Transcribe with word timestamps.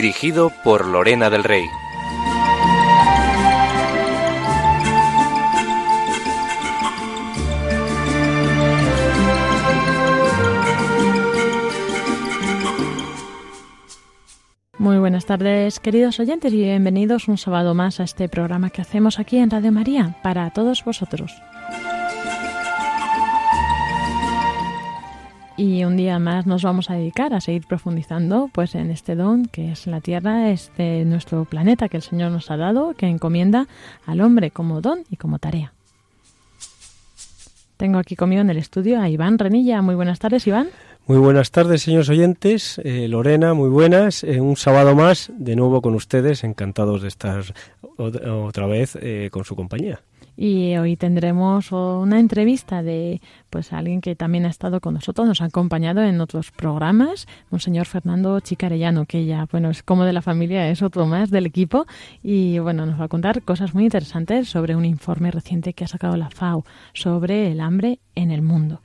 Dirigido 0.00 0.52
por 0.62 0.86
Lorena 0.86 1.28
del 1.28 1.42
Rey. 1.42 1.64
Muy 14.78 14.98
buenas 14.98 15.26
tardes, 15.26 15.80
queridos 15.80 16.20
oyentes, 16.20 16.52
y 16.52 16.58
bienvenidos 16.58 17.26
un 17.26 17.36
sábado 17.36 17.74
más 17.74 17.98
a 17.98 18.04
este 18.04 18.28
programa 18.28 18.70
que 18.70 18.82
hacemos 18.82 19.18
aquí 19.18 19.38
en 19.38 19.50
Radio 19.50 19.72
María 19.72 20.14
para 20.22 20.48
todos 20.50 20.84
vosotros. 20.84 21.32
Y 25.58 25.82
un 25.82 25.96
día 25.96 26.20
más 26.20 26.46
nos 26.46 26.62
vamos 26.62 26.88
a 26.88 26.94
dedicar 26.94 27.34
a 27.34 27.40
seguir 27.40 27.66
profundizando 27.66 28.48
pues 28.52 28.76
en 28.76 28.92
este 28.92 29.16
don 29.16 29.46
que 29.46 29.72
es 29.72 29.88
la 29.88 30.00
Tierra, 30.00 30.52
este 30.52 31.04
nuestro 31.04 31.46
planeta 31.46 31.88
que 31.88 31.96
el 31.96 32.04
Señor 32.04 32.30
nos 32.30 32.52
ha 32.52 32.56
dado, 32.56 32.94
que 32.94 33.06
encomienda 33.06 33.66
al 34.06 34.20
hombre 34.20 34.52
como 34.52 34.80
don 34.80 35.00
y 35.10 35.16
como 35.16 35.40
tarea. 35.40 35.72
Tengo 37.76 37.98
aquí 37.98 38.14
conmigo 38.14 38.40
en 38.40 38.50
el 38.50 38.56
estudio 38.56 39.00
a 39.00 39.08
Iván 39.08 39.36
Renilla. 39.36 39.82
Muy 39.82 39.96
buenas 39.96 40.20
tardes, 40.20 40.46
Iván. 40.46 40.68
Muy 41.08 41.18
buenas 41.18 41.50
tardes, 41.50 41.82
señores 41.82 42.08
oyentes. 42.08 42.80
Eh, 42.84 43.08
Lorena, 43.08 43.52
muy 43.52 43.68
buenas. 43.68 44.22
Eh, 44.22 44.40
un 44.40 44.56
sábado 44.56 44.94
más, 44.94 45.32
de 45.36 45.56
nuevo 45.56 45.82
con 45.82 45.96
ustedes, 45.96 46.44
encantados 46.44 47.02
de 47.02 47.08
estar 47.08 47.42
otra 47.96 48.66
vez 48.68 48.96
eh, 49.00 49.28
con 49.32 49.44
su 49.44 49.56
compañía. 49.56 50.02
Y 50.40 50.76
hoy 50.76 50.96
tendremos 50.96 51.72
una 51.72 52.20
entrevista 52.20 52.84
de 52.84 53.20
pues 53.50 53.72
alguien 53.72 54.00
que 54.00 54.14
también 54.14 54.46
ha 54.46 54.50
estado 54.50 54.80
con 54.80 54.94
nosotros, 54.94 55.26
nos 55.26 55.40
ha 55.40 55.46
acompañado 55.46 56.00
en 56.00 56.20
otros 56.20 56.52
programas, 56.52 57.26
un 57.50 57.58
señor 57.58 57.86
Fernando 57.86 58.38
Chicarellano, 58.38 59.04
que 59.04 59.24
ya, 59.24 59.48
bueno, 59.50 59.68
es 59.68 59.82
como 59.82 60.04
de 60.04 60.12
la 60.12 60.22
familia, 60.22 60.70
es 60.70 60.80
otro 60.80 61.06
más 61.06 61.32
del 61.32 61.44
equipo, 61.44 61.86
y 62.22 62.60
bueno, 62.60 62.86
nos 62.86 63.00
va 63.00 63.06
a 63.06 63.08
contar 63.08 63.42
cosas 63.42 63.74
muy 63.74 63.82
interesantes 63.82 64.48
sobre 64.48 64.76
un 64.76 64.84
informe 64.84 65.32
reciente 65.32 65.72
que 65.72 65.82
ha 65.82 65.88
sacado 65.88 66.16
la 66.16 66.30
FAO 66.30 66.64
sobre 66.92 67.50
el 67.50 67.58
hambre 67.58 67.98
en 68.14 68.30
el 68.30 68.42
mundo. 68.42 68.80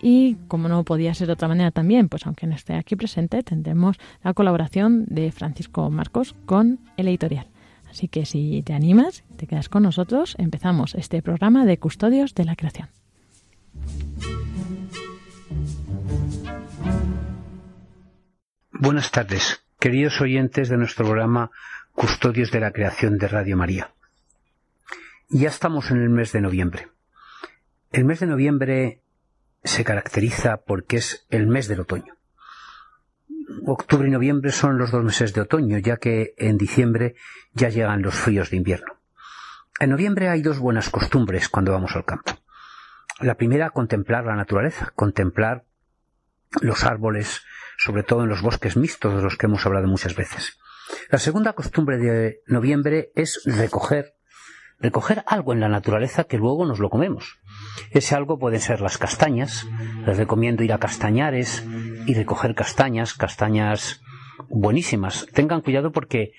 Y 0.00 0.36
como 0.48 0.70
no 0.70 0.84
podía 0.84 1.12
ser 1.12 1.26
de 1.26 1.34
otra 1.34 1.48
manera 1.48 1.70
también, 1.70 2.08
pues 2.08 2.24
aunque 2.24 2.46
no 2.46 2.54
esté 2.54 2.76
aquí 2.76 2.96
presente, 2.96 3.42
tendremos 3.42 3.98
la 4.22 4.32
colaboración 4.32 5.04
de 5.04 5.30
Francisco 5.32 5.90
Marcos 5.90 6.34
con 6.46 6.80
el 6.96 7.08
editorial. 7.08 7.53
Así 7.94 8.08
que 8.08 8.26
si 8.26 8.60
te 8.64 8.72
animas, 8.72 9.22
te 9.36 9.46
quedas 9.46 9.68
con 9.68 9.84
nosotros, 9.84 10.34
empezamos 10.38 10.96
este 10.96 11.22
programa 11.22 11.64
de 11.64 11.78
Custodios 11.78 12.34
de 12.34 12.44
la 12.44 12.56
Creación. 12.56 12.88
Buenas 18.72 19.12
tardes, 19.12 19.62
queridos 19.78 20.20
oyentes 20.20 20.68
de 20.68 20.76
nuestro 20.76 21.04
programa 21.04 21.52
Custodios 21.92 22.50
de 22.50 22.58
la 22.58 22.72
Creación 22.72 23.16
de 23.16 23.28
Radio 23.28 23.56
María. 23.56 23.94
Ya 25.28 25.48
estamos 25.48 25.92
en 25.92 25.98
el 25.98 26.08
mes 26.08 26.32
de 26.32 26.40
noviembre. 26.40 26.88
El 27.92 28.06
mes 28.06 28.18
de 28.18 28.26
noviembre 28.26 29.02
se 29.62 29.84
caracteriza 29.84 30.56
porque 30.66 30.96
es 30.96 31.28
el 31.30 31.46
mes 31.46 31.68
del 31.68 31.78
otoño. 31.78 32.16
Octubre 33.66 34.08
y 34.08 34.10
noviembre 34.10 34.52
son 34.52 34.78
los 34.78 34.90
dos 34.90 35.04
meses 35.04 35.32
de 35.32 35.40
otoño, 35.40 35.78
ya 35.78 35.96
que 35.96 36.34
en 36.38 36.58
diciembre 36.58 37.14
ya 37.52 37.68
llegan 37.68 38.02
los 38.02 38.14
fríos 38.14 38.50
de 38.50 38.56
invierno. 38.56 39.00
En 39.80 39.90
noviembre 39.90 40.28
hay 40.28 40.42
dos 40.42 40.58
buenas 40.58 40.90
costumbres 40.90 41.48
cuando 41.48 41.72
vamos 41.72 41.96
al 41.96 42.04
campo. 42.04 42.32
La 43.20 43.36
primera, 43.36 43.70
contemplar 43.70 44.24
la 44.24 44.36
naturaleza, 44.36 44.92
contemplar 44.94 45.64
los 46.60 46.84
árboles, 46.84 47.42
sobre 47.78 48.02
todo 48.02 48.22
en 48.22 48.28
los 48.28 48.42
bosques 48.42 48.76
mixtos 48.76 49.14
de 49.14 49.22
los 49.22 49.36
que 49.36 49.46
hemos 49.46 49.66
hablado 49.66 49.88
muchas 49.88 50.14
veces. 50.14 50.58
La 51.10 51.18
segunda 51.18 51.54
costumbre 51.54 51.98
de 51.98 52.40
noviembre 52.46 53.10
es 53.14 53.42
recoger 53.44 54.14
recoger 54.80 55.24
algo 55.26 55.52
en 55.52 55.60
la 55.60 55.68
naturaleza 55.68 56.24
que 56.24 56.36
luego 56.36 56.66
nos 56.66 56.78
lo 56.78 56.90
comemos. 56.90 57.38
Ese 57.90 58.14
algo 58.14 58.38
pueden 58.38 58.60
ser 58.60 58.80
las 58.80 58.98
castañas. 58.98 59.66
Les 60.06 60.16
recomiendo 60.16 60.62
ir 60.62 60.72
a 60.72 60.78
Castañares 60.78 61.64
y 62.06 62.14
recoger 62.14 62.54
castañas, 62.54 63.14
castañas 63.14 64.02
buenísimas. 64.48 65.26
Tengan 65.32 65.60
cuidado 65.60 65.92
porque 65.92 66.32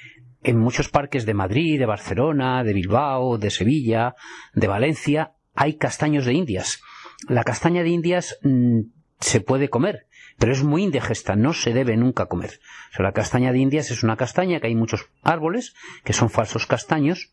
en 0.44 0.60
muchos 0.60 0.90
parques 0.90 1.26
de 1.26 1.34
Madrid, 1.34 1.80
de 1.80 1.86
Barcelona, 1.86 2.64
de 2.64 2.74
Bilbao, 2.74 3.38
de 3.38 3.50
Sevilla, 3.50 4.16
de 4.54 4.68
Valencia, 4.68 5.34
hay 5.56 5.76
castaños 5.76 6.26
de 6.26 6.34
Indias. 6.34 6.82
La 7.28 7.44
castaña 7.44 7.84
de 7.84 7.90
Indias 7.90 8.38
mm, 8.44 8.82
se 9.20 9.42
puede 9.42 9.70
comer, 9.70 10.08
pero 10.38 10.52
es 10.52 10.64
muy 10.64 10.84
indigesta, 10.84 11.36
no 11.36 11.54
se 11.54 11.74
debe 11.74 11.98
nunca 11.98 12.28
comer. 12.28 12.60
O 12.92 12.96
sea, 12.96 13.06
la 13.06 13.14
castaña 13.14 13.52
de 13.52 13.60
Indias 13.60 13.90
es 13.90 14.04
una 14.04 14.18
castaña 14.18 14.60
que 14.60 14.68
hay 14.68 14.76
muchos 14.76 15.10
árboles 15.24 15.74
que 16.04 16.14
son 16.14 16.30
falsos 16.30 16.68
castaños 16.68 17.32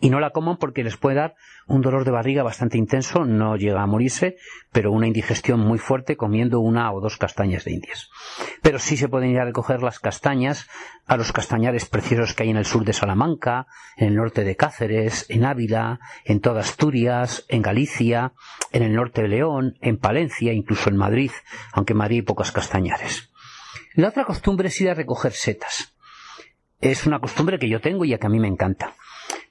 y 0.00 0.10
no 0.10 0.20
la 0.20 0.30
coman 0.30 0.56
porque 0.56 0.84
les 0.84 0.96
puede 0.96 1.16
dar 1.16 1.34
un 1.66 1.80
dolor 1.80 2.04
de 2.04 2.10
barriga 2.10 2.42
bastante 2.42 2.78
intenso, 2.78 3.24
no 3.24 3.56
llega 3.56 3.82
a 3.82 3.86
morirse, 3.86 4.36
pero 4.72 4.92
una 4.92 5.06
indigestión 5.06 5.60
muy 5.60 5.78
fuerte 5.78 6.16
comiendo 6.16 6.60
una 6.60 6.92
o 6.92 7.00
dos 7.00 7.16
castañas 7.16 7.64
de 7.64 7.72
indias. 7.72 8.08
Pero 8.62 8.78
sí 8.78 8.96
se 8.96 9.08
pueden 9.08 9.30
ir 9.30 9.40
a 9.40 9.44
recoger 9.44 9.82
las 9.82 9.98
castañas 9.98 10.68
a 11.06 11.16
los 11.16 11.32
castañares 11.32 11.86
preciosos 11.86 12.34
que 12.34 12.44
hay 12.44 12.50
en 12.50 12.56
el 12.56 12.64
sur 12.64 12.84
de 12.84 12.92
Salamanca, 12.92 13.66
en 13.96 14.08
el 14.08 14.14
norte 14.16 14.44
de 14.44 14.56
Cáceres, 14.56 15.26
en 15.28 15.44
Ávila, 15.44 15.98
en 16.24 16.40
toda 16.40 16.60
Asturias, 16.60 17.44
en 17.48 17.62
Galicia, 17.62 18.32
en 18.72 18.82
el 18.82 18.94
norte 18.94 19.22
de 19.22 19.28
León, 19.28 19.76
en 19.80 19.98
Palencia, 19.98 20.52
incluso 20.52 20.88
en 20.88 20.96
Madrid, 20.96 21.32
aunque 21.72 21.94
en 21.94 21.98
Madrid 21.98 22.16
hay 22.18 22.22
pocas 22.22 22.52
castañares. 22.52 23.30
La 23.94 24.08
otra 24.08 24.24
costumbre 24.24 24.68
es 24.68 24.80
ir 24.80 24.88
a 24.88 24.94
recoger 24.94 25.32
setas. 25.32 25.94
Es 26.80 27.06
una 27.06 27.18
costumbre 27.18 27.58
que 27.58 27.68
yo 27.68 27.80
tengo 27.80 28.04
y 28.04 28.14
a 28.14 28.18
que 28.18 28.26
a 28.26 28.30
mí 28.30 28.38
me 28.38 28.48
encanta. 28.48 28.94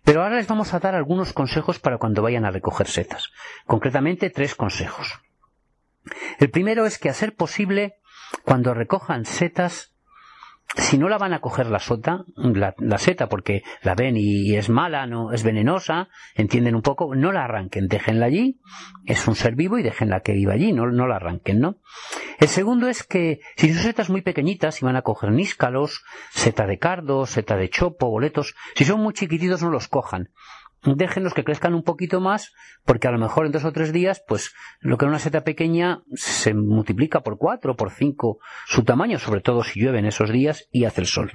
Pero 0.09 0.23
ahora 0.23 0.37
les 0.37 0.47
vamos 0.47 0.73
a 0.73 0.79
dar 0.79 0.95
algunos 0.95 1.33
consejos 1.33 1.77
para 1.77 1.99
cuando 1.99 2.23
vayan 2.23 2.43
a 2.43 2.49
recoger 2.49 2.87
setas. 2.87 3.29
Concretamente, 3.67 4.31
tres 4.31 4.55
consejos. 4.55 5.21
El 6.39 6.49
primero 6.49 6.87
es 6.87 6.97
que, 6.97 7.09
a 7.09 7.13
ser 7.13 7.35
posible, 7.35 7.99
cuando 8.43 8.73
recojan 8.73 9.25
setas, 9.25 9.93
si 10.77 10.97
no 10.97 11.09
la 11.09 11.17
van 11.17 11.33
a 11.33 11.41
coger 11.41 11.67
la 11.67 11.79
sota, 11.79 12.25
la, 12.35 12.97
seta, 12.97 13.27
porque 13.27 13.63
la 13.81 13.95
ven 13.95 14.15
y 14.17 14.55
es 14.55 14.69
mala, 14.69 15.07
no 15.07 15.31
es 15.33 15.43
venenosa, 15.43 16.09
entienden 16.35 16.75
un 16.75 16.81
poco, 16.81 17.15
no 17.15 17.31
la 17.31 17.45
arranquen, 17.45 17.87
déjenla 17.87 18.27
allí, 18.27 18.59
es 19.05 19.27
un 19.27 19.35
ser 19.35 19.55
vivo 19.55 19.79
y 19.79 19.83
déjenla 19.83 20.21
que 20.21 20.33
viva 20.33 20.53
allí, 20.53 20.71
no, 20.71 20.85
no 20.87 21.07
la 21.07 21.15
arranquen, 21.15 21.59
¿no? 21.59 21.77
El 22.39 22.47
segundo 22.47 22.87
es 22.87 23.03
que 23.03 23.39
si 23.57 23.73
son 23.73 23.83
setas 23.83 24.09
muy 24.09 24.21
pequeñitas, 24.21 24.81
y 24.81 24.85
van 24.85 24.95
a 24.95 25.01
coger 25.01 25.31
níscalos, 25.31 26.03
seta 26.29 26.67
de 26.67 26.77
cardo, 26.77 27.25
seta 27.25 27.55
de 27.55 27.69
chopo, 27.69 28.09
boletos, 28.09 28.55
si 28.75 28.85
son 28.85 29.01
muy 29.01 29.13
chiquititos 29.13 29.63
no 29.63 29.71
los 29.71 29.87
cojan, 29.87 30.29
déjenlos 30.83 31.33
que 31.33 31.43
crezcan 31.43 31.73
un 31.73 31.83
poquito 31.83 32.21
más, 32.21 32.53
porque 32.85 33.07
a 33.07 33.11
lo 33.11 33.19
mejor 33.19 33.45
en 33.45 33.51
dos 33.51 33.65
o 33.65 33.71
tres 33.71 33.91
días, 33.91 34.23
pues 34.27 34.53
lo 34.79 34.97
que 34.97 35.05
era 35.05 35.11
una 35.11 35.19
seta 35.19 35.43
pequeña 35.43 36.01
se 36.13 36.53
multiplica 36.53 37.21
por 37.21 37.37
cuatro, 37.37 37.75
por 37.75 37.91
cinco 37.91 38.39
su 38.65 38.83
tamaño, 38.83 39.19
sobre 39.19 39.41
todo 39.41 39.63
si 39.63 39.79
llueve 39.79 39.99
en 39.99 40.05
esos 40.05 40.31
días 40.31 40.67
y 40.71 40.85
hace 40.85 41.01
el 41.01 41.07
sol. 41.07 41.33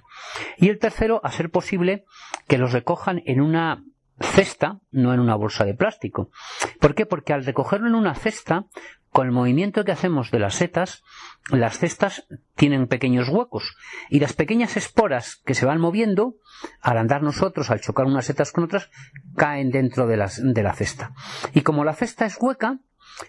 Y 0.57 0.69
el 0.69 0.79
tercero, 0.79 1.21
a 1.25 1.31
ser 1.31 1.51
posible, 1.51 2.05
que 2.49 2.59
los 2.59 2.73
recojan 2.73 3.23
en 3.27 3.41
una 3.41 3.85
cesta, 4.21 4.81
no 4.91 5.13
en 5.13 5.21
una 5.21 5.35
bolsa 5.35 5.65
de 5.65 5.75
plástico. 5.75 6.31
¿Por 6.81 6.95
qué? 6.95 7.05
Porque 7.07 7.33
al 7.33 7.45
recogerlo 7.45 7.89
en 7.89 7.95
una 7.95 8.15
cesta, 8.15 8.67
con 9.15 9.29
el 9.29 9.33
movimiento 9.33 9.85
que 9.85 9.93
hacemos 9.93 10.33
de 10.33 10.41
las 10.41 10.57
setas, 10.57 11.05
las 11.49 11.79
cestas 11.79 12.27
tienen 12.57 12.89
pequeños 12.89 13.29
huecos 13.29 13.77
y 14.11 14.19
las 14.19 14.33
pequeñas 14.33 14.77
esporas 14.77 15.37
que 15.47 15.55
se 15.55 15.67
van 15.67 15.81
moviendo, 15.81 16.35
al 16.81 16.99
andar 16.99 17.23
nosotros, 17.23 17.71
al 17.71 17.81
chocar 17.81 18.07
unas 18.07 18.25
setas 18.27 18.51
con 18.51 18.65
otras, 18.65 18.91
caen 19.37 19.71
dentro 19.71 20.09
de, 20.09 20.17
la 20.17 20.75
cesta. 20.75 21.13
Y 21.53 21.61
como 21.61 21.85
la 21.85 21.95
cesta 21.95 22.27
es 22.27 22.37
hueca, 22.41 22.81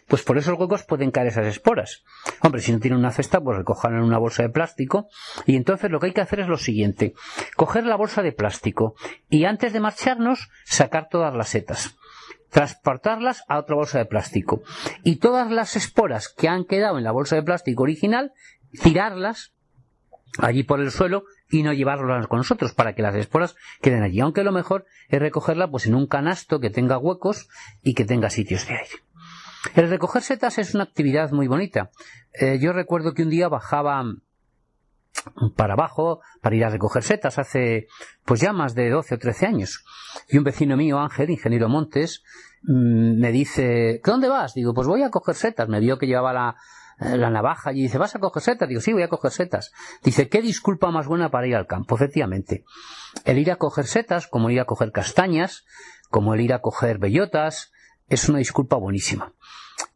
pues 0.08 0.24
por 0.24 0.40
esos 0.40 0.58
huecos 0.58 0.82
pueden 0.86 1.12
caer 1.12 1.28
esas 1.28 1.46
esporas. 1.46 2.04
Hombre, 2.42 2.64
si 2.64 2.72
no 2.72 2.80
tienen 2.80 2.98
una 2.98 3.12
cesta, 3.12 3.40
pues 3.40 3.56
recojan 3.56 3.94
en 3.94 4.02
una 4.02 4.18
bolsa 4.18 4.42
de 4.42 4.50
plástico. 4.50 5.08
Y 5.46 5.56
entonces 5.56 5.92
lo 5.92 6.00
que 6.00 6.08
hay 6.08 6.14
que 6.14 6.22
hacer 6.22 6.40
es 6.40 6.48
lo 6.48 6.58
siguiente. 6.58 7.14
Coger 7.56 7.86
la 7.86 7.96
bolsa 7.96 8.24
de 8.24 8.32
plástico 8.32 8.96
y 9.30 9.46
antes 9.46 9.72
de 9.72 9.82
marcharnos, 9.82 10.50
sacar 10.64 11.10
todas 11.12 11.36
las 11.36 11.50
setas 11.50 11.96
transportarlas 12.56 13.44
a 13.50 13.60
otra 13.60 13.75
bolsa 13.75 13.98
de 13.98 14.06
plástico. 14.06 14.63
Y 15.04 15.18
todas 15.18 15.52
las 15.52 15.75
esporas 15.75 16.30
que 16.30 16.48
han 16.48 16.63
quedado 16.63 16.98
en 16.98 17.04
la 17.04 17.12
bolsa 17.12 17.36
de 17.36 17.44
plástico 17.44 17.84
original, 17.84 18.31
tirarlas 18.81 19.52
allí 20.38 20.63
por 20.63 20.80
el 20.80 20.90
suelo 20.90 21.25
y 21.52 21.63
no 21.63 21.74
llevarlas 21.74 22.28
con 22.28 22.38
nosotros 22.38 22.72
para 22.72 22.96
que 22.96 23.02
las 23.02 23.13
esporas 23.16 23.57
queden 23.81 24.04
allí. 24.04 24.22
Aunque 24.22 24.46
lo 24.46 24.54
mejor 24.54 24.86
es 25.10 25.19
recogerla 25.19 25.69
pues 25.69 25.86
en 25.86 25.96
un 25.96 26.07
canasto 26.07 26.62
que 26.62 26.69
tenga 26.69 26.98
huecos 26.98 27.50
y 27.84 27.94
que 27.94 28.06
tenga 28.06 28.30
sitios 28.30 28.66
de 28.68 28.75
aire. 28.75 29.04
El 29.75 29.90
recoger 29.90 30.22
setas 30.22 30.58
es 30.58 30.74
una 30.75 30.86
actividad 30.86 31.31
muy 31.31 31.48
bonita. 31.48 31.92
Eh, 32.31 32.58
yo 32.62 32.72
recuerdo 32.72 33.13
que 33.13 33.24
un 33.24 33.31
día 33.31 33.50
bajaba 33.50 34.01
para 35.56 35.74
abajo 35.74 36.22
para 36.42 36.56
ir 36.56 36.66
a 36.66 36.69
recoger 36.69 37.04
setas 37.04 37.39
hace 37.39 37.88
pues 38.25 38.42
ya 38.42 38.54
más 38.54 38.75
de 38.75 38.89
12 38.89 39.16
o 39.16 39.18
13 39.18 39.45
años. 39.45 39.86
Y 40.30 40.38
un 40.38 40.44
vecino 40.44 40.77
mío, 40.77 41.00
Ángel, 41.00 41.30
ingeniero 41.30 41.69
Montes, 41.69 42.24
mm, 42.63 43.19
me 43.19 43.31
dice, 43.31 44.01
¿dónde 44.04 44.30
vas? 44.30 44.54
Digo, 44.54 44.74
pues 44.74 44.88
voy 44.88 45.04
a 45.04 45.10
coger 45.10 45.36
setas. 45.36 45.68
Me 45.68 45.80
vio 45.80 45.98
que 45.98 46.07
llevaba 46.07 46.33
la, 46.33 46.56
eh, 47.00 47.18
la 47.18 47.30
navaja 47.30 47.74
y 47.74 47.83
dice, 47.83 47.98
¿vas 47.98 48.16
a 48.16 48.19
coger 48.19 48.42
setas? 48.42 48.69
Digo, 48.69 48.81
sí, 48.81 48.94
voy 48.94 49.04
a 49.04 49.10
coger 49.10 49.31
setas. 49.31 49.72
Dice, 50.04 50.30
¿qué 50.30 50.42
disculpa 50.42 50.92
más 50.92 51.07
buena 51.07 51.30
para 51.30 51.48
ir 51.48 51.56
al 51.56 51.68
campo? 51.68 51.95
Efectivamente. 51.95 52.63
El 53.25 53.38
ir 53.38 53.51
a 53.51 53.57
coger 53.57 53.86
setas, 53.86 54.27
como 54.27 54.50
ir 54.50 54.60
a 54.60 54.66
coger 54.66 54.92
castañas, 54.92 55.66
como 56.10 56.33
el 56.33 56.42
ir 56.42 56.54
a 56.54 56.62
coger 56.62 56.98
bellotas, 56.98 57.72
es 58.07 58.30
una 58.30 58.38
disculpa 58.38 58.77
buenísima. 58.77 59.33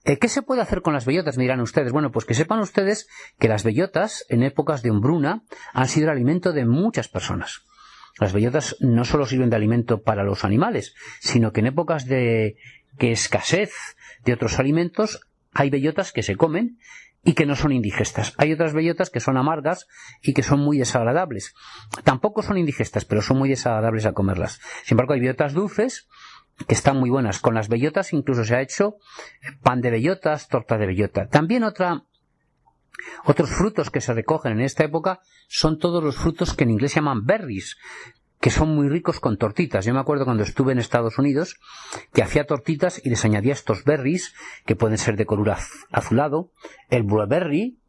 Eh, 0.05 0.17
¿Qué 0.17 0.27
se 0.27 0.41
puede 0.41 0.61
hacer 0.61 0.81
con 0.81 0.93
las 0.93 1.05
bellotas? 1.05 1.37
Me 1.37 1.43
dirán 1.43 1.61
ustedes. 1.61 1.91
Bueno, 1.91 2.11
pues 2.11 2.25
que 2.25 2.33
sepan 2.33 2.59
ustedes 2.59 3.07
que 3.39 3.47
las 3.47 3.63
bellotas, 3.63 4.25
en 4.29 4.43
épocas 4.43 4.81
de 4.81 4.91
hombruna, 4.91 5.43
han 5.73 5.87
sido 5.87 6.05
el 6.05 6.11
alimento 6.11 6.53
de 6.53 6.65
muchas 6.65 7.07
personas. 7.07 7.61
Las 8.19 8.33
bellotas 8.33 8.75
no 8.79 9.05
solo 9.05 9.25
sirven 9.25 9.49
de 9.49 9.55
alimento 9.55 10.01
para 10.01 10.23
los 10.23 10.43
animales, 10.43 10.95
sino 11.19 11.51
que 11.51 11.61
en 11.61 11.67
épocas 11.67 12.05
de 12.05 12.57
que 12.97 13.11
escasez 13.11 13.71
de 14.25 14.33
otros 14.33 14.59
alimentos 14.59 15.21
hay 15.53 15.69
bellotas 15.69 16.11
que 16.11 16.23
se 16.23 16.35
comen 16.35 16.79
y 17.23 17.33
que 17.33 17.45
no 17.45 17.55
son 17.55 17.71
indigestas. 17.71 18.33
Hay 18.37 18.53
otras 18.53 18.73
bellotas 18.73 19.09
que 19.09 19.19
son 19.19 19.37
amargas 19.37 19.87
y 20.21 20.33
que 20.33 20.43
son 20.43 20.59
muy 20.59 20.77
desagradables. 20.77 21.53
Tampoco 22.03 22.41
son 22.41 22.57
indigestas, 22.57 23.05
pero 23.05 23.21
son 23.21 23.37
muy 23.37 23.49
desagradables 23.49 24.05
a 24.05 24.13
comerlas. 24.13 24.59
Sin 24.83 24.95
embargo, 24.95 25.13
hay 25.13 25.19
bellotas 25.19 25.53
dulces 25.53 26.07
que 26.67 26.75
están 26.75 26.97
muy 26.97 27.09
buenas. 27.09 27.39
Con 27.39 27.53
las 27.53 27.69
bellotas 27.69 28.13
incluso 28.13 28.43
se 28.43 28.55
ha 28.55 28.61
hecho 28.61 28.95
pan 29.61 29.81
de 29.81 29.91
bellotas, 29.91 30.47
torta 30.47 30.77
de 30.77 30.87
bellota. 30.87 31.27
También 31.27 31.63
otra 31.63 32.03
otros 33.25 33.49
frutos 33.49 33.89
que 33.89 34.01
se 34.01 34.13
recogen 34.13 34.53
en 34.53 34.61
esta 34.61 34.83
época 34.83 35.21
son 35.47 35.79
todos 35.79 36.03
los 36.03 36.17
frutos 36.17 36.53
que 36.53 36.63
en 36.63 36.71
inglés 36.71 36.91
se 36.91 36.97
llaman 36.97 37.25
berries, 37.25 37.77
que 38.39 38.49
son 38.49 38.75
muy 38.75 38.89
ricos 38.89 39.19
con 39.19 39.37
tortitas. 39.37 39.85
Yo 39.85 39.93
me 39.93 39.99
acuerdo 39.99 40.25
cuando 40.25 40.43
estuve 40.43 40.71
en 40.71 40.79
Estados 40.79 41.17
Unidos 41.17 41.57
que 42.13 42.23
hacía 42.23 42.45
tortitas 42.45 43.01
y 43.03 43.09
les 43.09 43.25
añadía 43.25 43.53
estos 43.53 43.83
berries 43.83 44.33
que 44.65 44.75
pueden 44.75 44.97
ser 44.97 45.17
de 45.17 45.25
color 45.25 45.55
azulado. 45.91 46.51
El 46.89 47.03
blueberry 47.03 47.79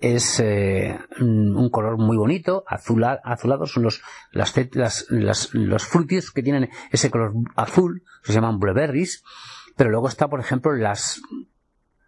es 0.00 0.40
eh, 0.40 0.98
un 1.20 1.68
color 1.70 1.98
muy 1.98 2.16
bonito, 2.16 2.64
azulado 2.66 3.66
son 3.66 3.82
los, 3.82 4.02
las, 4.32 4.54
las, 5.10 5.52
los 5.52 5.86
frutos 5.86 6.30
que 6.30 6.42
tienen 6.42 6.70
ese 6.90 7.10
color 7.10 7.34
azul, 7.54 8.02
se 8.22 8.32
llaman 8.32 8.58
blueberries, 8.58 9.22
pero 9.76 9.90
luego 9.90 10.08
está, 10.08 10.28
por 10.28 10.40
ejemplo, 10.40 10.72
las 10.72 11.20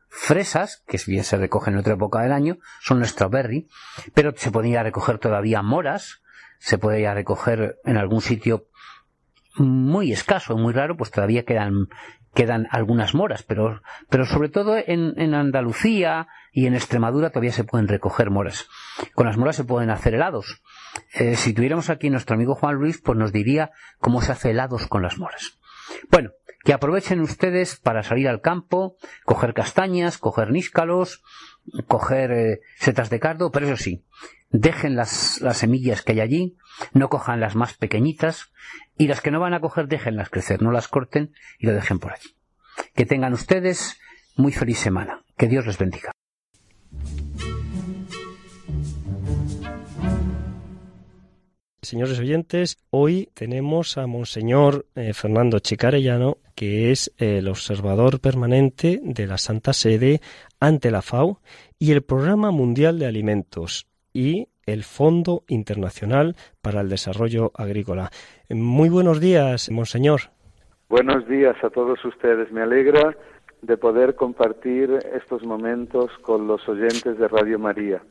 fresas, 0.09 0.83
que 0.87 0.99
bien 1.07 1.25
se 1.25 1.37
recogen 1.37 1.75
en 1.75 1.81
otra 1.81 1.95
época 1.95 2.21
del 2.23 2.33
año, 2.33 2.59
son 2.81 2.99
los 2.99 3.11
strawberry, 3.11 3.69
pero 4.15 4.33
se 4.37 4.51
podría 4.51 4.83
recoger 4.83 5.19
todavía 5.19 5.63
moras, 5.63 6.23
se 6.59 6.79
ya 7.01 7.15
recoger 7.15 7.79
en 7.85 7.97
algún 7.97 8.21
sitio 8.21 8.69
muy 9.57 10.13
escaso, 10.13 10.57
muy 10.57 10.73
raro, 10.73 10.97
pues 10.97 11.11
todavía 11.11 11.45
quedan, 11.45 11.89
quedan 12.35 12.67
algunas 12.71 13.15
moras, 13.15 13.43
pero, 13.43 13.83
pero 14.09 14.25
sobre 14.25 14.49
todo 14.49 14.77
en, 14.77 15.15
en 15.17 15.35
Andalucía 15.35 16.29
y 16.53 16.67
en 16.67 16.75
Extremadura 16.75 17.31
todavía 17.31 17.53
se 17.53 17.65
pueden 17.65 17.89
recoger 17.89 18.31
moras. 18.31 18.69
Con 19.15 19.27
las 19.27 19.37
moras 19.37 19.57
se 19.57 19.65
pueden 19.65 19.91
hacer 19.91 20.15
helados. 20.15 20.63
Eh, 21.15 21.37
si 21.37 21.53
tuviéramos 21.53 21.91
aquí 21.91 22.11
nuestro 22.11 22.35
amigo 22.35 22.55
Juan 22.55 22.77
Luis, 22.77 23.01
pues 23.01 23.19
nos 23.19 23.33
diría 23.33 23.71
cómo 23.99 24.23
se 24.23 24.33
hace 24.33 24.51
helados 24.51 24.87
con 24.87 25.03
las 25.03 25.19
moras. 25.19 25.59
Bueno, 26.11 26.31
que 26.65 26.73
aprovechen 26.73 27.21
ustedes 27.21 27.77
para 27.77 28.03
salir 28.03 28.29
al 28.29 28.41
campo, 28.41 28.97
coger 29.25 29.53
castañas, 29.53 30.19
coger 30.19 30.51
níscalos, 30.51 31.23
coger 31.87 32.33
eh, 32.33 32.61
setas 32.79 33.11
de 33.11 33.21
cardo, 33.21 33.51
pero 33.51 33.67
eso 33.67 33.77
sí, 33.77 34.05
dejen 34.51 34.97
las, 34.97 35.41
las 35.41 35.59
semillas 35.59 36.03
que 36.03 36.13
hay 36.13 36.21
allí, 36.21 36.57
no 36.93 37.09
cojan 37.09 37.41
las 37.41 37.57
más 37.57 37.75
pequeñitas 37.75 38.53
y 38.97 39.09
las 39.09 39.21
que 39.21 39.31
no 39.31 39.41
van 39.41 39.55
a 39.55 39.61
coger 39.61 39.89
déjenlas 39.89 40.31
crecer, 40.31 40.63
no 40.63 40.71
las 40.71 40.89
corten 40.89 41.35
y 41.59 41.67
lo 41.67 41.73
dejen 41.73 41.99
por 41.99 42.13
allí. 42.13 42.37
Que 42.95 43.07
tengan 43.07 43.33
ustedes 43.33 43.99
muy 44.37 44.53
feliz 44.53 44.79
semana. 44.79 45.25
Que 45.37 45.49
Dios 45.49 45.67
les 45.67 45.79
bendiga. 45.79 46.13
Señores 51.85 52.21
oyentes, 52.21 52.79
hoy 52.91 53.29
tenemos 53.35 53.99
a 53.99 54.07
Monseñor 54.07 54.87
eh, 54.95 55.13
Fernando 55.13 55.59
Chicarellano, 55.59 56.39
que 56.55 56.93
es 56.93 57.13
el 57.19 57.49
observador 57.49 58.21
permanente 58.21 59.01
de 59.03 59.27
la 59.27 59.37
Santa 59.37 59.73
Sede 59.73 60.21
ante 60.63 60.93
la 60.93 61.03
FAO 61.03 61.41
y 61.77 61.91
el 61.91 62.03
Programa 62.03 62.53
Mundial 62.53 63.01
de 63.01 63.07
Alimentos 63.07 63.89
y 64.15 64.47
el 64.65 64.85
Fondo 64.85 65.43
Internacional 65.49 66.37
para 66.63 66.83
el 66.83 66.89
Desarrollo 66.89 67.51
Agrícola. 67.57 68.11
Muy 68.49 68.89
buenos 68.89 69.21
días, 69.21 69.73
Monseñor. 69.73 70.21
Buenos 70.89 71.27
días 71.27 71.57
a 71.65 71.71
todos 71.71 72.05
ustedes. 72.05 72.53
Me 72.53 72.63
alegra 72.63 73.17
de 73.63 73.77
poder 73.77 74.17
compartir 74.17 74.99
estos 75.15 75.45
momentos 75.45 76.11
con 76.23 76.49
los 76.49 76.69
oyentes 76.69 77.17
de 77.17 77.29
Radio 77.29 77.61
María. 77.61 78.03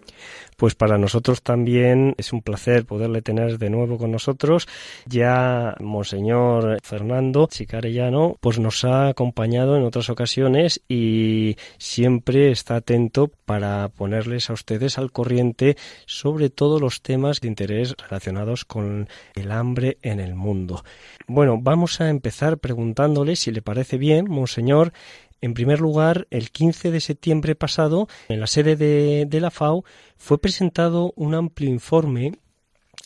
Pues 0.55 0.75
para 0.75 0.97
nosotros 0.97 1.41
también 1.41 2.15
es 2.17 2.31
un 2.31 2.41
placer 2.41 2.85
poderle 2.85 3.21
tener 3.21 3.57
de 3.57 3.69
nuevo 3.69 3.97
con 3.97 4.11
nosotros. 4.11 4.67
Ya 5.07 5.75
Monseñor 5.79 6.77
Fernando 6.83 7.47
Chicarellano 7.51 8.37
pues 8.39 8.59
nos 8.59 8.85
ha 8.85 9.09
acompañado 9.09 9.75
en 9.75 9.83
otras 9.83 10.09
ocasiones 10.09 10.81
y 10.87 11.57
siempre 11.77 12.51
está 12.51 12.77
atento 12.77 13.29
para 13.45 13.89
ponerles 13.89 14.49
a 14.49 14.53
ustedes 14.53 14.97
al 14.97 15.11
corriente 15.11 15.75
sobre 16.05 16.49
todos 16.49 16.79
los 16.79 17.01
temas 17.01 17.41
de 17.41 17.49
interés 17.49 17.95
relacionados 17.97 18.63
con 18.63 19.09
el 19.35 19.51
hambre 19.51 19.97
en 20.01 20.21
el 20.21 20.35
mundo. 20.35 20.83
Bueno, 21.27 21.57
vamos 21.59 21.99
a 21.99 22.09
empezar 22.09 22.59
preguntándole 22.59 23.35
si 23.35 23.51
le 23.51 23.61
parece 23.61 23.97
bien, 23.97 24.29
Monseñor, 24.29 24.93
en 25.41 25.55
primer 25.55 25.81
lugar, 25.81 26.27
el 26.29 26.51
15 26.51 26.91
de 26.91 26.99
septiembre 26.99 27.55
pasado, 27.55 28.07
en 28.29 28.39
la 28.39 28.47
sede 28.47 28.75
de, 28.75 29.41
la 29.41 29.49
FAO, 29.49 29.83
fue 30.17 30.39
presentado 30.39 31.13
un 31.15 31.33
amplio 31.33 31.69
informe 31.69 32.33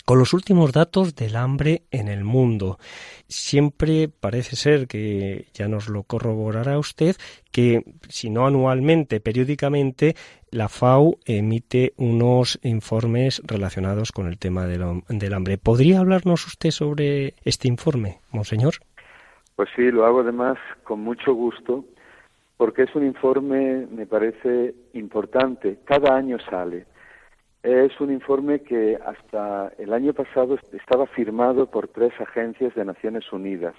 con 0.04 0.20
los 0.20 0.34
últimos 0.34 0.74
datos 0.74 1.16
del 1.16 1.38
hambre 1.38 1.84
en 1.92 2.10
el 2.10 2.26
mundo. 2.26 2.78
Siempre 3.28 4.10
parece 4.10 4.58
ser 4.58 4.88
que 4.88 5.48
ya 5.54 5.68
nos 5.70 5.88
lo 5.88 6.04
corroborará 6.04 6.78
usted 6.78 7.16
que 7.52 7.84
si 8.10 8.30
no 8.30 8.46
anualmente, 8.46 9.22
periódicamente 9.22 10.16
la 10.52 10.68
FAO 10.68 11.16
emite 11.26 11.94
unos 11.96 12.60
informes 12.64 13.42
relacionados 13.46 14.12
con 14.12 14.28
el 14.28 14.38
tema 14.38 14.68
del, 14.68 15.04
del 15.08 15.34
hambre. 15.34 15.58
¿Podría 15.58 16.00
hablarnos 16.00 16.46
usted 16.46 16.72
sobre 16.72 17.34
este 17.44 17.70
informe, 17.70 18.20
monseñor? 18.32 18.76
Pues 19.56 19.70
sí, 19.76 19.90
lo 19.90 20.06
hago 20.06 20.20
además 20.20 20.58
con 20.84 21.00
mucho 21.00 21.34
gusto 21.34 21.86
porque 22.58 22.84
es 22.84 22.96
un 22.96 23.06
informe, 23.06 23.88
me 23.92 24.06
parece 24.06 24.74
importante, 24.94 25.80
cada 25.84 26.16
año 26.16 26.38
sale. 26.40 26.86
Es 27.64 28.00
un 28.00 28.12
informe 28.12 28.62
que 28.62 28.98
hasta 29.04 29.72
el 29.78 29.92
año 29.94 30.14
pasado 30.14 30.58
estaba 30.72 31.08
firmado 31.08 31.70
por 31.70 31.88
tres 31.88 32.14
agencias 32.20 32.74
de 32.76 32.86
Naciones 32.86 33.32
Unidas, 33.34 33.74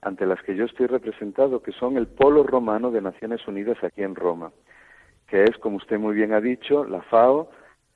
ante 0.00 0.26
las 0.26 0.40
que 0.42 0.54
yo 0.54 0.64
estoy 0.64 0.86
representado, 0.86 1.62
que 1.62 1.72
son 1.72 1.96
el 1.96 2.06
Polo 2.06 2.44
Romano 2.44 2.90
de 2.90 3.02
Naciones 3.02 3.46
Unidas 3.48 3.82
aquí 3.82 4.02
en 4.02 4.14
Roma, 4.14 4.52
que 5.26 5.42
es, 5.42 5.56
como 5.58 5.76
usted 5.76 5.98
muy 5.98 6.14
bien 6.14 6.32
ha 6.32 6.40
dicho, 6.40 6.84
la 6.84 7.02
FAO, 7.02 7.50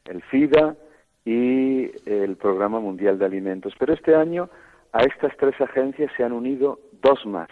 el 0.05 0.21
FIDA 0.23 0.77
y 1.25 1.93
el 2.07 2.37
Programa 2.37 2.81
Mundial 2.81 3.19
de 3.19 3.27
Alimentos. 3.27 3.75
Pero 3.79 3.95
este 3.95 4.17
año 4.17 4.51
a 4.93 5.03
estas 5.05 5.37
tres 5.37 5.59
agencias 5.61 6.11
se 6.17 6.25
han 6.25 6.33
unido 6.33 6.81
dos 7.01 7.25
más, 7.25 7.49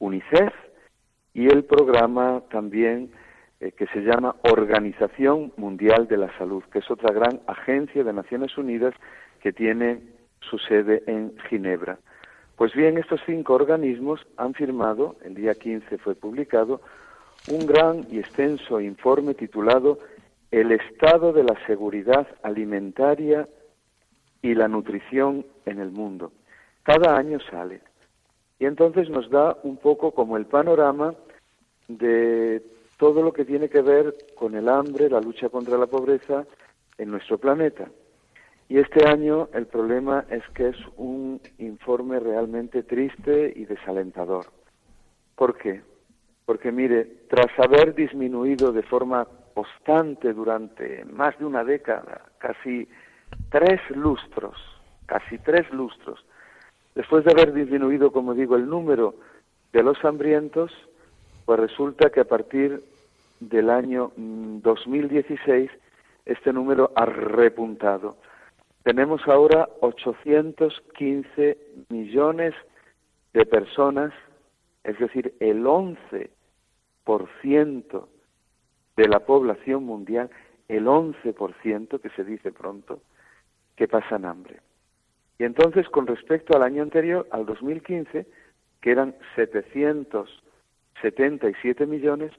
UNICEF 0.00 0.52
y 1.34 1.48
el 1.48 1.64
programa 1.64 2.42
también 2.50 3.10
eh, 3.60 3.72
que 3.72 3.86
se 3.88 4.00
llama 4.00 4.36
Organización 4.42 5.52
Mundial 5.56 6.06
de 6.06 6.16
la 6.16 6.36
Salud, 6.38 6.62
que 6.72 6.78
es 6.78 6.90
otra 6.90 7.12
gran 7.12 7.40
agencia 7.46 8.04
de 8.04 8.12
Naciones 8.12 8.56
Unidas 8.56 8.94
que 9.40 9.52
tiene 9.52 10.00
su 10.40 10.58
sede 10.58 11.02
en 11.06 11.36
Ginebra. 11.48 11.98
Pues 12.56 12.72
bien, 12.72 12.98
estos 12.98 13.20
cinco 13.26 13.54
organismos 13.54 14.24
han 14.36 14.54
firmado, 14.54 15.16
el 15.24 15.34
día 15.34 15.54
15 15.54 15.98
fue 15.98 16.14
publicado, 16.14 16.80
un 17.50 17.66
gran 17.66 18.06
y 18.10 18.20
extenso 18.20 18.80
informe 18.80 19.34
titulado 19.34 19.98
El 20.50 20.70
estado 20.70 21.32
de 21.32 21.42
la 21.42 21.56
seguridad 21.66 22.28
alimentaria 22.42 23.48
y 24.40 24.54
la 24.54 24.68
nutrición 24.68 25.44
en 25.66 25.80
el 25.80 25.90
mundo. 25.90 26.32
Cada 26.84 27.16
año 27.16 27.40
sale. 27.50 27.80
Y 28.58 28.66
entonces 28.66 29.08
nos 29.10 29.28
da 29.30 29.56
un 29.62 29.76
poco 29.76 30.12
como 30.12 30.36
el 30.36 30.46
panorama 30.46 31.14
de 31.88 32.62
todo 32.98 33.22
lo 33.22 33.32
que 33.32 33.44
tiene 33.44 33.68
que 33.68 33.82
ver 33.82 34.14
con 34.34 34.54
el 34.54 34.68
hambre, 34.68 35.10
la 35.10 35.20
lucha 35.20 35.48
contra 35.48 35.76
la 35.76 35.86
pobreza 35.86 36.46
en 36.98 37.10
nuestro 37.10 37.38
planeta. 37.38 37.88
Y 38.68 38.78
este 38.78 39.06
año 39.06 39.48
el 39.52 39.66
problema 39.66 40.24
es 40.30 40.42
que 40.54 40.68
es 40.68 40.76
un 40.96 41.40
informe 41.58 42.18
realmente 42.18 42.82
triste 42.82 43.52
y 43.54 43.66
desalentador. 43.66 44.46
¿Por 45.36 45.58
qué? 45.58 45.82
Porque 46.46 46.72
mire, 46.72 47.04
tras 47.28 47.50
haber 47.58 47.94
disminuido 47.94 48.72
de 48.72 48.82
forma 48.82 49.26
constante 49.54 50.32
durante 50.32 51.04
más 51.04 51.38
de 51.38 51.44
una 51.44 51.64
década, 51.64 52.22
casi 52.38 52.88
tres 53.50 53.80
lustros, 53.90 54.56
casi 55.06 55.38
tres 55.38 55.70
lustros, 55.72 56.24
después 56.94 57.24
de 57.24 57.32
haber 57.32 57.52
disminuido, 57.52 58.12
como 58.12 58.34
digo, 58.34 58.56
el 58.56 58.68
número 58.68 59.14
de 59.72 59.82
los 59.82 60.02
hambrientos, 60.04 60.72
pues 61.44 61.58
resulta 61.58 62.10
que 62.10 62.20
a 62.20 62.24
partir 62.24 62.82
del 63.40 63.70
año 63.70 64.12
2016 64.16 65.70
mm, 65.70 65.74
este 66.26 66.52
número 66.52 66.92
ha 66.94 67.04
repuntado. 67.04 68.16
Tenemos 68.82 69.20
ahora 69.26 69.68
815 69.80 71.58
millones 71.88 72.54
de 73.32 73.46
personas, 73.46 74.12
es 74.84 74.98
decir, 74.98 75.34
el 75.40 75.64
11% 75.64 76.30
de 78.96 79.08
la 79.08 79.20
población 79.20 79.84
mundial, 79.84 80.30
el 80.68 80.86
11% 80.86 82.00
que 82.00 82.10
se 82.10 82.24
dice 82.24 82.52
pronto, 82.52 83.00
que 83.76 83.88
pasan 83.88 84.24
hambre. 84.24 84.60
Y 85.38 85.44
entonces, 85.44 85.88
con 85.88 86.06
respecto 86.06 86.54
al 86.56 86.62
año 86.62 86.82
anterior, 86.82 87.26
al 87.30 87.46
2015, 87.46 88.26
que 88.80 88.90
eran 88.90 89.14
777 89.34 91.86
millones, 91.86 92.32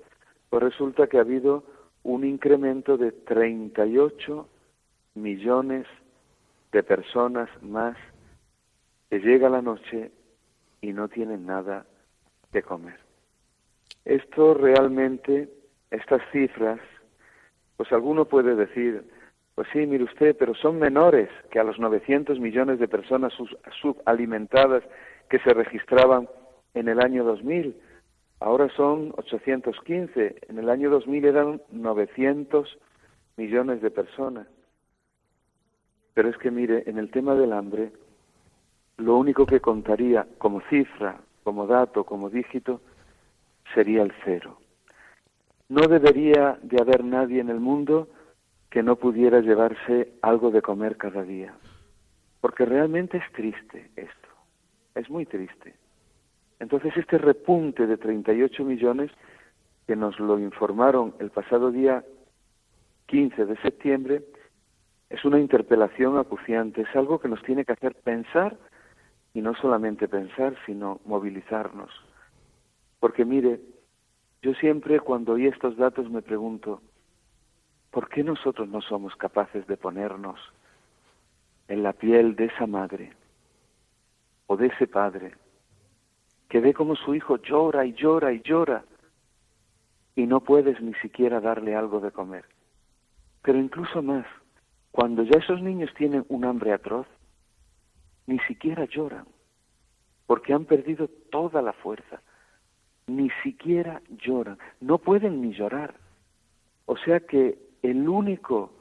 pues 0.49 0.63
resulta 0.63 1.07
que 1.07 1.17
ha 1.17 1.21
habido 1.21 1.63
un 2.03 2.23
incremento 2.23 2.97
de 2.97 3.11
38 3.11 4.47
millones 5.15 5.87
de 6.71 6.83
personas 6.83 7.49
más 7.61 7.97
que 9.09 9.19
llega 9.19 9.49
la 9.49 9.61
noche 9.61 10.11
y 10.81 10.93
no 10.93 11.07
tienen 11.07 11.45
nada 11.45 11.85
de 12.51 12.63
comer. 12.63 12.99
Esto 14.03 14.53
realmente, 14.53 15.49
estas 15.89 16.21
cifras, 16.31 16.79
pues 17.75 17.91
alguno 17.91 18.25
puede 18.25 18.55
decir, 18.55 19.03
pues 19.55 19.69
sí, 19.71 19.85
mire 19.85 20.03
usted, 20.03 20.35
pero 20.37 20.53
son 20.53 20.79
menores 20.79 21.29
que 21.49 21.59
a 21.59 21.63
los 21.63 21.79
900 21.79 22.39
millones 22.41 22.77
de 22.77 22.89
personas 22.89 23.33
subalimentadas 23.81 24.83
que 25.29 25.39
se 25.39 25.53
registraban 25.53 26.27
en 26.73 26.89
el 26.89 26.99
año 26.99 27.23
2000. 27.23 27.73
Ahora 28.41 28.67
son 28.75 29.13
815. 29.15 30.35
En 30.49 30.59
el 30.59 30.69
año 30.69 30.89
2000 30.89 31.25
eran 31.25 31.61
900 31.71 32.77
millones 33.37 33.81
de 33.81 33.91
personas. 33.91 34.45
Pero 36.13 36.29
es 36.29 36.37
que 36.37 36.51
mire, 36.51 36.83
en 36.87 36.97
el 36.97 37.09
tema 37.09 37.33
del 37.35 37.53
hambre, 37.53 37.93
lo 38.97 39.15
único 39.15 39.45
que 39.45 39.61
contaría 39.61 40.27
como 40.37 40.61
cifra, 40.69 41.21
como 41.43 41.65
dato, 41.65 42.03
como 42.03 42.29
dígito, 42.29 42.81
sería 43.73 44.03
el 44.03 44.13
cero. 44.25 44.57
No 45.69 45.87
debería 45.87 46.59
de 46.61 46.81
haber 46.81 47.05
nadie 47.05 47.39
en 47.39 47.49
el 47.49 47.61
mundo 47.61 48.09
que 48.75 48.83
no 48.83 48.97
pudiera 48.97 49.39
llevarse 49.39 50.11
algo 50.21 50.51
de 50.51 50.61
comer 50.61 50.97
cada 50.97 51.23
día. 51.23 51.53
Porque 52.41 52.65
realmente 52.65 53.19
es 53.19 53.31
triste 53.31 53.89
esto. 53.95 54.27
Es 54.95 55.09
muy 55.09 55.25
triste. 55.25 55.75
Entonces 56.59 56.91
este 56.97 57.17
repunte 57.17 57.87
de 57.87 57.95
38 57.95 58.65
millones 58.65 59.11
que 59.87 59.95
nos 59.95 60.19
lo 60.19 60.37
informaron 60.39 61.15
el 61.19 61.29
pasado 61.29 61.71
día 61.71 62.03
15 63.05 63.45
de 63.45 63.55
septiembre 63.61 64.25
es 65.09 65.23
una 65.23 65.39
interpelación 65.39 66.17
acuciante, 66.17 66.81
es 66.81 66.95
algo 66.97 67.19
que 67.19 67.29
nos 67.29 67.41
tiene 67.43 67.63
que 67.63 67.71
hacer 67.71 67.95
pensar 68.03 68.57
y 69.33 69.39
no 69.39 69.55
solamente 69.55 70.09
pensar, 70.09 70.53
sino 70.65 70.99
movilizarnos. 71.05 71.91
Porque 72.99 73.23
mire, 73.23 73.61
yo 74.41 74.53
siempre 74.55 74.99
cuando 74.99 75.31
oí 75.31 75.47
estos 75.47 75.77
datos 75.77 76.11
me 76.11 76.21
pregunto, 76.21 76.81
¿por 77.95 78.09
qué 78.09 78.25
nosotros 78.25 78.67
no 78.67 78.81
somos 78.81 79.15
capaces 79.15 79.65
de 79.67 79.77
ponernos 79.77 80.37
en 81.69 81.81
la 81.81 81.93
piel 81.93 82.35
de 82.35 82.47
esa 82.47 82.67
madre 82.67 83.13
o 84.47 84.57
de 84.57 84.67
ese 84.67 84.85
padre 84.85 85.33
que 86.49 86.59
ve 86.59 86.73
como 86.73 86.97
su 86.97 87.15
hijo 87.15 87.37
llora 87.37 87.85
y 87.85 87.93
llora 87.93 88.33
y 88.33 88.41
llora 88.41 88.83
y 90.13 90.27
no 90.27 90.41
puedes 90.41 90.81
ni 90.81 90.93
siquiera 90.95 91.39
darle 91.39 91.73
algo 91.73 92.01
de 92.01 92.11
comer. 92.11 92.43
Pero 93.41 93.59
incluso 93.59 94.01
más, 94.01 94.25
cuando 94.91 95.23
ya 95.23 95.39
esos 95.39 95.61
niños 95.61 95.89
tienen 95.93 96.25
un 96.27 96.43
hambre 96.43 96.73
atroz, 96.73 97.07
ni 98.27 98.39
siquiera 98.39 98.83
lloran, 98.83 99.25
porque 100.25 100.53
han 100.53 100.65
perdido 100.65 101.07
toda 101.31 101.61
la 101.61 101.71
fuerza, 101.71 102.21
ni 103.07 103.29
siquiera 103.41 104.01
lloran, 104.09 104.57
no 104.81 104.97
pueden 104.97 105.41
ni 105.41 105.53
llorar. 105.53 105.95
O 106.87 106.97
sea 106.97 107.21
que 107.21 107.64
el 107.89 108.07
único 108.07 108.71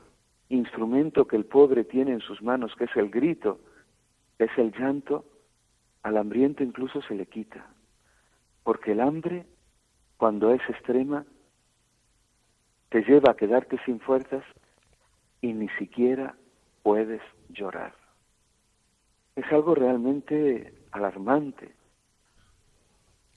instrumento 0.49 1.27
que 1.27 1.37
el 1.37 1.45
pobre 1.45 1.85
tiene 1.85 2.13
en 2.13 2.21
sus 2.21 2.43
manos, 2.43 2.75
que 2.77 2.85
es 2.85 2.97
el 2.97 3.11
grito, 3.11 3.61
es 4.39 4.51
el 4.57 4.73
llanto, 4.73 5.25
al 6.03 6.17
hambriento 6.17 6.63
incluso 6.63 7.03
se 7.03 7.15
le 7.15 7.27
quita, 7.27 7.67
porque 8.63 8.93
el 8.93 9.01
hambre, 9.01 9.47
cuando 10.17 10.53
es 10.53 10.61
extrema, 10.69 11.25
te 12.91 13.03
lleva 13.03 13.33
a 13.33 13.37
quedarte 13.37 13.79
sin 13.85 14.01
fuerzas 14.01 14.45
y 15.41 15.53
ni 15.53 15.69
siquiera 15.71 16.37
puedes 16.83 17.23
llorar. 17.49 17.95
Es 19.37 19.51
algo 19.51 19.75
realmente 19.75 20.75
alarmante. 20.93 21.75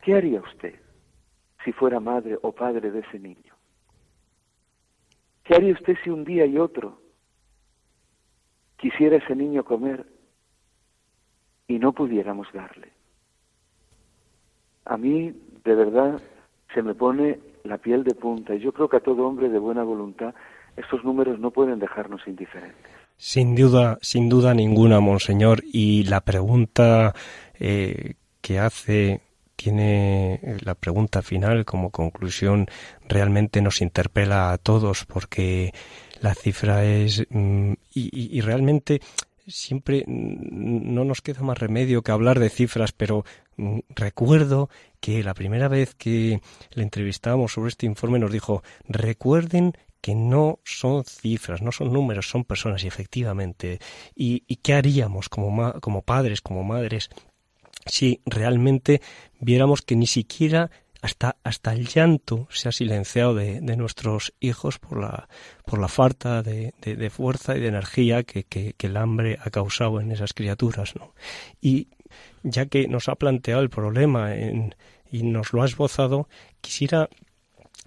¿Qué 0.01 0.13
haría 0.13 0.41
usted 0.41 0.79
si 1.65 1.71
fuera 1.71 1.99
madre 1.99 2.37
o 2.41 2.51
padre 2.51 2.91
de 2.91 2.99
ese 2.99 3.19
niño? 3.19 3.56
¿Qué 5.47 5.55
haría 5.55 5.73
usted 5.73 5.95
si 6.03 6.09
un 6.09 6.25
día 6.25 6.45
y 6.45 6.57
otro 6.57 6.99
quisiera 8.77 9.17
ese 9.17 9.35
niño 9.35 9.63
comer 9.63 10.05
y 11.67 11.79
no 11.79 11.91
pudiéramos 11.91 12.47
darle. 12.53 12.89
A 14.85 14.97
mí, 14.97 15.33
de 15.65 15.75
verdad, 15.75 16.21
se 16.73 16.81
me 16.81 16.95
pone 16.95 17.39
la 17.63 17.77
piel 17.77 18.03
de 18.03 18.15
punta 18.15 18.55
y 18.55 18.59
yo 18.59 18.71
creo 18.71 18.87
que 18.87 18.97
a 18.97 19.01
todo 19.01 19.27
hombre 19.27 19.49
de 19.49 19.59
buena 19.59 19.83
voluntad 19.83 20.33
estos 20.77 21.03
números 21.03 21.39
no 21.39 21.51
pueden 21.51 21.79
dejarnos 21.79 22.21
indiferentes. 22.27 22.91
Sin 23.17 23.55
duda, 23.55 23.97
sin 24.01 24.29
duda 24.29 24.53
ninguna, 24.53 24.99
monseñor. 24.99 25.63
Y 25.63 26.03
la 26.03 26.21
pregunta 26.21 27.13
eh, 27.59 28.13
que 28.41 28.59
hace 28.59 29.21
tiene 29.57 30.39
la 30.61 30.75
pregunta 30.75 31.21
final 31.21 31.65
como 31.65 31.89
conclusión 31.89 32.67
realmente 33.09 33.61
nos 33.61 33.81
interpela 33.81 34.53
a 34.53 34.57
todos 34.57 35.05
porque 35.05 35.73
la 36.21 36.35
cifra 36.35 36.85
es 36.85 37.25
mm, 37.29 37.73
y, 37.93 38.39
realmente 38.41 39.01
siempre 39.47 40.03
no 40.07 41.03
nos 41.05 41.21
queda 41.21 41.41
más 41.41 41.57
remedio 41.57 42.03
que 42.03 42.11
hablar 42.11 42.39
de 42.39 42.49
cifras, 42.49 42.91
pero 42.91 43.25
mm, 43.57 43.79
recuerdo 43.89 44.69
que 44.99 45.23
la 45.23 45.33
primera 45.33 45.67
vez 45.67 45.95
que 45.95 46.41
le 46.73 46.83
entrevistábamos 46.83 47.53
sobre 47.53 47.69
este 47.69 47.85
informe 47.85 48.19
nos 48.19 48.31
dijo, 48.31 48.61
recuerden 48.87 49.73
que 50.01 50.15
no 50.15 50.59
son 50.63 51.03
cifras, 51.03 51.61
no 51.61 51.71
son 51.71 51.91
números, 51.91 52.29
son 52.29 52.43
personas 52.43 52.83
y 52.83 52.87
efectivamente. 52.87 53.79
¿Y, 54.15 54.41
qué 54.57 54.73
haríamos 54.73 55.29
como, 55.29 55.73
como 55.81 56.03
padres, 56.03 56.41
como 56.41 56.63
madres, 56.63 57.09
si 57.87 58.21
realmente 58.25 59.01
viéramos 59.39 59.81
que 59.81 59.95
ni 59.95 60.07
siquiera 60.07 60.69
hasta, 61.01 61.37
hasta 61.43 61.73
el 61.73 61.87
llanto 61.87 62.47
se 62.51 62.69
ha 62.69 62.71
silenciado 62.71 63.35
de, 63.35 63.61
de 63.61 63.77
nuestros 63.77 64.33
hijos 64.39 64.79
por 64.79 64.99
la, 64.99 65.29
por 65.65 65.79
la 65.79 65.87
falta 65.87 66.41
de, 66.41 66.73
de, 66.81 67.09
fuerza 67.09 67.55
y 67.55 67.59
de 67.59 67.67
energía 67.67 68.23
que, 68.23 68.43
que, 68.43 68.75
el 68.79 68.97
hambre 68.97 69.37
ha 69.41 69.49
causado 69.49 70.01
en 70.01 70.11
esas 70.11 70.33
criaturas. 70.33 70.95
¿no? 70.95 71.13
Y 71.61 71.89
ya 72.43 72.65
que 72.65 72.87
nos 72.87 73.09
ha 73.09 73.15
planteado 73.15 73.61
el 73.61 73.69
problema 73.69 74.35
y 74.35 75.23
nos 75.23 75.53
lo 75.53 75.61
ha 75.61 75.65
esbozado, 75.65 76.27
quisiera 76.61 77.09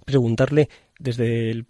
preguntarle 0.05 0.69
desde 0.99 1.65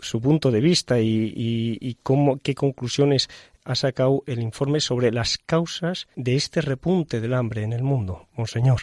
su 0.00 0.20
punto 0.20 0.50
de 0.50 0.60
vista 0.60 1.00
y, 1.00 1.32
y, 1.34 1.78
y, 1.80 1.94
cómo, 2.02 2.38
qué 2.38 2.54
conclusiones 2.54 3.28
ha 3.66 3.74
sacado 3.74 4.22
el 4.26 4.40
informe 4.40 4.78
sobre 4.78 5.10
las 5.10 5.38
causas 5.38 6.06
de 6.14 6.36
este 6.36 6.60
repunte 6.60 7.20
del 7.20 7.34
hambre 7.34 7.64
en 7.64 7.72
el 7.72 7.82
mundo, 7.82 8.28
monseñor. 8.36 8.82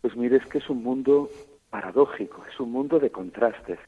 Pues 0.00 0.16
mire, 0.16 0.38
es 0.38 0.46
que 0.46 0.58
es 0.58 0.68
un 0.68 0.82
mundo 0.82 1.30
paradójico, 1.70 2.44
es 2.52 2.58
un 2.58 2.72
mundo 2.72 2.98
de 2.98 3.10
contrastes, 3.10 3.78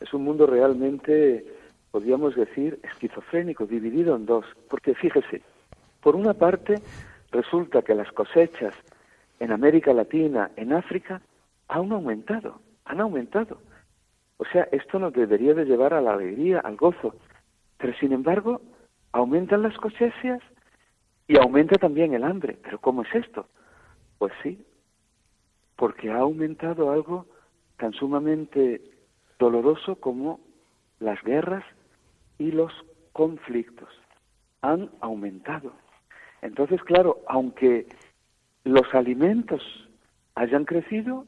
es 0.00 0.14
un 0.14 0.24
mundo 0.24 0.46
realmente, 0.46 1.44
podríamos 1.90 2.34
decir, 2.34 2.80
esquizofrénico, 2.82 3.66
dividido 3.66 4.16
en 4.16 4.24
dos. 4.24 4.46
Porque 4.70 4.94
fíjese, 4.94 5.42
por 6.00 6.16
una 6.16 6.32
parte, 6.32 6.76
resulta 7.30 7.82
que 7.82 7.94
las 7.94 8.10
cosechas 8.12 8.74
en 9.38 9.52
América 9.52 9.92
Latina, 9.92 10.50
en 10.56 10.72
África, 10.72 11.20
han 11.68 11.92
aumentado, 11.92 12.60
han 12.86 13.00
aumentado. 13.02 13.58
O 14.38 14.46
sea, 14.46 14.66
esto 14.72 14.98
nos 14.98 15.12
debería 15.12 15.52
de 15.52 15.66
llevar 15.66 15.92
a 15.92 16.00
la 16.00 16.14
alegría, 16.14 16.60
al 16.60 16.76
gozo. 16.76 17.14
Pero 17.76 17.92
sin 17.98 18.12
embargo, 18.12 18.62
aumentan 19.12 19.62
las 19.62 19.76
cosechas 19.76 20.40
y 21.26 21.38
aumenta 21.38 21.76
también 21.78 22.14
el 22.14 22.24
hambre. 22.24 22.58
¿Pero 22.62 22.78
cómo 22.78 23.02
es 23.02 23.14
esto? 23.14 23.46
Pues 24.18 24.32
sí, 24.42 24.64
porque 25.76 26.10
ha 26.10 26.18
aumentado 26.18 26.90
algo 26.90 27.26
tan 27.76 27.92
sumamente 27.92 28.82
doloroso 29.38 29.96
como 29.96 30.40
las 30.98 31.22
guerras 31.22 31.64
y 32.38 32.52
los 32.52 32.72
conflictos. 33.12 33.88
Han 34.62 34.90
aumentado. 35.00 35.72
Entonces, 36.42 36.82
claro, 36.82 37.20
aunque 37.26 37.86
los 38.64 38.94
alimentos 38.94 39.62
hayan 40.34 40.64
crecido, 40.64 41.26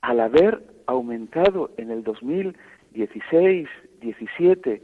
al 0.00 0.20
haber 0.20 0.62
aumentado 0.86 1.72
en 1.76 1.90
el 1.90 2.04
2016, 2.04 3.68
17 4.00 4.82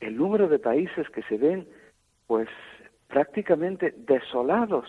el 0.00 0.16
número 0.16 0.48
de 0.48 0.58
países 0.58 1.08
que 1.10 1.22
se 1.22 1.38
ven 1.38 1.66
pues 2.26 2.48
prácticamente 3.08 3.94
desolados 3.96 4.86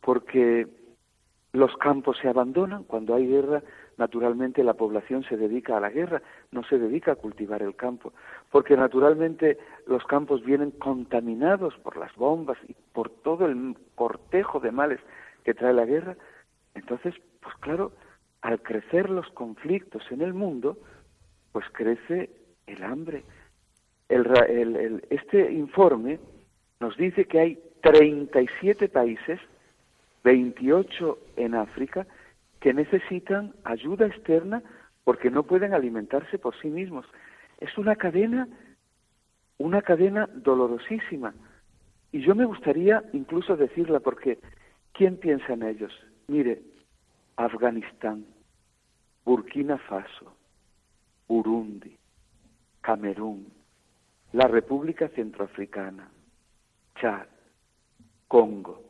porque 0.00 0.66
los 1.52 1.76
campos 1.78 2.16
se 2.18 2.28
abandonan. 2.28 2.84
Cuando 2.84 3.14
hay 3.14 3.26
guerra 3.26 3.62
naturalmente 3.96 4.64
la 4.64 4.74
población 4.74 5.24
se 5.24 5.36
dedica 5.36 5.76
a 5.76 5.80
la 5.80 5.90
guerra 5.90 6.22
no 6.52 6.62
se 6.64 6.78
dedica 6.78 7.12
a 7.12 7.16
cultivar 7.16 7.62
el 7.62 7.76
campo 7.76 8.14
porque 8.50 8.76
naturalmente 8.76 9.58
los 9.86 10.04
campos 10.04 10.42
vienen 10.42 10.70
contaminados 10.70 11.74
por 11.82 11.98
las 11.98 12.14
bombas 12.16 12.56
y 12.66 12.74
por 12.92 13.10
todo 13.10 13.46
el 13.46 13.76
cortejo 13.96 14.58
de 14.58 14.72
males 14.72 15.00
que 15.44 15.52
trae 15.52 15.74
la 15.74 15.84
guerra. 15.84 16.16
Entonces 16.74 17.14
pues 17.40 17.54
claro 17.56 17.92
al 18.40 18.62
crecer 18.62 19.10
los 19.10 19.28
conflictos 19.32 20.02
en 20.10 20.22
el 20.22 20.32
mundo 20.32 20.78
pues 21.52 21.66
crece 21.72 22.30
el 22.66 22.82
hambre 22.82 23.24
este 24.10 25.52
informe 25.52 26.18
nos 26.80 26.96
dice 26.96 27.26
que 27.26 27.38
hay 27.38 27.58
37 27.82 28.88
países, 28.88 29.38
28 30.24 31.18
en 31.36 31.54
África, 31.54 32.06
que 32.58 32.74
necesitan 32.74 33.54
ayuda 33.64 34.06
externa 34.06 34.62
porque 35.04 35.30
no 35.30 35.44
pueden 35.44 35.74
alimentarse 35.74 36.38
por 36.38 36.54
sí 36.60 36.68
mismos. 36.68 37.06
Es 37.58 37.78
una 37.78 37.96
cadena, 37.96 38.48
una 39.58 39.80
cadena 39.82 40.28
dolorosísima. 40.34 41.34
Y 42.12 42.20
yo 42.20 42.34
me 42.34 42.44
gustaría 42.44 43.04
incluso 43.12 43.56
decirla 43.56 44.00
porque 44.00 44.38
¿quién 44.92 45.16
piensa 45.16 45.52
en 45.52 45.62
ellos? 45.62 45.92
Mire, 46.26 46.62
Afganistán, 47.36 48.26
Burkina 49.24 49.78
Faso, 49.78 50.34
Burundi, 51.28 51.96
Camerún, 52.80 53.59
la 54.32 54.46
República 54.46 55.08
Centroafricana, 55.08 56.08
Chad, 56.94 57.26
Congo, 58.28 58.84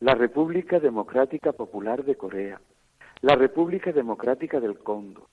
la 0.00 0.14
República 0.14 0.78
Democrática 0.80 1.52
Popular 1.52 2.04
de 2.04 2.16
Corea, 2.16 2.60
la 3.22 3.34
República 3.34 3.92
Democrática 3.92 4.60
del 4.60 4.78
Congo, 4.80 5.28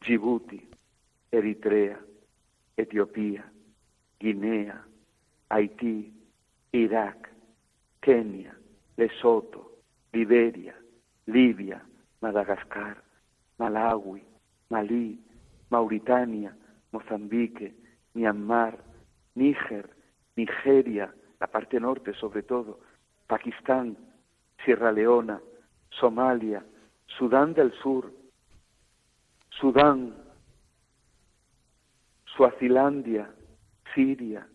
Djibouti, 0.00 0.68
Eritrea, 1.30 2.00
Etiopía, 2.76 3.50
Guinea, 4.18 4.84
Haití, 5.50 6.12
Irak, 6.72 7.30
Kenia, 8.00 8.58
Lesoto, 8.96 9.78
Liberia, 10.12 10.74
Libia, 11.26 11.84
Madagascar, 12.20 13.02
Malawi, 13.58 14.24
Malí, 14.70 15.20
Mauritania, 15.70 16.56
Mozambique, 16.90 17.83
Myanmar, 18.14 18.78
Níger, 19.34 19.90
Nigeria, 20.36 21.12
la 21.40 21.46
parte 21.48 21.78
norte 21.78 22.14
sobre 22.14 22.42
todo, 22.42 22.80
Pakistán, 23.26 23.96
Sierra 24.64 24.92
Leona, 24.92 25.40
Somalia, 25.90 26.64
Sudán 27.06 27.54
del 27.54 27.72
Sur, 27.82 28.12
Sudán, 29.50 30.14
Suazilandia, 32.36 33.30
Siria, 33.94 34.46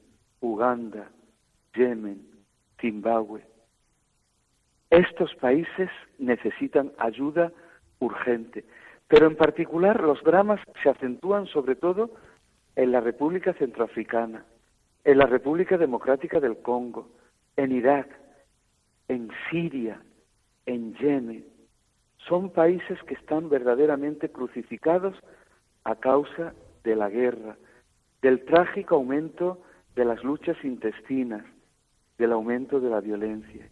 Uganda, 0.42 1.10
Yemen, 1.74 2.28
Zimbabue. 2.82 3.46
Estos 4.90 5.34
países 5.36 5.90
necesitan 6.18 6.92
ayuda 6.98 7.52
urgente, 8.00 8.66
pero 9.08 9.28
en 9.28 9.36
particular 9.36 10.02
los 10.02 10.22
dramas 10.24 10.60
se 10.82 10.90
acentúan 10.90 11.46
sobre 11.48 11.76
todo 11.76 12.12
en 12.80 12.94
la 12.94 13.02
República 13.02 13.52
Centroafricana, 13.56 14.46
en 15.04 15.18
la 15.18 15.26
República 15.26 15.78
Democrática 15.78 16.40
del 16.40 16.62
Congo, 16.62 17.10
en 17.58 17.74
Irak, 17.74 18.08
en 19.10 19.30
Siria, 19.50 20.02
en 20.66 20.96
Yemen. 20.96 21.46
Son 22.20 22.52
países 22.52 22.98
que 23.04 23.16
están 23.16 23.50
verdaderamente 23.50 24.30
crucificados 24.30 25.14
a 25.84 25.96
causa 25.96 26.54
de 26.86 26.96
la 26.96 27.10
guerra, 27.10 27.58
del 28.22 28.46
trágico 28.46 28.96
aumento 28.96 29.62
de 29.98 30.06
las 30.06 30.24
luchas 30.24 30.56
intestinas, 30.64 31.44
del 32.18 32.32
aumento 32.32 32.80
de 32.80 32.92
la 32.92 33.02
violencia. 33.02 33.68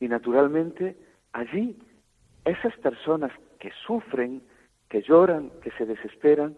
Y 0.00 0.08
naturalmente 0.08 0.96
allí 1.32 1.78
esas 2.44 2.76
personas 2.78 3.30
que 3.60 3.70
sufren, 3.86 4.42
que 4.88 5.00
lloran, 5.02 5.52
que 5.62 5.70
se 5.78 5.86
desesperan, 5.86 6.56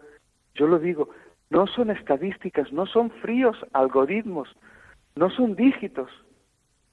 yo 0.55 0.65
lo 0.65 0.79
digo, 0.79 1.09
no 1.49 1.67
son 1.67 1.91
estadísticas, 1.91 2.71
no 2.71 2.85
son 2.85 3.11
fríos 3.11 3.57
algoritmos, 3.73 4.49
no 5.15 5.29
son 5.29 5.55
dígitos, 5.55 6.09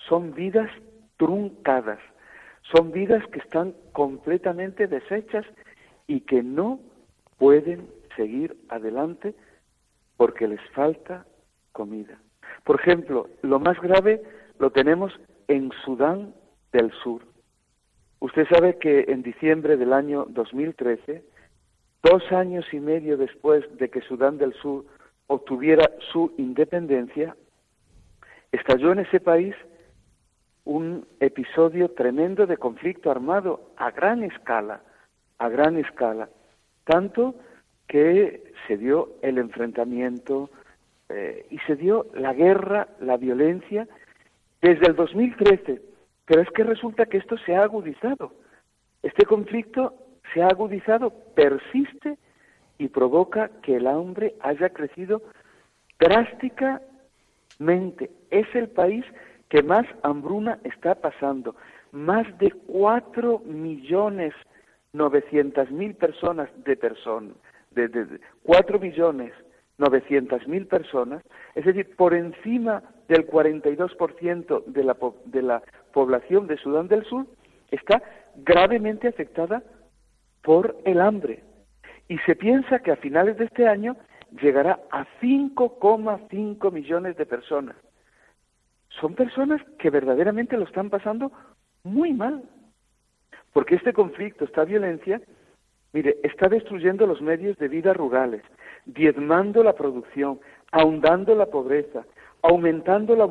son 0.09 0.35
vidas 0.35 0.71
truncadas, 1.17 1.99
son 2.63 2.93
vidas 2.93 3.27
que 3.29 3.41
están 3.41 3.75
completamente 3.93 4.87
deshechas 4.87 5.47
y 6.07 6.21
que 6.21 6.43
no 6.43 6.81
pueden 7.39 7.89
seguir 8.17 8.57
adelante 8.69 9.35
porque 10.17 10.47
les 10.47 10.61
falta 10.71 11.27
comida. 11.73 12.19
Por 12.65 12.81
ejemplo, 12.81 13.29
lo 13.43 13.59
más 13.59 13.81
grave 13.81 14.23
lo 14.59 14.71
tenemos 14.71 15.13
en 15.49 15.71
Sudán 15.85 16.35
del 16.73 16.93
Sur. 17.03 17.23
Usted 18.21 18.47
sabe 18.49 18.79
que 18.79 19.07
en 19.09 19.23
diciembre 19.23 19.77
del 19.77 19.93
año 19.93 20.27
2013 20.29 21.25
Dos 22.03 22.33
años 22.33 22.67
y 22.73 22.81
medio 22.81 23.17
después 23.17 23.65
de 23.79 23.89
que 23.89 24.01
Sudán 24.03 24.37
del 24.39 24.53
Sur 24.55 24.85
obtuviera 25.29 25.89
su 26.13 26.33
independencia, 26.37 27.37
estalló 28.51 28.93
en 28.93 29.01
ese 29.01 29.21
país 29.21 29.55
un 30.65 31.07
episodio 31.21 31.91
tremendo 31.91 32.47
de 32.47 32.57
conflicto 32.57 33.11
armado 33.11 33.73
a 33.77 33.91
gran 33.91 34.23
escala, 34.23 34.83
a 35.39 35.49
gran 35.49 35.77
escala, 35.77 36.29
tanto 36.85 37.35
que 37.89 38.53
se 38.67 38.77
dio 38.77 39.11
el 39.23 39.39
enfrentamiento 39.39 40.51
eh, 41.09 41.47
y 41.51 41.59
se 41.61 41.77
dio 41.77 42.07
la 42.15 42.33
guerra, 42.33 42.89
la 43.01 43.17
violencia, 43.17 43.87
desde 44.61 44.87
el 44.87 44.97
2013. 44.97 45.83
Pero 46.27 46.43
es 46.43 46.51
que 46.51 46.65
resulta 46.65 47.07
que 47.07 47.19
esto 47.19 47.37
se 47.39 47.55
ha 47.55 47.63
agudizado. 47.63 48.33
Este 49.03 49.25
conflicto 49.25 49.95
se 50.33 50.43
ha 50.43 50.49
agudizado, 50.49 51.11
persiste 51.35 52.19
y 52.79 52.89
provoca 52.89 53.51
que 53.63 53.77
el 53.77 53.87
hambre 53.87 54.35
haya 54.41 54.71
crecido 54.71 55.23
drásticamente. 55.99 58.11
Es 58.31 58.47
el 58.55 58.69
país 58.69 59.05
que 59.49 59.63
más 59.63 59.87
hambruna 60.03 60.59
está 60.65 60.95
pasando. 60.95 61.55
Más 61.93 62.27
de 62.39 62.51
cuatro 62.67 63.41
millones 63.45 64.35
novecientas 64.93 65.71
mil 65.71 65.95
personas 65.95 66.49
de 66.65 66.77
personas, 66.77 67.35
de, 67.71 67.89
de, 67.89 68.21
millones 68.81 69.33
novecientas 69.79 70.47
mil 70.47 70.67
personas, 70.67 71.23
es 71.55 71.65
decir, 71.65 71.97
por 71.97 72.15
encima 72.15 72.83
del 73.09 73.27
42% 73.27 74.65
de 74.67 74.85
la, 74.85 74.97
de 75.27 75.43
la 75.43 75.63
población 75.93 76.47
de 76.47 76.57
Sudán 76.59 76.89
del 76.89 77.05
Sur, 77.05 77.27
está 77.71 78.03
gravemente 78.37 79.09
afectada 79.09 79.63
por 80.43 80.77
el 80.85 81.01
hambre. 81.01 81.43
Y 82.09 82.19
se 82.19 82.37
piensa 82.37 82.81
que 82.81 82.93
a 82.93 82.97
finales 82.97 83.39
de 83.39 83.45
este 83.47 83.67
año 83.69 83.97
llegará 84.41 84.81
a 84.91 85.07
5,5 85.21 86.73
millones 86.73 87.17
de 87.17 87.27
personas. 87.27 87.77
Son 89.01 89.15
personas 89.15 89.63
que 89.79 89.91
verdaderamente 89.91 90.57
lo 90.57 90.65
están 90.65 90.91
pasando 90.91 91.33
muy 91.85 92.13
mal. 92.13 92.43
Porque 93.53 93.77
este 93.77 93.93
conflicto, 93.93 94.45
esta 94.45 94.65
violencia, 94.65 95.21
mire, 95.93 96.17
está 96.23 96.49
destruyendo 96.49 97.07
los 97.07 97.21
medios 97.21 97.57
de 97.59 97.69
vida 97.69 97.93
rurales, 97.93 98.43
diezmando 98.87 99.63
la 99.63 99.75
producción, 99.75 100.41
ahondando 100.71 101.35
la 101.35 101.47
pobreza, 101.47 102.05
aumentando 102.43 103.15
la 103.15 103.25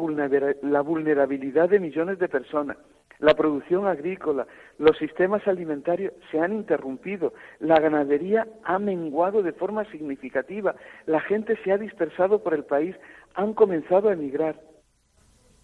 vulnerabilidad 0.81 1.69
de 1.69 1.79
millones 1.79 2.19
de 2.19 2.29
personas, 2.29 2.77
la 3.21 3.35
producción 3.35 3.85
agrícola, 3.85 4.47
los 4.79 4.97
sistemas 4.97 5.47
alimentarios 5.47 6.11
se 6.31 6.39
han 6.39 6.53
interrumpido, 6.53 7.33
la 7.59 7.79
ganadería 7.79 8.47
ha 8.63 8.79
menguado 8.79 9.43
de 9.43 9.53
forma 9.53 9.85
significativa, 9.85 10.75
la 11.05 11.21
gente 11.21 11.55
se 11.63 11.71
ha 11.71 11.77
dispersado 11.77 12.43
por 12.43 12.55
el 12.55 12.65
país, 12.65 12.95
han 13.35 13.53
comenzado 13.53 14.09
a 14.09 14.13
emigrar. 14.13 14.59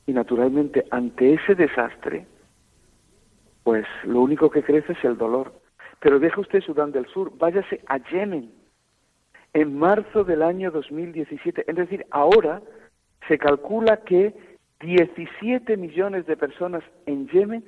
Y 0.05 0.13
naturalmente, 0.13 0.85
ante 0.91 1.33
ese 1.33 1.55
desastre, 1.55 2.27
pues 3.63 3.85
lo 4.03 4.21
único 4.21 4.51
que 4.51 4.63
crece 4.63 4.93
es 4.93 5.03
el 5.03 5.17
dolor. 5.17 5.51
Pero 5.99 6.19
deja 6.19 6.39
usted 6.39 6.61
Sudán 6.61 6.91
del 6.91 7.07
Sur, 7.07 7.33
váyase 7.37 7.81
a 7.87 7.97
Yemen. 7.97 8.51
En 9.53 9.77
marzo 9.77 10.23
del 10.23 10.43
año 10.43 10.69
2017, 10.69 11.65
es 11.67 11.75
decir, 11.75 12.05
ahora 12.11 12.61
se 13.27 13.39
calcula 13.39 13.97
que 13.97 14.35
17 14.79 15.75
millones 15.77 16.25
de 16.27 16.37
personas 16.37 16.83
en 17.05 17.27
Yemen 17.29 17.63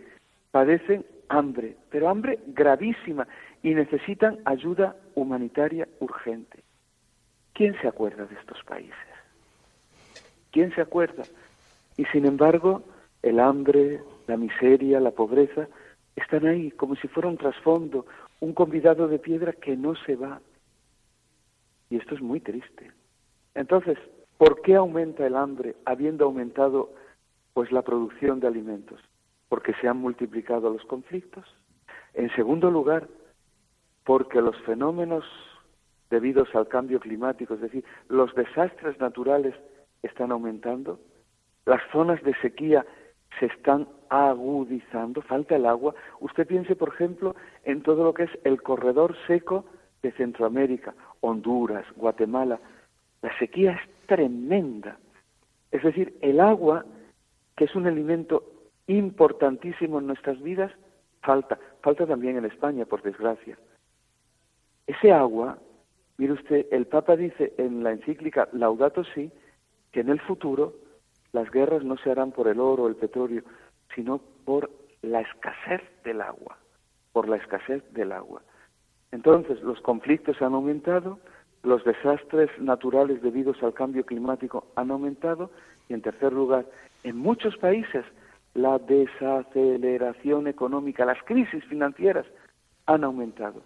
padecen 0.52 1.06
hambre, 1.28 1.76
pero 1.90 2.10
hambre 2.10 2.40
gravísima 2.48 3.28
y 3.64 3.74
necesitan 3.74 4.40
ayuda 4.46 4.96
humanitaria 5.16 5.88
urgente. 6.00 6.64
¿Quién 7.54 7.80
se 7.82 7.88
acuerda 7.88 8.26
de 8.26 8.36
estos 8.36 8.64
países? 8.64 8.94
¿Quién 10.52 10.74
se 10.74 10.82
acuerda? 10.82 11.24
Y 11.98 12.06
sin 12.06 12.26
embargo, 12.26 12.84
el 13.22 13.40
hambre, 13.40 14.02
la 14.28 14.38
miseria, 14.38 15.00
la 15.00 15.12
pobreza 15.12 15.68
están 16.16 16.46
ahí 16.46 16.72
como 16.72 16.96
si 16.96 17.08
fuera 17.08 17.30
un 17.30 17.38
trasfondo, 17.38 18.06
un 18.40 18.54
convidado 18.54 19.08
de 19.08 19.20
piedra 19.20 19.54
que 19.54 19.76
no 19.76 19.96
se 19.96 20.16
va. 20.16 20.42
Y 21.90 21.98
esto 21.98 22.16
es 22.16 22.22
muy 22.22 22.40
triste. 22.40 22.92
Entonces, 23.56 23.98
¿por 24.38 24.62
qué 24.62 24.76
aumenta 24.76 25.26
el 25.26 25.36
hambre 25.36 25.76
habiendo 25.86 26.26
aumentado 26.26 26.94
pues 27.60 27.74
la 27.74 27.82
producción 27.82 28.40
de 28.40 28.48
alimentos? 28.48 29.02
Porque 29.50 29.74
se 29.82 29.90
han 29.90 29.98
multiplicado 29.98 30.70
los 30.70 30.82
conflictos. 30.86 31.44
En 32.14 32.34
segundo 32.34 32.72
lugar, 32.72 33.10
porque 34.06 34.42
los 34.42 34.56
fenómenos 34.62 35.26
debidos 36.10 36.56
al 36.56 36.70
cambio 36.70 37.02
climático, 37.02 37.56
es 37.56 37.60
decir, 37.60 37.84
los 38.08 38.34
desastres 38.34 38.98
naturales 39.02 39.54
están 40.04 40.32
aumentando, 40.32 41.02
las 41.66 41.82
zonas 41.92 42.24
de 42.24 42.34
sequía 42.36 42.86
se 43.42 43.48
están 43.48 43.90
agudizando, 44.08 45.22
falta 45.22 45.58
el 45.58 45.66
agua. 45.66 45.94
Usted 46.22 46.48
piense, 46.48 46.78
por 46.78 46.94
ejemplo, 46.94 47.36
en 47.66 47.84
todo 47.84 48.06
lo 48.06 48.14
que 48.14 48.24
es 48.24 48.32
el 48.46 48.62
corredor 48.62 49.18
seco 49.28 49.66
de 50.02 50.14
Centroamérica, 50.14 50.94
Honduras, 51.20 51.86
Guatemala. 51.98 52.58
La 53.22 53.38
sequía 53.38 53.74
es 53.74 54.08
tremenda. 54.08 54.98
Es 55.72 55.84
decir, 55.84 56.18
el 56.22 56.40
agua, 56.40 56.86
que 57.60 57.66
es 57.66 57.76
un 57.76 57.88
elemento 57.88 58.44
importantísimo 58.88 60.00
en 60.00 60.08
nuestras 60.08 60.42
vidas, 60.42 60.72
falta. 61.22 61.60
Falta 61.82 62.08
también 62.08 62.38
en 62.38 62.46
España, 62.46 62.86
por 62.86 63.02
desgracia. 63.02 63.60
Ese 64.88 65.12
agua, 65.12 65.58
mire 66.18 66.32
usted, 66.32 66.68
el 66.72 66.88
Papa 66.88 67.18
dice 67.18 67.54
en 67.58 67.84
la 67.84 67.92
encíclica 67.92 68.48
Laudato 68.54 69.04
Si, 69.04 69.30
que 69.92 70.00
en 70.00 70.08
el 70.08 70.22
futuro 70.22 70.74
las 71.34 71.52
guerras 71.52 71.84
no 71.84 71.98
se 71.98 72.10
harán 72.10 72.32
por 72.32 72.48
el 72.48 72.62
oro 72.62 72.88
el 72.88 72.96
petróleo, 72.96 73.44
sino 73.94 74.22
por 74.46 74.72
la 75.02 75.20
escasez 75.20 75.82
del 76.06 76.22
agua, 76.22 76.58
por 77.12 77.28
la 77.28 77.36
escasez 77.36 77.84
del 77.92 78.14
agua. 78.14 78.42
Entonces, 79.12 79.62
los 79.64 79.82
conflictos 79.82 80.42
han 80.42 80.54
aumentado, 80.54 81.20
los 81.64 81.84
desastres 81.84 82.50
naturales 82.58 83.22
debidos 83.22 83.62
al 83.62 83.74
cambio 83.74 84.06
climático 84.06 84.68
han 84.78 84.92
aumentado 84.92 85.52
y, 85.90 85.94
en 85.94 86.02
tercer 86.02 86.32
lugar, 86.32 86.66
en 87.04 87.18
muchos 87.18 87.58
países 87.58 88.06
la 88.54 88.80
desaceleración 88.80 90.48
económica, 90.48 91.06
las 91.06 91.22
crisis 91.24 91.64
financieras 91.66 92.26
han 92.86 93.04
aumentado. 93.04 93.62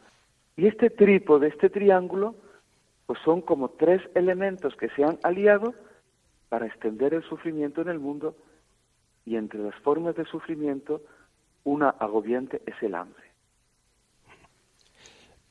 Y 0.57 0.67
este 0.67 0.89
trípode, 0.89 1.47
este 1.47 1.69
triángulo, 1.69 2.35
pues 3.05 3.19
son 3.23 3.41
como 3.41 3.69
tres 3.69 4.01
elementos 4.15 4.75
que 4.75 4.89
se 4.89 5.03
han 5.03 5.19
aliado 5.23 5.73
para 6.49 6.67
extender 6.67 7.13
el 7.13 7.23
sufrimiento 7.23 7.81
en 7.81 7.89
el 7.89 7.99
mundo 7.99 8.35
y 9.25 9.35
entre 9.35 9.59
las 9.59 9.75
formas 9.75 10.15
de 10.15 10.25
sufrimiento 10.25 11.01
una 11.63 11.89
agobiante 11.89 12.61
es 12.65 12.75
el 12.81 12.95
hambre. 12.95 13.23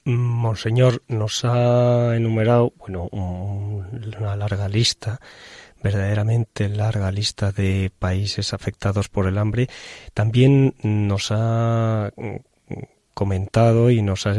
Monseñor 0.05 1.01
nos 1.09 1.45
ha 1.45 2.17
enumerado, 2.17 2.73
bueno, 2.77 3.09
una 3.13 4.37
larga 4.37 4.69
lista, 4.69 5.21
verdaderamente 5.83 6.69
larga 6.69 7.11
lista 7.11 7.53
de 7.53 7.91
países 7.99 8.53
afectados 8.53 9.09
por 9.09 9.27
el 9.27 9.39
hambre. 9.39 9.69
También 10.15 10.75
nos 10.83 11.29
ha 11.31 12.13
comentado 13.15 13.91
y 13.91 14.03
nos 14.03 14.27
ha 14.27 14.35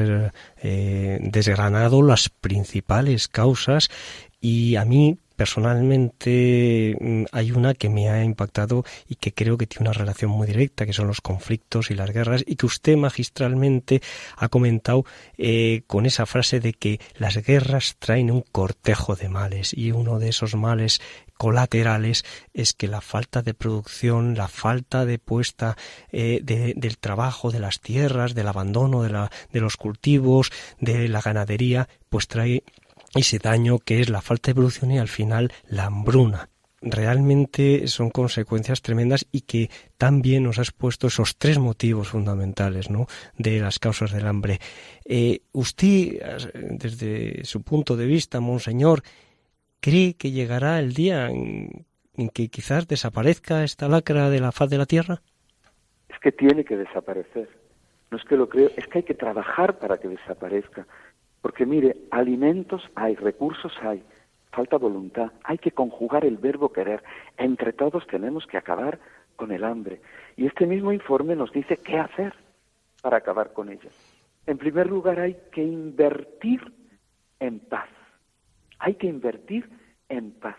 eh, 0.61 1.19
desgranado 1.21 2.01
las 2.01 2.29
principales 2.29 3.27
causas 3.27 3.89
y 4.41 4.75
a 4.75 4.85
mí 4.85 5.19
personalmente 5.35 6.95
mm, 6.99 7.23
hay 7.31 7.51
una 7.51 7.73
que 7.73 7.89
me 7.89 8.09
ha 8.09 8.23
impactado 8.23 8.83
y 9.07 9.15
que 9.15 9.33
creo 9.33 9.57
que 9.57 9.67
tiene 9.67 9.89
una 9.89 9.97
relación 9.97 10.31
muy 10.31 10.47
directa, 10.47 10.85
que 10.85 10.93
son 10.93 11.07
los 11.07 11.21
conflictos 11.21 11.91
y 11.91 11.95
las 11.95 12.11
guerras, 12.11 12.43
y 12.45 12.55
que 12.55 12.65
usted 12.65 12.95
magistralmente 12.97 14.01
ha 14.37 14.49
comentado 14.49 15.05
eh, 15.37 15.83
con 15.87 16.05
esa 16.05 16.25
frase 16.25 16.59
de 16.59 16.73
que 16.73 16.99
las 17.15 17.37
guerras 17.37 17.95
traen 17.99 18.31
un 18.31 18.41
cortejo 18.41 19.15
de 19.15 19.29
males, 19.29 19.73
y 19.73 19.91
uno 19.91 20.19
de 20.19 20.29
esos 20.29 20.55
males 20.55 21.01
colaterales 21.37 22.23
es 22.53 22.73
que 22.73 22.87
la 22.87 23.01
falta 23.01 23.41
de 23.41 23.53
producción, 23.53 24.35
la 24.35 24.47
falta 24.47 25.05
de 25.05 25.19
puesta 25.19 25.75
eh, 26.11 26.41
del 26.43 26.97
trabajo, 26.97 27.51
de 27.51 27.59
las 27.59 27.81
tierras, 27.81 28.33
del 28.33 28.47
abandono 28.47 29.03
de, 29.03 29.27
de 29.51 29.59
los 29.59 29.77
cultivos, 29.77 30.51
de 30.79 31.07
la 31.07 31.21
ganadería, 31.21 31.89
pues 32.09 32.27
trae 32.27 32.63
ese 33.15 33.39
daño 33.39 33.79
que 33.79 33.99
es 34.01 34.09
la 34.09 34.21
falta 34.21 34.51
de 34.51 34.55
producción 34.55 34.91
y 34.91 34.99
al 34.99 35.07
final 35.07 35.51
la 35.67 35.85
hambruna. 35.85 36.49
Realmente 36.81 37.87
son 37.87 38.09
consecuencias 38.09 38.81
tremendas 38.81 39.25
y 39.31 39.41
que 39.41 39.69
también 39.97 40.43
nos 40.43 40.59
has 40.59 40.71
puesto 40.71 41.07
esos 41.07 41.37
tres 41.37 41.57
motivos 41.57 42.09
fundamentales 42.09 42.89
¿no? 42.89 43.07
de 43.37 43.59
las 43.59 43.79
causas 43.79 44.11
del 44.11 44.27
hambre. 44.27 44.59
Eh, 45.05 45.43
usted, 45.53 46.21
desde 46.53 47.45
su 47.45 47.63
punto 47.63 47.95
de 47.95 48.05
vista, 48.05 48.41
monseñor, 48.41 49.01
cree 49.79 50.15
que 50.15 50.31
llegará 50.31 50.79
el 50.79 50.93
día 50.93 51.29
en, 51.29 51.85
en 52.17 52.29
que 52.29 52.49
quizás 52.49 52.87
desaparezca 52.87 53.63
esta 53.63 53.87
lacra 53.87 54.29
de 54.29 54.39
la 54.39 54.51
faz 54.51 54.69
de 54.69 54.77
la 54.77 54.85
tierra? 54.85 55.21
Es 56.09 56.19
que 56.19 56.31
tiene 56.31 56.63
que 56.63 56.77
desaparecer. 56.77 57.49
No 58.11 58.17
es 58.17 58.23
que 58.25 58.37
lo 58.37 58.47
creo, 58.47 58.69
es 58.77 58.87
que 58.87 58.99
hay 58.99 59.03
que 59.03 59.15
trabajar 59.15 59.79
para 59.79 59.97
que 59.97 60.07
desaparezca. 60.07 60.85
Porque 61.43 61.65
mire, 61.65 61.97
alimentos 62.09 62.89
hay, 62.95 63.15
recursos 63.15 63.73
hay, 63.81 64.01
falta 64.53 64.77
voluntad, 64.77 65.33
hay 65.43 65.57
que 65.57 65.71
conjugar 65.71 66.23
el 66.23 66.37
verbo 66.37 66.71
querer. 66.71 67.03
Entre 67.37 67.73
todos 67.73 68.07
tenemos 68.07 68.47
que 68.47 68.55
acabar 68.55 68.97
con 69.35 69.51
el 69.51 69.65
hambre. 69.65 69.99
Y 70.37 70.45
este 70.45 70.65
mismo 70.65 70.93
informe 70.93 71.35
nos 71.35 71.51
dice 71.51 71.75
qué 71.75 71.99
hacer 71.99 72.33
para 73.01 73.17
acabar 73.17 73.51
con 73.51 73.67
ella. 73.67 73.89
En 74.47 74.57
primer 74.57 74.87
lugar, 74.87 75.19
hay 75.19 75.35
que 75.51 75.61
invertir 75.61 76.61
en 77.41 77.59
paz. 77.59 77.89
Hay 78.79 78.95
que 78.95 79.07
invertir 79.07 79.69
en 80.07 80.31
paz. 80.31 80.55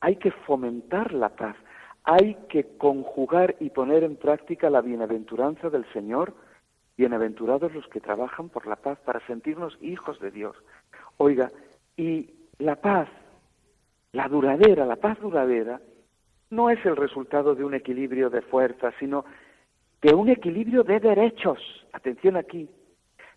Hay 0.00 0.16
que 0.16 0.30
fomentar 0.30 1.12
la 1.12 1.28
paz. 1.28 1.56
Hay 2.04 2.38
que 2.48 2.78
conjugar 2.78 3.56
y 3.60 3.68
poner 3.68 4.02
en 4.02 4.16
práctica 4.16 4.70
la 4.70 4.80
bienaventuranza 4.80 5.68
del 5.68 5.84
Señor 5.92 6.32
Bienaventurados 7.02 7.74
los 7.74 7.88
que 7.88 7.98
trabajan 7.98 8.48
por 8.48 8.68
la 8.68 8.76
paz 8.76 8.96
para 9.04 9.18
sentirnos 9.26 9.76
hijos 9.80 10.20
de 10.20 10.30
Dios. 10.30 10.54
Oiga, 11.16 11.50
y 11.96 12.30
la 12.58 12.76
paz, 12.76 13.08
la 14.12 14.28
duradera, 14.28 14.86
la 14.86 14.94
paz 14.94 15.18
duradera, 15.18 15.80
no 16.50 16.70
es 16.70 16.78
el 16.86 16.94
resultado 16.94 17.56
de 17.56 17.64
un 17.64 17.74
equilibrio 17.74 18.30
de 18.30 18.40
fuerzas, 18.40 18.94
sino 19.00 19.24
de 20.00 20.14
un 20.14 20.28
equilibrio 20.28 20.84
de 20.84 21.00
derechos. 21.00 21.58
Atención 21.92 22.36
aquí. 22.36 22.70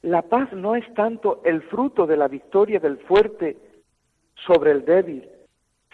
La 0.03 0.21
paz 0.21 0.53
no 0.53 0.75
es 0.75 0.85
tanto 0.93 1.41
el 1.43 1.63
fruto 1.63 2.05
de 2.05 2.17
la 2.17 2.27
victoria 2.27 2.79
del 2.79 2.99
fuerte 2.99 3.57
sobre 4.45 4.73
el 4.73 4.85
débil, 4.85 5.27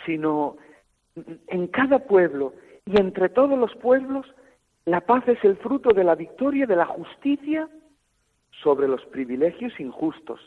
sino 0.05 0.57
en 1.47 1.67
cada 1.67 1.99
pueblo 1.99 2.53
y 2.85 2.99
entre 2.99 3.29
todos 3.29 3.57
los 3.57 3.73
pueblos 3.75 4.25
la 4.85 5.01
paz 5.01 5.27
es 5.27 5.43
el 5.43 5.57
fruto 5.57 5.93
de 5.93 6.03
la 6.03 6.15
victoria 6.15 6.65
de 6.65 6.75
la 6.75 6.85
justicia 6.85 7.69
sobre 8.63 8.87
los 8.87 9.03
privilegios 9.05 9.79
injustos, 9.79 10.39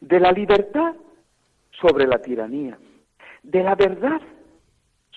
de 0.00 0.20
la 0.20 0.32
libertad 0.32 0.94
sobre 1.80 2.06
la 2.06 2.18
tiranía, 2.18 2.78
de 3.42 3.62
la 3.62 3.74
verdad 3.74 4.20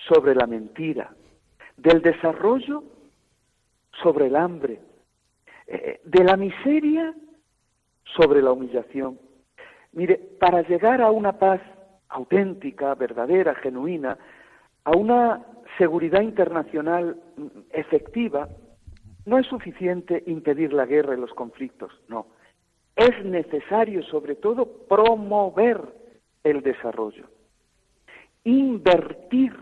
sobre 0.06 0.34
la 0.34 0.46
mentira, 0.46 1.14
del 1.76 2.02
desarrollo 2.02 2.84
sobre 4.02 4.26
el 4.26 4.36
hambre, 4.36 4.80
eh, 5.66 6.00
de 6.04 6.24
la 6.24 6.36
miseria 6.36 7.14
sobre 8.16 8.42
la 8.42 8.52
humillación. 8.52 9.18
Mire, 9.92 10.16
para 10.38 10.62
llegar 10.62 11.00
a 11.00 11.10
una 11.10 11.38
paz 11.38 11.60
auténtica, 12.08 12.94
verdadera, 12.94 13.54
genuina, 13.56 14.18
a 14.84 14.96
una 14.96 15.44
seguridad 15.78 16.20
internacional 16.20 17.16
efectiva, 17.70 18.48
no 19.24 19.38
es 19.38 19.46
suficiente 19.46 20.22
impedir 20.26 20.72
la 20.72 20.86
guerra 20.86 21.14
y 21.14 21.20
los 21.20 21.32
conflictos, 21.32 21.92
no. 22.08 22.26
Es 22.96 23.24
necesario, 23.24 24.02
sobre 24.02 24.34
todo, 24.34 24.66
promover 24.88 25.80
el 26.42 26.62
desarrollo, 26.62 27.26
invertir 28.44 29.52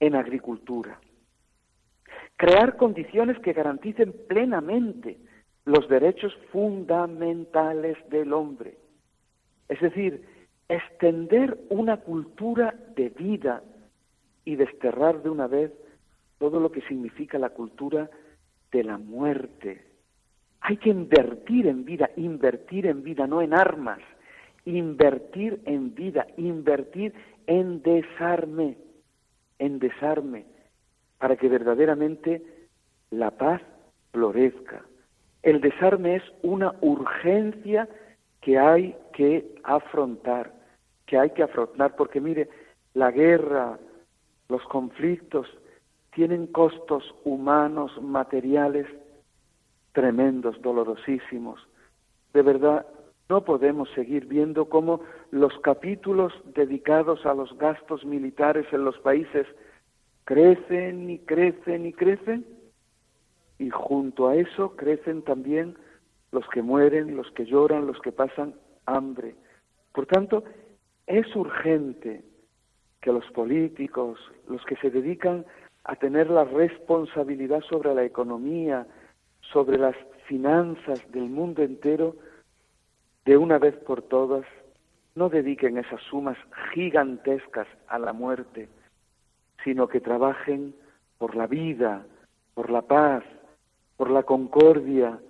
en 0.00 0.14
agricultura, 0.14 0.98
crear 2.36 2.76
condiciones 2.76 3.38
que 3.40 3.52
garanticen 3.52 4.14
plenamente 4.28 5.18
los 5.66 5.88
derechos 5.88 6.34
fundamentales 6.50 7.96
del 8.10 8.32
hombre. 8.32 8.76
Es 9.68 9.80
decir, 9.80 10.24
extender 10.68 11.58
una 11.68 11.98
cultura 11.98 12.74
de 12.96 13.10
vida 13.10 13.62
y 14.44 14.56
desterrar 14.56 15.22
de 15.22 15.30
una 15.30 15.46
vez 15.46 15.72
todo 16.38 16.60
lo 16.60 16.70
que 16.70 16.82
significa 16.82 17.38
la 17.38 17.50
cultura 17.50 18.10
de 18.72 18.84
la 18.84 18.98
muerte. 18.98 19.82
Hay 20.60 20.76
que 20.78 20.90
invertir 20.90 21.66
en 21.66 21.84
vida, 21.84 22.10
invertir 22.16 22.86
en 22.86 23.02
vida, 23.02 23.26
no 23.26 23.42
en 23.42 23.54
armas, 23.54 24.00
invertir 24.64 25.60
en 25.64 25.94
vida, 25.94 26.26
invertir 26.36 27.12
en 27.46 27.82
desarme, 27.82 28.78
en 29.58 29.78
desarme, 29.78 30.46
para 31.18 31.36
que 31.36 31.48
verdaderamente 31.48 32.42
la 33.10 33.30
paz 33.30 33.62
florezca. 34.12 34.84
El 35.42 35.60
desarme 35.60 36.16
es 36.16 36.22
una 36.42 36.74
urgencia 36.80 37.88
que 38.40 38.58
hay 38.58 38.96
que 39.12 39.54
afrontar, 39.62 40.52
que 41.06 41.18
hay 41.18 41.30
que 41.30 41.42
afrontar, 41.42 41.94
porque 41.96 42.20
mire, 42.20 42.48
la 42.94 43.10
guerra, 43.10 43.78
los 44.48 44.62
conflictos 44.64 45.46
tienen 46.14 46.46
costos 46.46 47.14
humanos, 47.24 47.90
materiales 48.00 48.86
tremendos, 49.92 50.60
dolorosísimos. 50.62 51.60
De 52.32 52.42
verdad, 52.42 52.86
no 53.28 53.44
podemos 53.44 53.88
seguir 53.94 54.26
viendo 54.26 54.68
cómo 54.68 55.00
los 55.30 55.58
capítulos 55.60 56.32
dedicados 56.54 57.24
a 57.24 57.34
los 57.34 57.56
gastos 57.58 58.04
militares 58.04 58.66
en 58.72 58.84
los 58.84 58.98
países 58.98 59.46
crecen 60.24 61.10
y 61.10 61.18
crecen 61.20 61.86
y 61.86 61.92
crecen, 61.92 62.44
y 63.58 63.70
junto 63.70 64.28
a 64.28 64.36
eso 64.36 64.76
crecen 64.76 65.22
también 65.22 65.76
los 66.32 66.46
que 66.48 66.62
mueren, 66.62 67.16
los 67.16 67.30
que 67.32 67.46
lloran, 67.46 67.86
los 67.86 68.00
que 68.00 68.12
pasan 68.12 68.54
hambre. 68.86 69.36
Por 69.92 70.06
tanto, 70.06 70.44
es 71.06 71.34
urgente 71.34 72.24
que 73.04 73.12
los 73.12 73.30
políticos, 73.32 74.18
los 74.48 74.64
que 74.64 74.76
se 74.76 74.90
dedican 74.90 75.44
a 75.84 75.94
tener 75.94 76.30
la 76.30 76.44
responsabilidad 76.44 77.60
sobre 77.68 77.94
la 77.94 78.02
economía, 78.02 78.86
sobre 79.52 79.76
las 79.76 79.94
finanzas 80.26 81.02
del 81.12 81.28
mundo 81.28 81.62
entero, 81.62 82.16
de 83.26 83.36
una 83.36 83.58
vez 83.58 83.76
por 83.76 84.00
todas, 84.00 84.46
no 85.16 85.28
dediquen 85.28 85.76
esas 85.76 86.00
sumas 86.08 86.38
gigantescas 86.72 87.68
a 87.88 87.98
la 87.98 88.14
muerte, 88.14 88.70
sino 89.62 89.86
que 89.86 90.00
trabajen 90.00 90.74
por 91.18 91.36
la 91.36 91.46
vida, 91.46 92.06
por 92.54 92.70
la 92.70 92.80
paz, 92.80 93.22
por 93.98 94.08
la 94.08 94.22
concordia, 94.22 95.20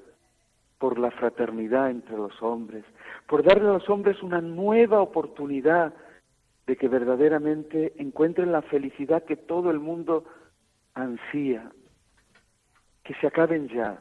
por 0.79 1.01
la 1.01 1.11
fraternidad 1.11 1.91
entre 1.91 2.17
los 2.17 2.41
hombres, 2.41 2.85
por 3.27 3.43
darle 3.43 3.69
a 3.69 3.73
los 3.73 3.91
hombres 3.91 4.23
una 4.23 4.41
nueva 4.41 5.03
oportunidad 5.03 5.93
de 6.67 6.77
que 6.77 6.89
verdaderamente 6.89 7.93
encuentren 7.97 8.53
la 8.53 8.63
felicidad 8.63 9.25
que 9.25 9.37
todo 9.37 9.71
el 9.71 9.81
mundo 9.81 10.25
ansía, 10.95 11.71
que 13.03 13.15
se 13.15 13.27
acaben 13.27 13.69
ya 13.69 13.99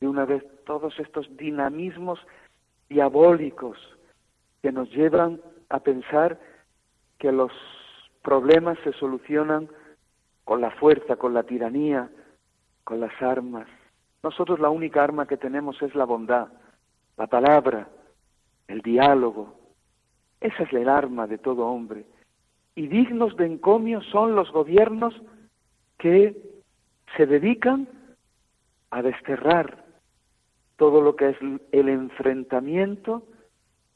de 0.00 0.08
una 0.08 0.24
vez 0.24 0.44
todos 0.64 0.98
estos 0.98 1.28
dinamismos 1.36 2.18
diabólicos 2.88 3.78
que 4.62 4.72
nos 4.72 4.90
llevan 4.90 5.40
a 5.68 5.80
pensar 5.80 6.38
que 7.18 7.32
los 7.32 7.52
problemas 8.22 8.78
se 8.84 8.92
solucionan 8.94 9.68
con 10.44 10.60
la 10.60 10.70
fuerza, 10.72 11.16
con 11.16 11.34
la 11.34 11.44
tiranía, 11.44 12.10
con 12.84 13.00
las 13.00 13.12
armas. 13.22 13.68
Nosotros 14.22 14.60
la 14.60 14.70
única 14.70 15.02
arma 15.02 15.26
que 15.26 15.36
tenemos 15.36 15.80
es 15.82 15.94
la 15.94 16.04
bondad, 16.04 16.48
la 17.16 17.26
palabra, 17.26 17.88
el 18.68 18.80
diálogo. 18.80 19.54
Esa 20.42 20.64
es 20.64 20.72
el 20.72 20.88
arma 20.88 21.26
de 21.26 21.38
todo 21.38 21.66
hombre. 21.66 22.04
Y 22.74 22.88
dignos 22.88 23.36
de 23.36 23.46
encomio 23.46 24.02
son 24.02 24.34
los 24.34 24.50
gobiernos 24.50 25.14
que 25.98 26.36
se 27.16 27.26
dedican 27.26 27.88
a 28.90 29.02
desterrar 29.02 29.84
todo 30.76 31.00
lo 31.00 31.14
que 31.14 31.30
es 31.30 31.36
el 31.70 31.88
enfrentamiento 31.88 33.22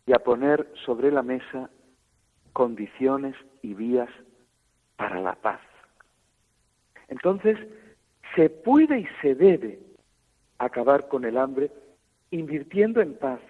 y 0.06 0.12
a 0.12 0.20
poner 0.20 0.70
sobre 0.84 1.10
la 1.10 1.22
mesa 1.22 1.68
condiciones 2.52 3.34
y 3.62 3.74
vías 3.74 4.08
para 4.96 5.20
la 5.20 5.34
paz. 5.34 5.60
Entonces, 7.08 7.58
se 8.34 8.50
puede 8.50 9.00
y 9.00 9.06
se 9.20 9.34
debe 9.34 9.80
acabar 10.58 11.08
con 11.08 11.24
el 11.24 11.38
hambre 11.38 11.70
invirtiendo 12.30 13.00
en 13.00 13.14
paz, 13.18 13.40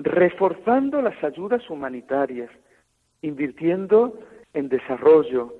reforzando 0.00 1.02
las 1.02 1.22
ayudas 1.22 1.68
humanitarias, 1.68 2.50
invirtiendo 3.20 4.18
en 4.54 4.70
desarrollo, 4.70 5.54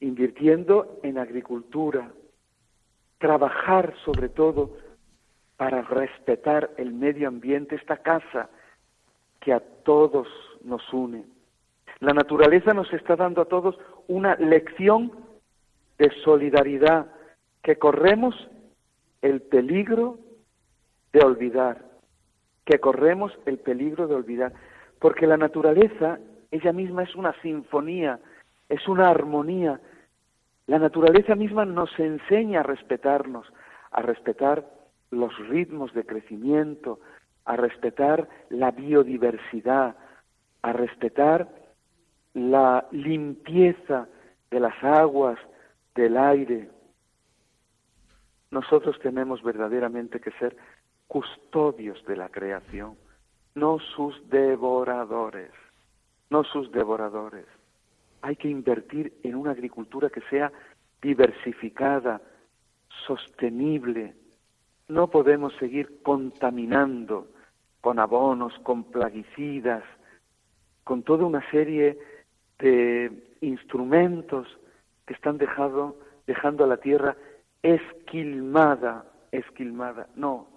invirtiendo 0.00 0.98
en 1.02 1.18
agricultura, 1.18 2.10
trabajar 3.18 3.94
sobre 4.02 4.30
todo 4.30 4.78
para 5.58 5.82
respetar 5.82 6.70
el 6.78 6.94
medio 6.94 7.28
ambiente, 7.28 7.74
esta 7.76 7.98
casa 7.98 8.48
que 9.40 9.52
a 9.52 9.60
todos 9.60 10.26
nos 10.64 10.82
une. 10.90 11.26
La 11.98 12.14
naturaleza 12.14 12.72
nos 12.72 12.90
está 12.94 13.14
dando 13.14 13.42
a 13.42 13.44
todos 13.44 13.78
una 14.08 14.36
lección 14.36 15.12
de 15.98 16.10
solidaridad 16.24 17.12
que 17.62 17.76
corremos 17.76 18.34
el 19.20 19.42
peligro 19.42 20.18
de 21.12 21.20
olvidar, 21.20 21.89
que 22.70 22.78
corremos 22.78 23.36
el 23.46 23.58
peligro 23.58 24.06
de 24.06 24.14
olvidar, 24.14 24.52
porque 25.00 25.26
la 25.26 25.36
naturaleza 25.36 26.20
ella 26.52 26.72
misma 26.72 27.02
es 27.02 27.16
una 27.16 27.32
sinfonía, 27.42 28.20
es 28.68 28.86
una 28.86 29.08
armonía. 29.08 29.80
La 30.68 30.78
naturaleza 30.78 31.34
misma 31.34 31.64
nos 31.64 31.90
enseña 31.98 32.60
a 32.60 32.62
respetarnos, 32.62 33.52
a 33.90 34.02
respetar 34.02 34.68
los 35.10 35.36
ritmos 35.48 35.92
de 35.94 36.06
crecimiento, 36.06 37.00
a 37.44 37.56
respetar 37.56 38.28
la 38.50 38.70
biodiversidad, 38.70 39.96
a 40.62 40.72
respetar 40.72 41.48
la 42.34 42.86
limpieza 42.92 44.06
de 44.50 44.60
las 44.60 44.84
aguas, 44.84 45.38
del 45.96 46.16
aire. 46.16 46.70
Nosotros 48.52 48.96
tenemos 49.00 49.42
verdaderamente 49.42 50.20
que 50.20 50.30
ser 50.32 50.56
custodios 51.10 51.98
de 52.06 52.16
la 52.16 52.28
creación, 52.28 52.96
no 53.54 53.80
sus 53.80 54.14
devoradores 54.30 55.50
no 56.30 56.44
sus 56.44 56.70
devoradores. 56.72 57.44
Hay 58.22 58.36
que 58.36 58.48
invertir 58.48 59.12
en 59.22 59.34
una 59.34 59.50
agricultura 59.50 60.08
que 60.08 60.22
sea 60.30 60.50
diversificada, 61.02 62.20
sostenible. 63.06 64.14
No 64.88 65.08
podemos 65.10 65.52
seguir 65.58 66.02
contaminando 66.02 67.28
con 67.80 67.98
abonos, 67.98 68.52
con 68.62 68.84
plaguicidas, 68.84 69.82
con 70.84 71.02
toda 71.02 71.24
una 71.24 71.48
serie 71.50 71.98
de 72.58 73.36
instrumentos 73.40 74.46
que 75.06 75.14
están 75.14 75.38
dejando, 75.38 75.98
dejando 76.26 76.64
a 76.64 76.68
la 76.68 76.76
tierra 76.76 77.16
esquilmada, 77.62 79.06
esquilmada. 79.32 80.08
No, 80.14 80.48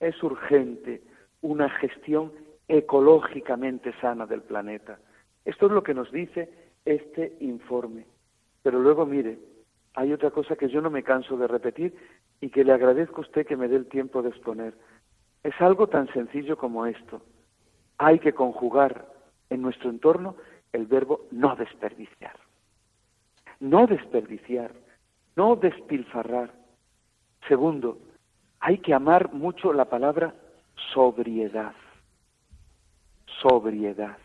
es 0.00 0.22
urgente 0.22 1.02
una 1.40 1.70
gestión 1.70 2.32
ecológicamente 2.66 3.92
sana 4.00 4.26
del 4.26 4.42
planeta. 4.42 4.98
Esto 5.44 5.66
es 5.66 5.72
lo 5.72 5.82
que 5.82 5.94
nos 5.94 6.10
dice 6.12 6.50
este 6.84 7.36
informe. 7.40 8.06
Pero 8.62 8.80
luego, 8.80 9.06
mire, 9.06 9.38
hay 9.94 10.12
otra 10.12 10.30
cosa 10.30 10.56
que 10.56 10.68
yo 10.68 10.80
no 10.80 10.90
me 10.90 11.02
canso 11.02 11.36
de 11.36 11.46
repetir 11.46 11.94
y 12.40 12.50
que 12.50 12.64
le 12.64 12.72
agradezco 12.72 13.18
a 13.18 13.24
usted 13.24 13.46
que 13.46 13.56
me 13.56 13.68
dé 13.68 13.76
el 13.76 13.86
tiempo 13.86 14.22
de 14.22 14.28
exponer. 14.30 14.74
Es 15.42 15.54
algo 15.60 15.86
tan 15.88 16.12
sencillo 16.12 16.56
como 16.56 16.86
esto. 16.86 17.22
Hay 17.96 18.18
que 18.18 18.32
conjugar 18.32 19.06
en 19.50 19.62
nuestro 19.62 19.90
entorno 19.90 20.36
el 20.72 20.86
verbo 20.86 21.26
no 21.30 21.56
desperdiciar. 21.56 22.36
No 23.60 23.86
desperdiciar, 23.86 24.72
no 25.36 25.56
despilfarrar. 25.56 26.52
Segundo, 27.48 27.98
hay 28.68 28.76
que 28.80 28.92
amar 28.92 29.32
mucho 29.32 29.72
la 29.72 29.86
palabra 29.86 30.34
sobriedad 30.92 31.72
sobriedad. 33.40 34.18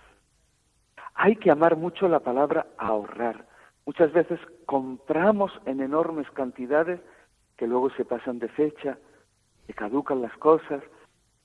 Hay 1.16 1.38
que 1.38 1.50
amar 1.50 1.78
mucho 1.78 2.10
la 2.10 2.20
palabra 2.20 2.68
ahorrar. 2.78 3.48
Muchas 3.86 4.12
veces 4.12 4.42
compramos 4.66 5.52
en 5.66 5.80
enormes 5.80 6.30
cantidades 6.32 7.00
que 7.56 7.68
luego 7.68 7.90
se 7.92 8.04
pasan 8.04 8.40
de 8.40 8.50
fecha, 8.50 8.98
que 9.66 9.74
caducan 9.74 10.22
las 10.22 10.36
cosas 10.38 10.84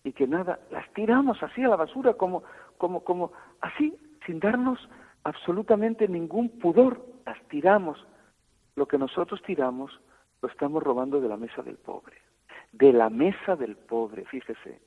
y 0.03 0.13
que 0.13 0.27
nada, 0.27 0.59
las 0.73 0.93
tiramos 0.93 1.41
así 1.41 1.63
a 1.63 1.69
la 1.69 1.77
basura 1.77 2.15
como, 2.15 2.43
como, 2.79 3.05
como, 3.05 3.31
así, 3.61 3.97
sin 4.27 4.41
darnos 4.41 4.89
absolutamente 5.23 6.09
ningún 6.09 6.49
pudor, 6.59 7.01
las 7.25 7.41
tiramos. 7.49 8.05
Lo 8.75 8.89
que 8.89 8.99
nosotros 8.99 9.41
tiramos 9.43 10.01
lo 10.43 10.49
estamos 10.49 10.83
robando 10.83 11.21
de 11.21 11.29
la 11.29 11.37
mesa 11.37 11.63
del 11.63 11.77
pobre. 11.77 12.28
De 12.73 12.93
la 12.93 13.11
mesa 13.11 13.57
del 13.57 13.77
pobre, 13.77 14.25
fíjese. 14.27 14.81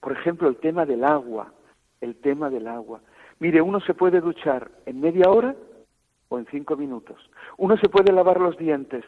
Por 0.00 0.12
ejemplo, 0.12 0.48
el 0.48 0.56
tema 0.56 0.86
del 0.86 1.04
agua, 1.04 1.52
el 2.00 2.16
tema 2.16 2.50
del 2.50 2.68
agua. 2.68 3.00
Mire, 3.40 3.62
uno 3.62 3.80
se 3.80 3.94
puede 3.94 4.20
duchar 4.20 4.70
en 4.86 5.00
media 5.00 5.30
hora 5.30 5.54
o 6.28 6.38
en 6.38 6.46
cinco 6.46 6.76
minutos. 6.76 7.18
Uno 7.56 7.76
se 7.76 7.88
puede 7.88 8.12
lavar 8.12 8.40
los 8.40 8.56
dientes 8.56 9.04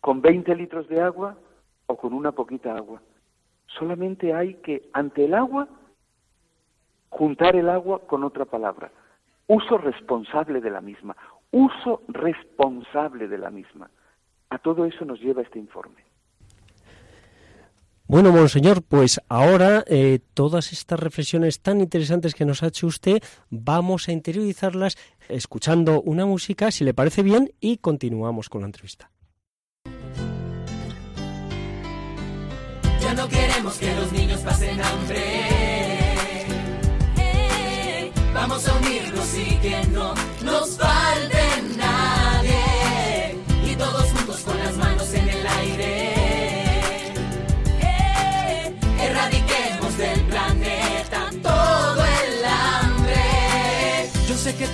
con 0.00 0.20
20 0.20 0.54
litros 0.56 0.88
de 0.88 1.00
agua 1.00 1.36
o 1.86 1.96
con 1.96 2.12
una 2.12 2.32
poquita 2.32 2.74
agua. 2.74 3.00
Solamente 3.66 4.34
hay 4.34 4.54
que, 4.54 4.88
ante 4.92 5.24
el 5.24 5.34
agua, 5.34 5.68
juntar 7.08 7.56
el 7.56 7.68
agua 7.68 8.00
con 8.06 8.24
otra 8.24 8.44
palabra. 8.44 8.90
Uso 9.46 9.78
responsable 9.78 10.60
de 10.60 10.70
la 10.70 10.80
misma. 10.80 11.16
Uso 11.50 12.02
responsable 12.08 13.28
de 13.28 13.38
la 13.38 13.50
misma. 13.50 13.90
A 14.50 14.58
todo 14.58 14.84
eso 14.84 15.04
nos 15.04 15.20
lleva 15.20 15.42
este 15.42 15.58
informe. 15.58 16.04
Bueno, 18.12 18.30
monseñor, 18.30 18.82
pues 18.82 19.22
ahora 19.30 19.84
eh, 19.86 20.18
todas 20.34 20.70
estas 20.74 21.00
reflexiones 21.00 21.62
tan 21.62 21.80
interesantes 21.80 22.34
que 22.34 22.44
nos 22.44 22.62
ha 22.62 22.66
hecho 22.66 22.86
usted, 22.86 23.22
vamos 23.48 24.06
a 24.06 24.12
interiorizarlas 24.12 24.98
escuchando 25.30 26.02
una 26.02 26.26
música, 26.26 26.70
si 26.70 26.84
le 26.84 26.92
parece 26.92 27.22
bien, 27.22 27.54
y 27.58 27.78
continuamos 27.78 28.50
con 28.50 28.60
la 28.60 28.66
entrevista. 28.66 29.10
Ya 33.00 33.14
no 33.14 33.26
queremos 33.28 33.78
que 33.78 33.94
los 33.94 34.12
niños 34.12 34.40
pasen 34.40 34.78
hambre. 34.78 35.22
vamos 38.34 38.68
a 38.68 38.76
unirnos 38.76 39.38
y 39.38 39.56
que 39.56 39.86
no 39.86 40.12
nos 40.44 40.76
falte 40.76 41.41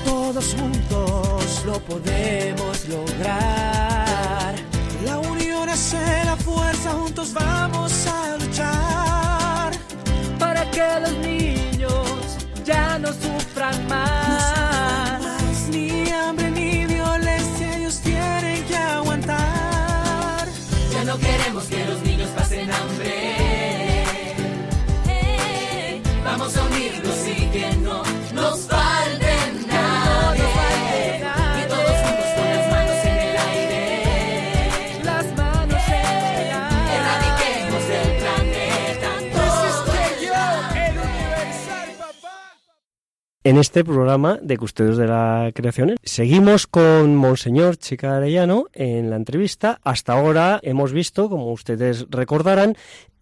todos 0.04 0.54
juntos 0.54 1.62
lo 1.66 1.78
podemos 1.80 2.88
lograr. 2.88 4.54
La 5.04 5.18
unión 5.18 5.68
hace 5.68 6.24
la 6.24 6.36
fuerza, 6.36 6.90
juntos 6.90 7.32
vamos 7.32 8.06
a 8.06 8.36
luchar 8.36 9.72
para 10.38 10.70
que 10.70 11.00
los 11.00 11.12
niños 11.18 12.36
ya 12.64 12.98
no 12.98 13.08
sufran 13.08 13.88
más. 13.88 14.27
En 43.48 43.56
este 43.56 43.82
programa 43.82 44.38
de 44.42 44.58
Custodios 44.58 44.98
de 44.98 45.06
la 45.06 45.50
Creación 45.54 45.94
seguimos 46.02 46.66
con 46.66 47.16
Monseñor 47.16 47.78
Chica 47.78 48.14
Arellano 48.14 48.66
en 48.74 49.08
la 49.08 49.16
entrevista. 49.16 49.80
Hasta 49.84 50.12
ahora 50.12 50.60
hemos 50.62 50.92
visto, 50.92 51.30
como 51.30 51.50
ustedes 51.50 52.04
recordarán, 52.10 52.76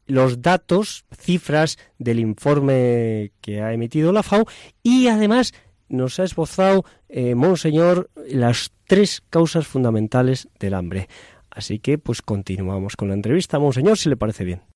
los 0.09 0.43
datos, 0.43 1.05
cifras 1.17 1.79
del 1.99 2.19
informe 2.19 3.31
que 3.41 3.63
ha 3.63 3.73
emitido 3.73 4.11
la 4.11 4.25
FAO 4.25 4.47
y 4.83 5.07
además 5.07 5.55
nos 5.89 6.19
ha 6.19 6.25
esbozado, 6.25 6.85
eh, 7.09 7.37
Monseñor, 7.37 8.11
las 8.29 8.73
tres 8.89 9.23
causas 9.31 9.69
fundamentales 9.69 10.49
del 10.59 10.75
hambre. 10.75 11.09
Así 11.51 11.79
que, 11.79 11.99
pues 11.99 12.21
continuamos 12.21 12.97
con 12.97 13.07
la 13.07 13.15
entrevista, 13.15 13.61
Monseñor, 13.61 13.97
si 13.97 14.09
le 14.09 14.17
parece 14.17 14.43
bien. 14.43 14.76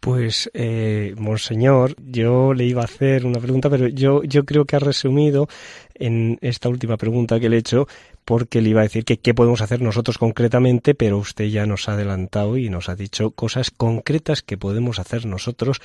Pues, 0.00 0.48
eh, 0.54 1.14
Monseñor, 1.18 1.96
yo 1.98 2.54
le 2.54 2.64
iba 2.64 2.82
a 2.82 2.84
hacer 2.84 3.26
una 3.26 3.40
pregunta, 3.40 3.68
pero 3.68 3.88
yo, 3.88 4.22
yo 4.22 4.44
creo 4.44 4.64
que 4.64 4.76
ha 4.76 4.78
resumido 4.78 5.48
en 5.94 6.38
esta 6.40 6.68
última 6.68 6.96
pregunta 6.96 7.40
que 7.40 7.48
le 7.48 7.56
he 7.56 7.58
hecho, 7.58 7.88
porque 8.24 8.62
le 8.62 8.70
iba 8.70 8.80
a 8.80 8.84
decir 8.84 9.04
que 9.04 9.18
qué 9.18 9.34
podemos 9.34 9.60
hacer 9.60 9.82
nosotros 9.82 10.16
concretamente, 10.16 10.94
pero 10.94 11.18
usted 11.18 11.46
ya 11.46 11.66
nos 11.66 11.88
ha 11.88 11.94
adelantado 11.94 12.56
y 12.56 12.68
nos 12.68 12.88
ha 12.88 12.94
dicho 12.94 13.32
cosas 13.32 13.72
concretas 13.72 14.42
que 14.42 14.56
podemos 14.56 15.00
hacer 15.00 15.26
nosotros. 15.26 15.80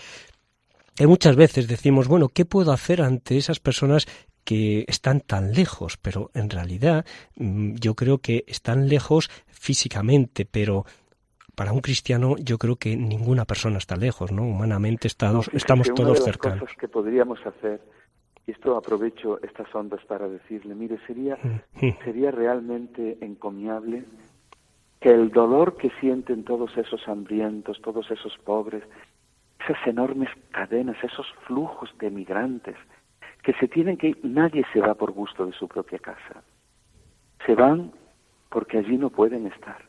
Que 0.96 1.08
muchas 1.08 1.36
veces 1.36 1.68
decimos, 1.68 2.08
bueno, 2.08 2.30
¿qué 2.30 2.46
puedo 2.46 2.72
hacer 2.72 3.02
ante 3.02 3.38
esas 3.38 3.60
personas 3.60 4.06
que 4.44 4.86
están 4.88 5.22
tan 5.22 5.54
lejos? 5.54 5.98
Pero 5.98 6.30
en 6.36 6.52
realidad 6.52 7.04
mm, 7.36 7.76
yo 7.76 7.96
creo 7.96 8.20
que 8.20 8.44
están 8.46 8.88
lejos 8.90 9.32
físicamente, 9.48 10.46
pero 10.46 10.86
para 11.56 11.72
un 11.72 11.82
cristiano 11.82 12.36
yo 12.38 12.58
creo 12.58 12.76
que 12.76 12.96
ninguna 12.96 13.46
persona 13.46 13.78
está 13.78 13.96
lejos, 13.96 14.32
¿no? 14.32 14.44
Humanamente 14.44 15.08
estamos, 15.08 15.50
estamos 15.54 15.88
una 15.88 15.96
todos 15.96 16.14
de 16.14 16.20
las 16.20 16.26
cercanos. 16.26 16.60
cosas 16.62 16.78
que 16.78 16.88
podríamos 16.88 17.46
hacer, 17.46 17.82
y 18.48 18.52
esto 18.52 18.76
aprovecho 18.76 19.42
estas 19.42 19.74
ondas 19.74 20.04
para 20.06 20.28
decirle, 20.28 20.76
mire, 20.76 20.98
sería, 21.08 21.38
sería 22.04 22.32
realmente 22.32 23.18
encomiable 23.22 24.04
que 25.00 25.12
el 25.12 25.32
dolor 25.32 25.78
que 25.78 25.92
sienten 26.00 26.44
todos 26.44 26.76
esos 26.78 27.08
hambrientos, 27.08 27.82
todos 27.82 28.10
esos 28.10 28.38
pobres, 28.40 28.84
esas 29.60 29.88
enormes 29.88 30.30
cadenas, 30.52 30.98
esos 31.04 31.28
flujos 31.46 31.90
de 32.00 32.10
migrantes, 32.10 32.76
que 33.44 33.54
se 33.54 33.68
tienen 33.68 33.98
que 33.98 34.10
ir, 34.10 34.20
nadie 34.24 34.66
se 34.72 34.80
va 34.80 34.96
por 34.96 35.12
gusto 35.12 35.46
de 35.46 35.52
su 35.54 35.68
propia 35.68 36.00
casa. 36.00 36.44
Se 37.46 37.54
van 37.56 37.92
porque 38.50 38.78
allí 38.78 38.98
no 38.98 39.10
pueden 39.10 39.48
estar, 39.48 39.84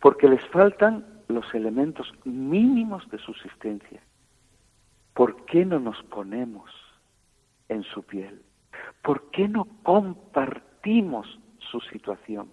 porque 0.00 0.28
les 0.28 0.44
faltan 0.48 1.04
los 1.28 1.52
elementos 1.54 2.12
mínimos 2.24 3.08
de 3.10 3.18
subsistencia. 3.18 4.00
¿Por 5.14 5.44
qué 5.46 5.64
no 5.64 5.80
nos 5.80 6.02
ponemos 6.04 6.70
en 7.68 7.82
su 7.82 8.02
piel? 8.02 8.40
¿Por 9.02 9.30
qué 9.30 9.48
no 9.48 9.66
compartimos 9.82 11.38
su 11.58 11.80
situación? 11.80 12.48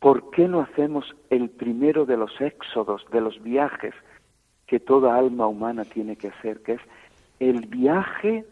¿Por 0.00 0.30
qué 0.30 0.48
no 0.48 0.60
hacemos 0.60 1.14
el 1.30 1.50
primero 1.50 2.06
de 2.06 2.16
los 2.16 2.40
éxodos, 2.40 3.04
de 3.12 3.20
los 3.20 3.40
viajes 3.42 3.94
que 4.66 4.80
toda 4.80 5.16
alma 5.16 5.46
humana 5.46 5.84
tiene 5.84 6.16
que 6.16 6.28
hacer, 6.28 6.62
que 6.62 6.74
es 6.74 6.80
el 7.38 7.66
viaje 7.66 8.44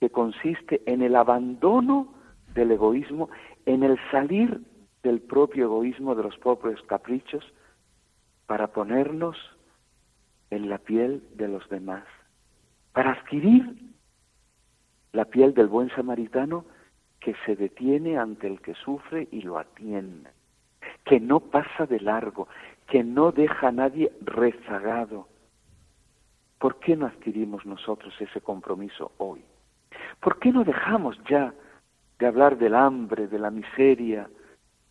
que 0.00 0.10
consiste 0.10 0.82
en 0.86 1.02
el 1.02 1.16
abandono 1.16 2.14
del 2.54 2.72
egoísmo, 2.72 3.28
en 3.66 3.82
el 3.82 3.98
salir 4.10 4.60
del 5.02 5.20
propio 5.20 5.64
egoísmo, 5.64 6.14
de 6.14 6.22
los 6.22 6.36
propios 6.38 6.82
caprichos, 6.82 7.44
para 8.46 8.68
ponernos 8.68 9.36
en 10.50 10.68
la 10.68 10.78
piel 10.78 11.22
de 11.34 11.48
los 11.48 11.68
demás, 11.68 12.04
para 12.92 13.12
adquirir 13.12 13.76
la 15.12 15.26
piel 15.26 15.54
del 15.54 15.68
buen 15.68 15.90
samaritano 15.90 16.64
que 17.20 17.34
se 17.44 17.56
detiene 17.56 18.18
ante 18.18 18.46
el 18.46 18.60
que 18.60 18.74
sufre 18.74 19.28
y 19.30 19.42
lo 19.42 19.58
atiende, 19.58 20.30
que 21.04 21.20
no 21.20 21.40
pasa 21.40 21.86
de 21.86 22.00
largo, 22.00 22.48
que 22.86 23.04
no 23.04 23.32
deja 23.32 23.68
a 23.68 23.72
nadie 23.72 24.12
rezagado. 24.22 25.28
¿Por 26.58 26.78
qué 26.80 26.96
no 26.96 27.06
adquirimos 27.06 27.66
nosotros 27.66 28.14
ese 28.20 28.40
compromiso 28.40 29.12
hoy? 29.18 29.44
¿Por 30.20 30.38
qué 30.38 30.52
no 30.52 30.64
dejamos 30.64 31.18
ya 31.28 31.52
de 32.18 32.26
hablar 32.26 32.58
del 32.58 32.74
hambre, 32.74 33.28
de 33.28 33.38
la 33.38 33.50
miseria, 33.50 34.28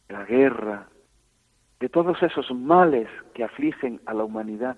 la 0.09 0.23
guerra, 0.23 0.87
de 1.79 1.89
todos 1.89 2.21
esos 2.23 2.51
males 2.51 3.07
que 3.33 3.43
afligen 3.43 4.01
a 4.05 4.13
la 4.13 4.23
humanidad 4.23 4.75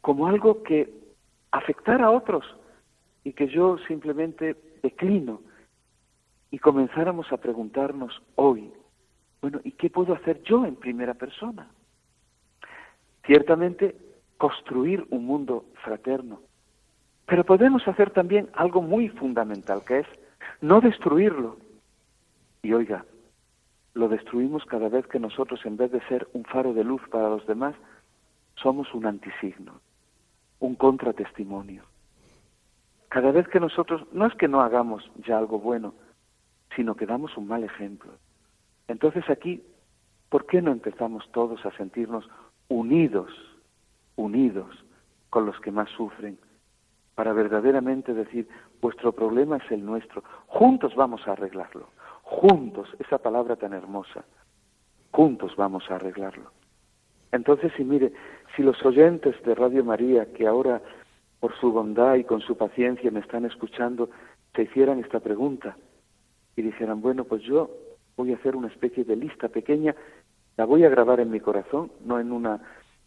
como 0.00 0.26
algo 0.26 0.62
que 0.62 0.92
afectara 1.50 2.06
a 2.06 2.10
otros 2.10 2.44
y 3.22 3.32
que 3.32 3.48
yo 3.48 3.78
simplemente 3.88 4.56
declino 4.82 5.40
y 6.50 6.58
comenzáramos 6.58 7.32
a 7.32 7.38
preguntarnos 7.38 8.22
hoy, 8.34 8.70
bueno, 9.40 9.60
¿y 9.64 9.72
qué 9.72 9.88
puedo 9.88 10.14
hacer 10.14 10.42
yo 10.42 10.66
en 10.66 10.76
primera 10.76 11.14
persona? 11.14 11.68
Ciertamente 13.26 13.96
construir 14.36 15.06
un 15.10 15.24
mundo 15.24 15.64
fraterno, 15.82 16.42
pero 17.26 17.44
podemos 17.44 17.86
hacer 17.88 18.10
también 18.10 18.50
algo 18.52 18.82
muy 18.82 19.08
fundamental, 19.08 19.82
que 19.86 20.00
es 20.00 20.06
no 20.60 20.80
destruirlo. 20.80 21.56
Y 22.62 22.74
oiga, 22.74 23.04
lo 23.94 24.08
destruimos 24.08 24.64
cada 24.64 24.88
vez 24.88 25.06
que 25.06 25.18
nosotros, 25.18 25.64
en 25.64 25.76
vez 25.76 25.90
de 25.92 26.00
ser 26.08 26.28
un 26.32 26.44
faro 26.44 26.74
de 26.74 26.84
luz 26.84 27.02
para 27.10 27.28
los 27.28 27.46
demás, 27.46 27.74
somos 28.56 28.92
un 28.94 29.06
antisigno, 29.06 29.80
un 30.60 30.74
contratestimonio. 30.74 31.84
Cada 33.08 33.30
vez 33.30 33.48
que 33.48 33.60
nosotros, 33.60 34.02
no 34.12 34.26
es 34.26 34.34
que 34.34 34.48
no 34.48 34.60
hagamos 34.60 35.10
ya 35.26 35.38
algo 35.38 35.58
bueno, 35.58 35.94
sino 36.74 36.96
que 36.96 37.06
damos 37.06 37.36
un 37.36 37.46
mal 37.46 37.62
ejemplo. 37.62 38.12
Entonces 38.88 39.28
aquí 39.30 39.62
¿por 40.34 40.46
qué 40.46 40.60
no 40.60 40.72
empezamos 40.72 41.30
todos 41.30 41.64
a 41.64 41.70
sentirnos 41.76 42.28
unidos, 42.66 43.30
unidos 44.16 44.84
con 45.30 45.46
los 45.46 45.60
que 45.60 45.70
más 45.70 45.88
sufren, 45.90 46.36
para 47.14 47.32
verdaderamente 47.32 48.12
decir, 48.12 48.48
vuestro 48.80 49.12
problema 49.12 49.58
es 49.58 49.70
el 49.70 49.86
nuestro, 49.86 50.24
juntos 50.48 50.96
vamos 50.96 51.24
a 51.28 51.34
arreglarlo, 51.34 51.88
juntos, 52.34 52.88
esa 52.98 53.18
palabra 53.18 53.56
tan 53.56 53.72
hermosa, 53.72 54.24
juntos 55.10 55.54
vamos 55.56 55.90
a 55.90 55.96
arreglarlo. 55.96 56.50
Entonces, 57.32 57.72
si 57.76 57.84
mire, 57.84 58.12
si 58.54 58.62
los 58.62 58.84
oyentes 58.84 59.34
de 59.44 59.54
Radio 59.54 59.84
María, 59.84 60.32
que 60.32 60.46
ahora 60.46 60.80
por 61.40 61.54
su 61.58 61.72
bondad 61.72 62.14
y 62.14 62.24
con 62.24 62.40
su 62.40 62.56
paciencia 62.56 63.10
me 63.10 63.20
están 63.20 63.44
escuchando, 63.44 64.08
se 64.54 64.62
hicieran 64.62 65.00
esta 65.00 65.20
pregunta 65.20 65.76
y 66.56 66.62
dijeran, 66.62 67.00
bueno, 67.00 67.24
pues 67.24 67.42
yo 67.42 67.70
voy 68.16 68.32
a 68.32 68.36
hacer 68.36 68.56
una 68.56 68.68
especie 68.68 69.04
de 69.04 69.16
lista 69.16 69.48
pequeña, 69.48 69.94
la 70.56 70.64
voy 70.64 70.84
a 70.84 70.88
grabar 70.88 71.20
en 71.20 71.30
mi 71.30 71.40
corazón, 71.40 71.90
no 72.04 72.20
en 72.20 72.32
una 72.32 72.60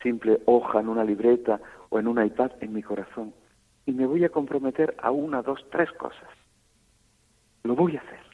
simple 0.03 0.41
hoja, 0.45 0.81
en 0.81 0.89
una 0.89 1.03
libreta 1.03 1.59
o 1.89 1.99
en 1.99 2.07
un 2.07 2.23
iPad, 2.23 2.51
en 2.59 2.73
mi 2.73 2.83
corazón. 2.83 3.33
Y 3.85 3.93
me 3.93 4.05
voy 4.05 4.23
a 4.25 4.29
comprometer 4.29 4.95
a 5.01 5.11
una, 5.11 5.41
dos, 5.41 5.65
tres 5.71 5.91
cosas. 5.93 6.29
Lo 7.63 7.75
voy 7.75 7.95
a 7.95 8.01
hacer. 8.01 8.26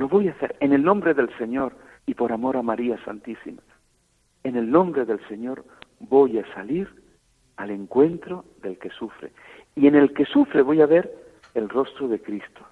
Lo 0.00 0.08
voy 0.08 0.28
a 0.28 0.30
hacer 0.30 0.56
en 0.60 0.72
el 0.72 0.82
nombre 0.82 1.12
del 1.12 1.28
Señor 1.36 1.76
y 2.06 2.14
por 2.14 2.32
amor 2.32 2.56
a 2.56 2.62
María 2.62 2.96
Santísima. 3.04 3.60
En 4.44 4.56
el 4.56 4.70
nombre 4.70 5.04
del 5.04 5.20
Señor 5.28 5.62
voy 5.98 6.38
a 6.38 6.54
salir 6.54 6.88
al 7.58 7.70
encuentro 7.70 8.46
del 8.62 8.78
que 8.78 8.88
sufre. 8.88 9.30
Y 9.76 9.88
en 9.88 9.96
el 9.96 10.14
que 10.14 10.24
sufre 10.24 10.62
voy 10.62 10.80
a 10.80 10.86
ver 10.86 11.14
el 11.52 11.68
rostro 11.68 12.08
de 12.08 12.18
Cristo. 12.18 12.66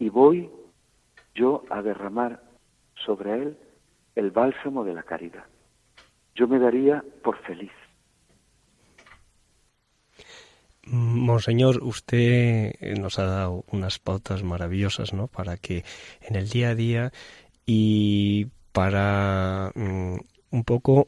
Y 0.00 0.08
voy 0.08 0.50
yo 1.36 1.62
a 1.70 1.82
derramar 1.82 2.42
sobre 2.96 3.34
él 3.40 3.56
el 4.16 4.32
bálsamo 4.32 4.82
de 4.82 4.94
la 4.94 5.04
caridad. 5.04 5.44
Yo 6.34 6.48
me 6.48 6.58
daría 6.58 7.04
por 7.22 7.36
feliz. 7.42 7.70
Monseñor, 10.86 11.82
usted 11.82 12.74
nos 12.98 13.18
ha 13.18 13.24
dado 13.24 13.64
unas 13.70 13.98
pautas 13.98 14.42
maravillosas, 14.42 15.12
¿no? 15.12 15.28
Para 15.28 15.56
que 15.56 15.84
en 16.20 16.36
el 16.36 16.48
día 16.48 16.70
a 16.70 16.74
día 16.74 17.12
y 17.66 18.48
para 18.72 19.72
mm, 19.74 20.16
un 20.50 20.64
poco 20.64 21.06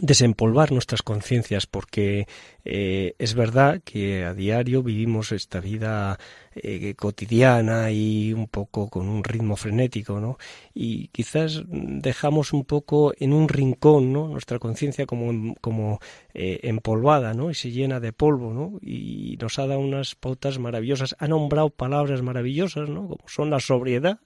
desempolvar 0.00 0.72
nuestras 0.72 1.02
conciencias 1.02 1.66
porque 1.66 2.26
eh, 2.64 3.14
es 3.18 3.34
verdad 3.34 3.82
que 3.84 4.24
a 4.24 4.32
diario 4.32 4.82
vivimos 4.82 5.32
esta 5.32 5.60
vida 5.60 6.18
eh, 6.54 6.94
cotidiana 6.94 7.90
y 7.90 8.32
un 8.32 8.48
poco 8.48 8.88
con 8.88 9.08
un 9.08 9.22
ritmo 9.22 9.54
frenético, 9.56 10.18
¿no? 10.18 10.38
Y 10.72 11.08
quizás 11.08 11.62
dejamos 11.68 12.54
un 12.54 12.64
poco 12.64 13.12
en 13.18 13.34
un 13.34 13.48
rincón, 13.48 14.14
¿no? 14.14 14.28
Nuestra 14.28 14.58
conciencia 14.58 15.04
como, 15.04 15.54
como 15.60 16.00
eh, 16.32 16.60
empolvada, 16.62 17.34
¿no? 17.34 17.50
Y 17.50 17.54
se 17.54 17.70
llena 17.70 18.00
de 18.00 18.14
polvo, 18.14 18.54
¿no? 18.54 18.78
Y 18.80 19.36
nos 19.40 19.58
ha 19.58 19.66
dado 19.66 19.80
unas 19.80 20.14
pautas 20.14 20.58
maravillosas, 20.58 21.16
ha 21.18 21.28
nombrado 21.28 21.68
palabras 21.68 22.22
maravillosas, 22.22 22.88
¿no? 22.88 23.08
Como 23.08 23.28
son 23.28 23.50
la 23.50 23.60
sobriedad, 23.60 24.20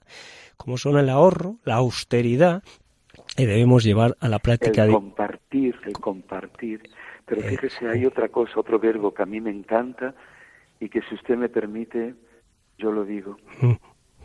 como 0.56 0.78
son 0.78 0.96
el 0.96 1.08
ahorro, 1.08 1.58
la 1.64 1.74
austeridad, 1.74 2.62
y 3.36 3.46
debemos 3.46 3.84
llevar 3.84 4.16
a 4.20 4.28
la 4.28 4.38
práctica 4.38 4.82
el 4.82 4.88
de 4.88 4.94
compartir, 4.94 5.76
el 5.84 5.92
compartir. 5.94 6.82
Pero 7.24 7.40
Eh, 7.42 7.44
fíjese, 7.44 7.88
hay 7.88 8.06
otra 8.06 8.28
cosa, 8.28 8.60
otro 8.60 8.78
verbo 8.78 9.12
que 9.12 9.22
a 9.22 9.26
mí 9.26 9.40
me 9.40 9.50
encanta 9.50 10.14
y 10.80 10.88
que 10.88 11.02
si 11.02 11.14
usted 11.14 11.36
me 11.36 11.48
permite, 11.48 12.14
yo 12.78 12.92
lo 12.92 13.04
digo. 13.04 13.36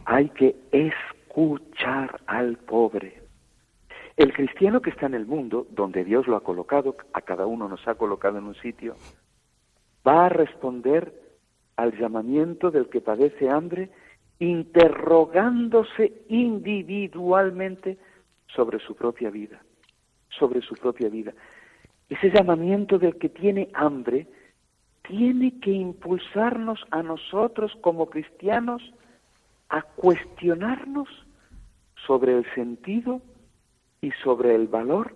Hay 0.05 0.29
que 0.29 0.55
escuchar 0.71 2.21
al 2.25 2.57
pobre. 2.57 3.21
El 4.17 4.33
cristiano 4.33 4.81
que 4.81 4.89
está 4.91 5.05
en 5.07 5.15
el 5.15 5.25
mundo, 5.25 5.67
donde 5.71 6.03
Dios 6.03 6.27
lo 6.27 6.35
ha 6.35 6.43
colocado, 6.43 6.95
a 7.13 7.21
cada 7.21 7.45
uno 7.45 7.67
nos 7.67 7.87
ha 7.87 7.95
colocado 7.95 8.37
en 8.37 8.45
un 8.45 8.55
sitio, 8.55 8.95
va 10.07 10.25
a 10.25 10.29
responder 10.29 11.13
al 11.75 11.97
llamamiento 11.97 12.71
del 12.71 12.89
que 12.89 13.01
padece 13.01 13.49
hambre, 13.49 13.89
interrogándose 14.39 16.13
individualmente 16.27 17.97
sobre 18.55 18.79
su 18.79 18.95
propia 18.95 19.29
vida, 19.29 19.61
sobre 20.29 20.61
su 20.61 20.75
propia 20.75 21.09
vida. 21.09 21.33
Ese 22.09 22.29
llamamiento 22.29 22.99
del 22.99 23.17
que 23.17 23.29
tiene 23.29 23.69
hambre 23.73 24.27
tiene 25.03 25.59
que 25.59 25.71
impulsarnos 25.71 26.79
a 26.91 27.01
nosotros 27.01 27.71
como 27.81 28.09
cristianos 28.09 28.81
a 29.69 29.81
cuestionarnos 29.81 31.07
sobre 32.05 32.37
el 32.37 32.45
sentido 32.53 33.21
y 34.01 34.11
sobre 34.23 34.55
el 34.55 34.67
valor 34.67 35.15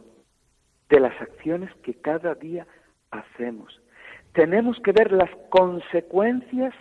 de 0.89 0.99
las 0.99 1.19
acciones 1.21 1.73
que 1.83 1.95
cada 1.95 2.35
día 2.35 2.65
hacemos. 3.11 3.81
Tenemos 4.33 4.79
que 4.81 4.91
ver 4.91 5.11
las 5.11 5.29
consecuencias 5.49 6.73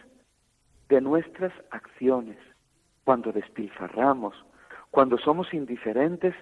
de 0.88 1.00
nuestras 1.00 1.52
acciones 1.70 2.36
cuando 3.05 3.32
despilfarramos, 3.32 4.34
cuando 4.95 5.18
somos 5.18 5.53
indiferentes 5.53 6.36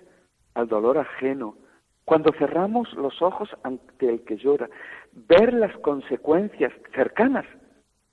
al 0.52 0.68
dolor 0.68 0.98
ajeno, 0.98 1.56
cuando 2.04 2.34
cerramos 2.34 2.92
los 2.92 3.22
ojos 3.22 3.48
ante 3.62 4.10
el 4.10 4.24
que 4.24 4.36
llora, 4.36 4.68
ver 5.14 5.54
las 5.54 5.74
consecuencias 5.78 6.70
cercanas 6.94 7.46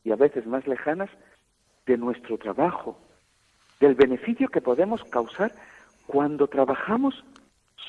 y 0.06 0.12
a 0.12 0.16
veces 0.16 0.48
más 0.48 0.66
lejanas 0.66 1.10
de 1.86 1.98
nuestro 1.98 2.38
trabajo, 2.38 2.98
del 3.82 3.96
beneficio 3.96 4.48
que 4.48 4.62
podemos 4.62 5.04
causar 5.04 5.52
cuando 6.08 6.48
trabajamos 6.48 7.22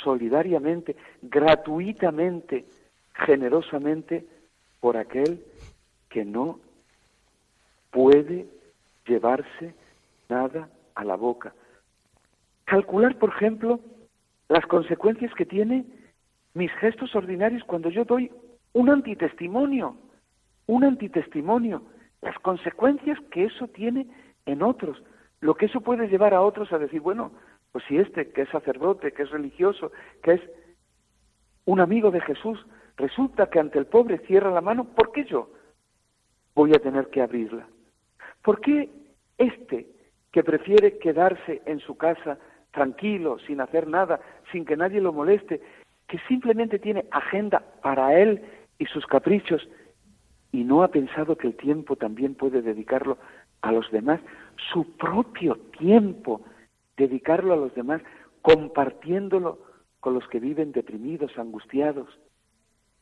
solidariamente, 0.03 0.97
gratuitamente, 1.23 2.65
generosamente 3.15 4.27
por 4.81 4.97
aquel 4.97 5.45
que 6.09 6.25
no 6.25 6.59
puede 7.93 8.49
llevarse 9.07 9.73
nada 10.29 10.69
a 10.97 11.05
la 11.05 11.15
boca. 11.15 11.55
Calcular, 12.71 13.19
por 13.19 13.31
ejemplo, 13.31 13.81
las 14.49 14.65
consecuencias 14.67 15.35
que 15.35 15.45
tiene 15.45 15.85
mis 16.55 16.71
gestos 16.75 17.17
ordinarios 17.17 17.65
cuando 17.65 17.91
yo 17.91 18.05
doy 18.05 18.31
un 18.75 18.89
antitestimonio, 18.91 19.97
un 20.69 20.85
antitestimonio, 20.85 21.83
las 22.23 22.39
consecuencias 22.39 23.19
que 23.33 23.47
eso 23.47 23.67
tiene 23.67 24.07
en 24.47 24.63
otros, 24.63 25.03
lo 25.41 25.57
que 25.57 25.67
eso 25.67 25.81
puede 25.81 26.07
llevar 26.07 26.33
a 26.33 26.43
otros 26.43 26.73
a 26.73 26.79
decir, 26.79 27.01
bueno, 27.01 27.33
pues 27.73 27.83
si 27.89 27.97
este 27.97 28.31
que 28.31 28.43
es 28.43 28.49
sacerdote, 28.51 29.11
que 29.11 29.25
es 29.25 29.31
religioso, 29.31 29.91
que 30.23 30.35
es 30.35 30.41
un 31.65 31.81
amigo 31.81 32.13
de 32.13 32.21
Jesús, 32.21 32.65
resulta 32.97 33.51
que 33.51 33.59
ante 33.59 33.81
el 33.81 33.87
pobre 33.87 34.19
cierra 34.29 34.53
la 34.53 34.61
mano, 34.61 34.85
¿por 34.85 35.11
qué 35.11 35.25
yo 35.25 35.51
voy 36.55 36.71
a 36.73 36.79
tener 36.79 37.09
que 37.09 37.21
abrirla? 37.21 37.67
¿Por 38.45 38.61
qué 38.61 38.89
este 39.39 39.89
que 40.31 40.45
prefiere 40.45 40.99
quedarse 40.99 41.63
en 41.67 41.81
su 41.81 41.97
casa 41.97 42.39
tranquilo, 42.73 43.39
sin 43.47 43.61
hacer 43.61 43.87
nada, 43.89 44.21
sin 44.53 44.65
que 44.65 44.77
nadie 44.77 45.01
lo 45.01 45.13
moleste, 45.13 45.61
que 46.07 46.19
simplemente 46.29 46.79
tiene 46.79 47.07
agenda 47.11 47.63
para 47.83 48.19
él 48.19 48.43
y 48.79 48.87
sus 48.87 49.07
caprichos 49.07 49.69
y 50.53 50.65
no 50.65 50.83
ha 50.83 50.89
pensado 50.89 51.37
que 51.37 51.47
el 51.47 51.57
tiempo 51.57 51.97
también 51.97 52.35
puede 52.35 52.63
dedicarlo 52.63 53.19
a 53.63 53.73
los 53.73 53.91
demás, 53.91 54.21
su 54.73 54.97
propio 54.97 55.57
tiempo, 55.79 56.41
dedicarlo 56.97 57.53
a 57.53 57.57
los 57.57 57.75
demás, 57.75 58.03
compartiéndolo 58.43 59.59
con 60.01 60.15
los 60.15 60.27
que 60.29 60.41
viven 60.41 60.73
deprimidos, 60.73 61.37
angustiados, 61.39 62.09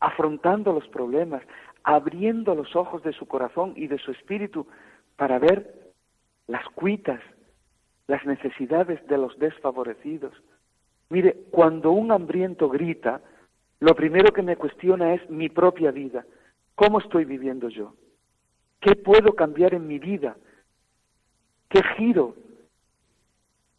afrontando 0.01 0.73
los 0.73 0.87
problemas, 0.89 1.43
abriendo 1.85 2.55
los 2.55 2.75
ojos 2.77 3.03
de 3.03 3.13
su 3.13 3.27
corazón 3.27 3.73
y 3.77 3.87
de 3.87 3.99
su 3.99 4.11
espíritu 4.11 4.67
para 5.17 5.39
ver 5.39 5.93
las 6.47 6.65
cuitas, 6.71 7.21
las 8.09 8.25
necesidades 8.27 9.07
de 9.07 9.19
los 9.19 9.39
desfavorecidos. 9.39 10.33
Mire, 11.11 11.45
cuando 11.51 11.93
un 11.93 12.11
hambriento 12.11 12.69
grita, 12.69 13.21
lo 13.81 13.95
primero 13.95 14.33
que 14.33 14.43
me 14.43 14.57
cuestiona 14.57 15.15
es 15.15 15.31
mi 15.31 15.49
propia 15.49 15.93
vida. 15.93 16.25
¿Cómo 16.75 16.99
estoy 16.99 17.25
viviendo 17.25 17.69
yo? 17.69 17.95
¿Qué 18.81 18.97
puedo 18.97 19.35
cambiar 19.35 19.75
en 19.75 19.87
mi 19.87 19.99
vida? 19.99 20.37
¿Qué 21.69 21.83
giro 21.97 22.35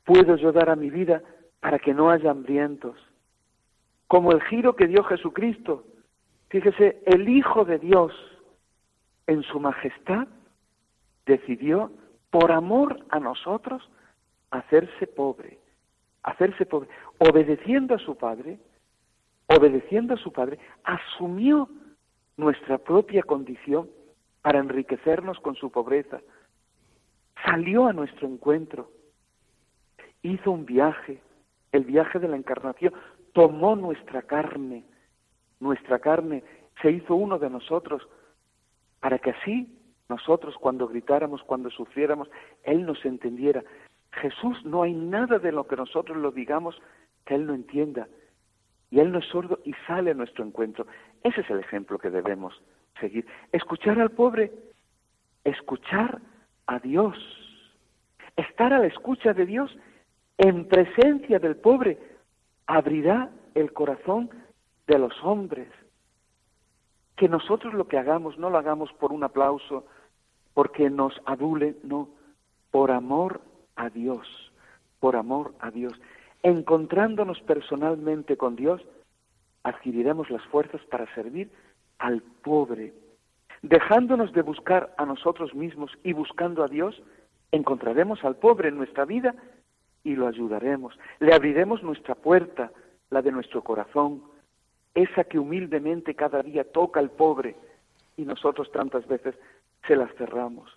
puedo 0.06 0.36
yo 0.38 0.52
dar 0.52 0.70
a 0.70 0.76
mi 0.76 0.90
vida 0.90 1.24
para 1.60 1.80
que 1.80 1.94
no 1.94 2.12
haya 2.12 2.32
hambrientos? 2.32 2.98
Como 4.08 4.32
el 4.32 4.42
giro 4.44 4.76
que 4.76 4.88
dio 4.88 5.04
Jesucristo. 5.04 5.86
Fíjese, 6.50 7.02
el 7.06 7.30
Hijo 7.30 7.66
de 7.66 7.80
Dios, 7.80 8.14
en 9.28 9.44
su 9.44 9.60
majestad, 9.60 10.28
decidió, 11.26 11.92
por 12.32 12.52
amor 12.52 13.06
a 13.10 13.20
nosotros, 13.20 13.88
hacerse 14.52 15.08
pobre, 15.08 15.60
hacerse 16.24 16.66
pobre, 16.66 16.90
obedeciendo 17.18 17.96
a 17.96 18.00
su 18.00 18.18
Padre, 18.18 18.60
obedeciendo 19.48 20.14
a 20.14 20.18
su 20.18 20.32
Padre, 20.32 20.60
asumió 20.84 21.70
nuestra 22.38 22.78
propia 22.78 23.24
condición 23.24 23.90
para 24.42 24.60
enriquecernos 24.60 25.40
con 25.40 25.56
su 25.56 25.72
pobreza, 25.72 26.22
salió 27.46 27.88
a 27.88 27.94
nuestro 27.94 28.28
encuentro, 28.28 28.90
hizo 30.22 30.52
un 30.52 30.66
viaje, 30.66 31.22
el 31.72 31.84
viaje 31.84 32.20
de 32.20 32.28
la 32.28 32.38
encarnación, 32.38 32.94
tomó 33.34 33.76
nuestra 33.76 34.22
carne, 34.24 34.86
nuestra 35.60 36.00
carne, 36.00 36.44
se 36.82 36.92
hizo 36.92 37.16
uno 37.16 37.38
de 37.40 37.50
nosotros, 37.50 38.08
para 39.00 39.20
que 39.20 39.32
así 39.32 39.76
nosotros 40.10 40.56
cuando 40.60 40.88
gritáramos, 40.88 41.44
cuando 41.44 41.70
sufriéramos, 41.70 42.30
Él 42.64 42.86
nos 42.86 43.04
entendiera. 43.06 43.64
Jesús 44.12 44.64
no 44.66 44.84
hay 44.84 44.94
nada 44.94 45.40
de 45.40 45.52
lo 45.52 45.68
que 45.68 45.76
nosotros 45.76 46.18
lo 46.18 46.32
digamos 46.32 46.80
que 47.26 47.36
Él 47.36 47.46
no 47.46 47.54
entienda. 47.54 48.08
Y 48.92 49.00
Él 49.00 49.12
no 49.12 49.20
es 49.20 49.26
sordo 49.26 49.60
y 49.64 49.74
sale 49.86 50.12
a 50.12 50.16
nuestro 50.16 50.44
encuentro. 50.44 50.88
Ese 51.24 51.42
es 51.42 51.50
el 51.50 51.60
ejemplo 51.60 52.00
que 52.00 52.10
debemos 52.10 52.60
seguir. 53.00 53.26
Escuchar 53.52 54.00
al 54.00 54.12
pobre, 54.12 54.52
escuchar 55.44 56.20
a 56.66 56.80
Dios, 56.80 57.16
estar 58.36 58.74
a 58.74 58.80
la 58.80 58.88
escucha 58.88 59.34
de 59.34 59.46
Dios 59.46 59.78
en 60.38 60.68
presencia 60.68 61.40
del 61.40 61.58
pobre, 61.58 62.00
abrirá 62.66 63.30
el 63.54 63.74
corazón 63.74 64.30
de 64.88 64.98
los 64.98 65.14
hombres. 65.24 65.68
Que 67.16 67.28
nosotros 67.28 67.74
lo 67.74 67.88
que 67.88 67.98
hagamos 67.98 68.38
no 68.38 68.50
lo 68.50 68.58
hagamos 68.58 68.92
por 68.94 69.12
un 69.12 69.24
aplauso, 69.24 69.86
porque 70.54 70.90
nos 70.90 71.14
adule, 71.26 71.76
no, 71.84 72.10
por 72.72 72.92
amor 72.92 73.42
a 73.80 73.90
Dios, 73.90 74.28
por 75.00 75.16
amor 75.16 75.56
a 75.60 75.72
Dios. 75.72 75.94
Encontrándonos 76.44 77.40
personalmente 77.42 78.36
con 78.38 78.56
Dios, 78.56 78.82
adquiriremos 79.64 80.30
las 80.30 80.44
fuerzas 80.46 80.82
para 80.92 81.12
servir 81.16 81.50
al 81.98 82.22
pobre. 82.22 82.94
Dejándonos 83.62 84.34
de 84.34 84.42
buscar 84.42 84.94
a 84.98 85.06
nosotros 85.06 85.56
mismos 85.56 85.92
y 86.04 86.12
buscando 86.14 86.64
a 86.64 86.68
Dios, 86.68 87.02
encontraremos 87.52 88.24
al 88.26 88.36
pobre 88.36 88.68
en 88.68 88.78
nuestra 88.78 89.06
vida 89.06 89.34
y 90.04 90.16
lo 90.16 90.28
ayudaremos. 90.28 90.98
Le 91.20 91.34
abriremos 91.34 91.82
nuestra 91.82 92.16
puerta, 92.16 92.72
la 93.10 93.22
de 93.22 93.32
nuestro 93.32 93.64
corazón, 93.64 94.24
esa 94.94 95.24
que 95.24 95.40
humildemente 95.40 96.16
cada 96.16 96.44
día 96.44 96.70
toca 96.70 97.00
al 97.00 97.12
pobre 97.12 97.56
y 98.18 98.24
nosotros 98.24 98.70
tantas 98.72 99.08
veces 99.08 99.36
se 99.88 99.96
las 99.96 100.14
cerramos, 100.16 100.70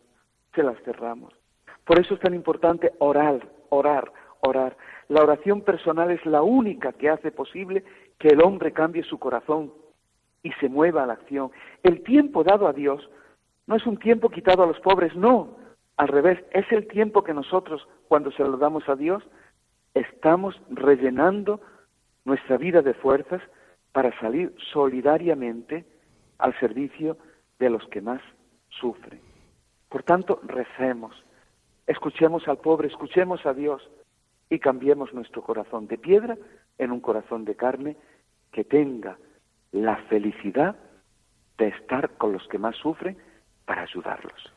se 0.54 0.62
las 0.62 0.80
cerramos. 0.82 1.41
Por 1.84 1.98
eso 1.98 2.14
es 2.14 2.20
tan 2.20 2.34
importante 2.34 2.92
orar, 2.98 3.46
orar, 3.70 4.12
orar. 4.40 4.76
La 5.08 5.22
oración 5.22 5.62
personal 5.62 6.10
es 6.10 6.24
la 6.26 6.42
única 6.42 6.92
que 6.92 7.10
hace 7.10 7.30
posible 7.30 7.84
que 8.18 8.28
el 8.28 8.42
hombre 8.42 8.72
cambie 8.72 9.02
su 9.02 9.18
corazón 9.18 9.72
y 10.42 10.52
se 10.52 10.68
mueva 10.68 11.02
a 11.02 11.06
la 11.06 11.14
acción. 11.14 11.50
El 11.82 12.02
tiempo 12.02 12.44
dado 12.44 12.66
a 12.66 12.72
Dios 12.72 13.08
no 13.66 13.76
es 13.76 13.86
un 13.86 13.96
tiempo 13.96 14.28
quitado 14.30 14.62
a 14.62 14.66
los 14.66 14.80
pobres, 14.80 15.14
no. 15.14 15.56
Al 15.96 16.08
revés, 16.08 16.42
es 16.50 16.70
el 16.72 16.86
tiempo 16.88 17.22
que 17.22 17.34
nosotros, 17.34 17.86
cuando 18.08 18.32
se 18.32 18.42
lo 18.42 18.56
damos 18.56 18.88
a 18.88 18.96
Dios, 18.96 19.22
estamos 19.94 20.60
rellenando 20.70 21.60
nuestra 22.24 22.56
vida 22.56 22.82
de 22.82 22.94
fuerzas 22.94 23.42
para 23.92 24.18
salir 24.20 24.54
solidariamente 24.72 25.84
al 26.38 26.58
servicio 26.58 27.18
de 27.58 27.70
los 27.70 27.86
que 27.88 28.00
más 28.00 28.20
sufren. 28.68 29.20
Por 29.88 30.02
tanto, 30.02 30.40
recemos, 30.44 31.14
escuchemos 31.92 32.46
al 32.48 32.58
pobre, 32.58 32.88
escuchemos 32.88 33.44
a 33.46 33.54
Dios 33.54 33.88
y 34.50 34.58
cambiemos 34.58 35.12
nuestro 35.14 35.42
corazón 35.42 35.86
de 35.86 35.98
piedra 35.98 36.36
en 36.78 36.90
un 36.90 37.00
corazón 37.00 37.44
de 37.44 37.54
carne 37.54 37.96
que 38.50 38.64
tenga 38.64 39.16
la 39.70 39.96
felicidad 40.08 40.76
de 41.58 41.68
estar 41.68 42.10
con 42.16 42.32
los 42.32 42.46
que 42.48 42.58
más 42.58 42.76
sufren 42.76 43.16
para 43.64 43.82
ayudarlos. 43.82 44.52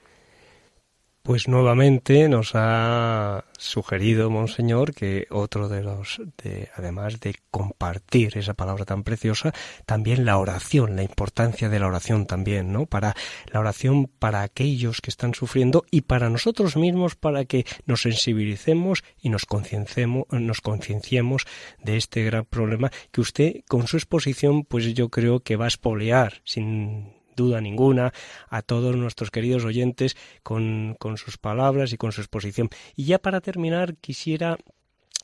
Pues 1.25 1.47
nuevamente 1.47 2.29
nos 2.29 2.51
ha 2.53 3.45
sugerido, 3.57 4.29
Monseñor, 4.29 4.93
que 4.93 5.25
otro 5.31 5.69
de 5.69 5.81
los, 5.81 6.21
de, 6.43 6.69
además 6.75 7.19
de 7.19 7.33
compartir 7.49 8.37
esa 8.37 8.53
palabra 8.53 8.85
tan 8.85 9.03
preciosa, 9.03 9.51
también 9.87 10.23
la 10.23 10.37
oración, 10.37 10.95
la 10.95 11.01
importancia 11.01 11.67
de 11.67 11.79
la 11.79 11.87
oración 11.87 12.27
también, 12.27 12.71
¿no? 12.71 12.85
Para 12.85 13.15
la 13.51 13.59
oración 13.59 14.05
para 14.05 14.43
aquellos 14.43 15.01
que 15.01 15.09
están 15.09 15.33
sufriendo 15.33 15.83
y 15.89 16.01
para 16.01 16.29
nosotros 16.29 16.77
mismos, 16.77 17.15
para 17.15 17.45
que 17.45 17.65
nos 17.87 18.03
sensibilicemos 18.03 19.03
y 19.19 19.29
nos 19.29 19.47
concienciemos, 19.47 20.27
nos 20.29 20.61
concienciemos 20.61 21.47
de 21.81 21.97
este 21.97 22.23
gran 22.23 22.45
problema 22.45 22.91
que 23.11 23.21
usted, 23.21 23.63
con 23.67 23.87
su 23.87 23.97
exposición, 23.97 24.63
pues 24.63 24.93
yo 24.93 25.09
creo 25.09 25.39
que 25.39 25.55
va 25.55 25.65
a 25.65 25.69
espolear 25.69 26.43
sin 26.43 27.15
duda 27.35 27.61
ninguna, 27.61 28.13
a 28.49 28.61
todos 28.61 28.95
nuestros 28.95 29.31
queridos 29.31 29.65
oyentes 29.65 30.15
con, 30.43 30.95
con 30.99 31.17
sus 31.17 31.37
palabras 31.37 31.93
y 31.93 31.97
con 31.97 32.11
su 32.11 32.21
exposición. 32.21 32.69
Y 32.95 33.05
ya 33.05 33.19
para 33.19 33.41
terminar, 33.41 33.95
quisiera 33.97 34.57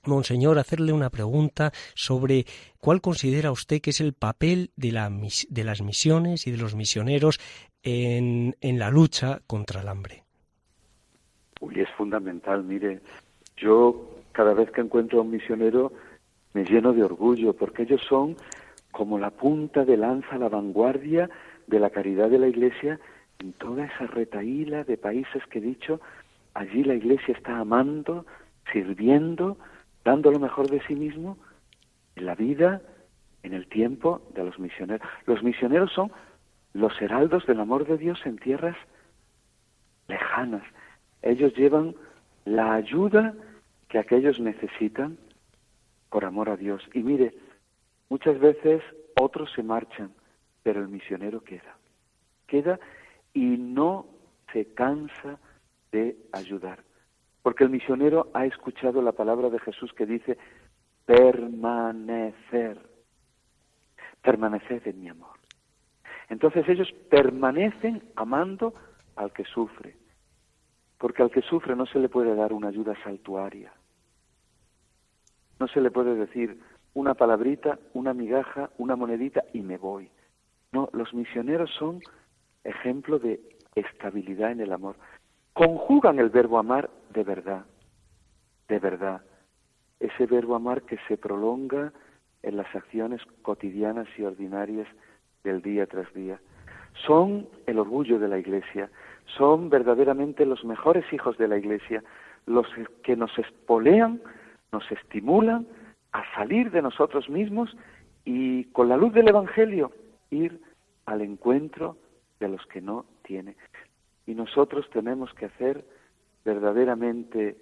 Monseñor, 0.05 0.57
hacerle 0.57 0.93
una 0.93 1.11
pregunta 1.11 1.71
sobre 1.93 2.45
cuál 2.79 3.01
considera 3.01 3.51
usted 3.51 3.81
que 3.81 3.91
es 3.91 4.01
el 4.01 4.13
papel 4.13 4.71
de, 4.75 4.91
la, 4.91 5.11
de 5.49 5.63
las 5.63 5.81
misiones 5.83 6.47
y 6.47 6.51
de 6.51 6.57
los 6.57 6.75
misioneros 6.75 7.39
en, 7.83 8.55
en, 8.61 8.79
la 8.79 8.89
lucha 8.89 9.41
contra 9.45 9.81
el 9.81 9.87
hambre. 9.87 10.23
Uy, 11.59 11.81
es 11.81 11.89
fundamental. 11.91 12.63
Mire, 12.63 12.99
yo 13.57 14.09
cada 14.31 14.55
vez 14.55 14.71
que 14.71 14.81
encuentro 14.81 15.19
a 15.19 15.21
un 15.21 15.29
misionero 15.29 15.93
me 16.53 16.63
lleno 16.63 16.93
de 16.93 17.03
orgullo 17.03 17.53
porque 17.53 17.83
ellos 17.83 18.01
son 18.09 18.35
como 18.91 19.19
la 19.19 19.29
punta 19.29 19.85
de 19.85 19.97
lanza, 19.97 20.37
la 20.37 20.49
vanguardia 20.49 21.29
de 21.71 21.79
la 21.79 21.89
caridad 21.89 22.29
de 22.29 22.37
la 22.37 22.47
Iglesia 22.47 22.99
en 23.39 23.53
toda 23.53 23.85
esa 23.85 24.05
retaíla 24.05 24.83
de 24.83 24.97
países 24.97 25.43
que 25.47 25.57
he 25.57 25.61
dicho, 25.61 25.99
allí 26.53 26.83
la 26.83 26.93
Iglesia 26.93 27.33
está 27.33 27.57
amando, 27.57 28.25
sirviendo, 28.71 29.57
dando 30.05 30.31
lo 30.31 30.39
mejor 30.39 30.69
de 30.69 30.81
sí 30.83 30.93
mismo 30.93 31.37
en 32.15 32.25
la 32.27 32.35
vida, 32.35 32.81
en 33.41 33.53
el 33.53 33.67
tiempo 33.67 34.21
de 34.35 34.43
los 34.43 34.59
misioneros. 34.59 35.07
Los 35.25 35.41
misioneros 35.41 35.91
son 35.93 36.11
los 36.73 37.01
heraldos 37.01 37.45
del 37.47 37.59
amor 37.59 37.87
de 37.87 37.97
Dios 37.97 38.19
en 38.25 38.37
tierras 38.37 38.77
lejanas. 40.07 40.63
Ellos 41.21 41.55
llevan 41.55 41.95
la 42.45 42.73
ayuda 42.73 43.33
que 43.89 43.97
aquellos 43.97 44.39
necesitan 44.39 45.17
por 46.09 46.25
amor 46.25 46.49
a 46.49 46.57
Dios. 46.57 46.83
Y 46.93 46.99
mire, 46.99 47.33
muchas 48.09 48.39
veces 48.39 48.83
otros 49.19 49.51
se 49.55 49.63
marchan, 49.63 50.11
pero 50.63 50.81
el 50.81 50.87
misionero 50.87 51.43
queda. 51.43 51.77
Queda 52.47 52.79
y 53.33 53.57
no 53.57 54.05
se 54.51 54.73
cansa 54.73 55.39
de 55.91 56.17
ayudar. 56.31 56.83
Porque 57.41 57.63
el 57.63 57.69
misionero 57.69 58.29
ha 58.33 58.45
escuchado 58.45 59.01
la 59.01 59.13
palabra 59.13 59.49
de 59.49 59.59
Jesús 59.59 59.93
que 59.93 60.05
dice, 60.05 60.37
permanecer, 61.05 62.79
permaneced 64.21 64.87
en 64.87 65.01
mi 65.01 65.09
amor. 65.09 65.37
Entonces 66.29 66.67
ellos 66.69 66.91
permanecen 67.09 68.03
amando 68.15 68.73
al 69.15 69.33
que 69.33 69.43
sufre, 69.43 69.95
porque 70.97 71.23
al 71.23 71.31
que 71.31 71.41
sufre 71.41 71.75
no 71.75 71.85
se 71.85 71.99
le 71.99 72.09
puede 72.09 72.35
dar 72.35 72.53
una 72.53 72.69
ayuda 72.69 72.95
saltuaria, 73.03 73.73
no 75.59 75.67
se 75.67 75.81
le 75.81 75.91
puede 75.91 76.15
decir 76.15 76.59
una 76.93 77.13
palabrita, 77.15 77.79
una 77.93 78.13
migaja, 78.13 78.69
una 78.77 78.95
monedita 78.95 79.43
y 79.53 79.61
me 79.61 79.77
voy. 79.77 80.10
No, 80.73 80.89
los 80.93 81.13
misioneros 81.13 81.69
son 81.77 81.99
ejemplo 82.63 83.19
de 83.19 83.41
estabilidad 83.75 84.51
en 84.51 84.61
el 84.61 84.71
amor. 84.71 84.95
Conjugan 85.51 86.17
el 86.17 86.29
verbo 86.29 86.59
amar 86.59 86.89
de 87.13 87.25
verdad, 87.25 87.65
de 88.69 88.79
verdad. 88.79 89.21
Ese 89.99 90.25
verbo 90.27 90.55
amar 90.55 90.83
que 90.83 90.97
se 91.09 91.17
prolonga 91.17 91.91
en 92.41 92.55
las 92.55 92.73
acciones 92.73 93.21
cotidianas 93.41 94.07
y 94.17 94.23
ordinarias 94.23 94.87
del 95.43 95.61
día 95.61 95.87
tras 95.87 96.11
día. 96.13 96.39
Son 97.05 97.49
el 97.67 97.77
orgullo 97.77 98.17
de 98.17 98.29
la 98.29 98.39
Iglesia, 98.39 98.89
son 99.37 99.69
verdaderamente 99.69 100.45
los 100.45 100.63
mejores 100.63 101.03
hijos 101.11 101.37
de 101.37 101.49
la 101.49 101.57
Iglesia, 101.57 102.01
los 102.45 102.65
que 103.03 103.17
nos 103.17 103.37
espolean, 103.37 104.21
nos 104.71 104.89
estimulan 104.89 105.67
a 106.13 106.23
salir 106.33 106.71
de 106.71 106.81
nosotros 106.81 107.29
mismos 107.29 107.75
y 108.23 108.65
con 108.71 108.87
la 108.87 108.95
luz 108.95 109.13
del 109.13 109.27
Evangelio 109.27 109.91
ir 110.31 110.59
al 111.05 111.21
encuentro 111.21 111.97
de 112.39 112.49
los 112.49 112.65
que 112.65 112.81
no 112.81 113.05
tiene. 113.23 113.55
Y 114.25 114.33
nosotros 114.33 114.89
tenemos 114.89 115.31
que 115.35 115.45
hacer 115.45 115.85
verdaderamente 116.43 117.57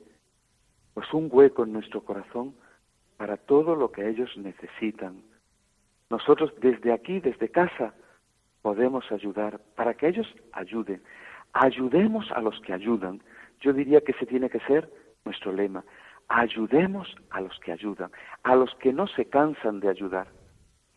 pues 0.94 1.14
un 1.14 1.30
hueco 1.32 1.64
en 1.64 1.74
nuestro 1.74 2.04
corazón 2.04 2.56
para 3.18 3.38
todo 3.38 3.76
lo 3.76 3.92
que 3.92 4.08
ellos 4.08 4.30
necesitan. 4.38 5.22
Nosotros 6.10 6.54
desde 6.62 6.94
aquí, 6.94 7.20
desde 7.20 7.50
casa, 7.50 7.94
podemos 8.62 9.12
ayudar 9.12 9.60
para 9.76 9.94
que 9.94 10.08
ellos 10.08 10.28
ayuden. 10.54 11.02
Ayudemos 11.54 12.32
a 12.32 12.42
los 12.42 12.60
que 12.62 12.74
ayudan. 12.74 13.22
Yo 13.60 13.74
diría 13.74 14.02
que 14.02 14.14
ese 14.14 14.26
tiene 14.26 14.50
que 14.50 14.60
ser 14.62 14.90
nuestro 15.26 15.52
lema. 15.52 15.84
Ayudemos 16.28 17.16
a 17.32 17.42
los 17.42 17.60
que 17.60 17.72
ayudan, 17.72 18.12
a 18.44 18.56
los 18.56 18.74
que 18.76 18.94
no 18.94 19.08
se 19.08 19.26
cansan 19.26 19.80
de 19.80 19.90
ayudar. 19.90 20.28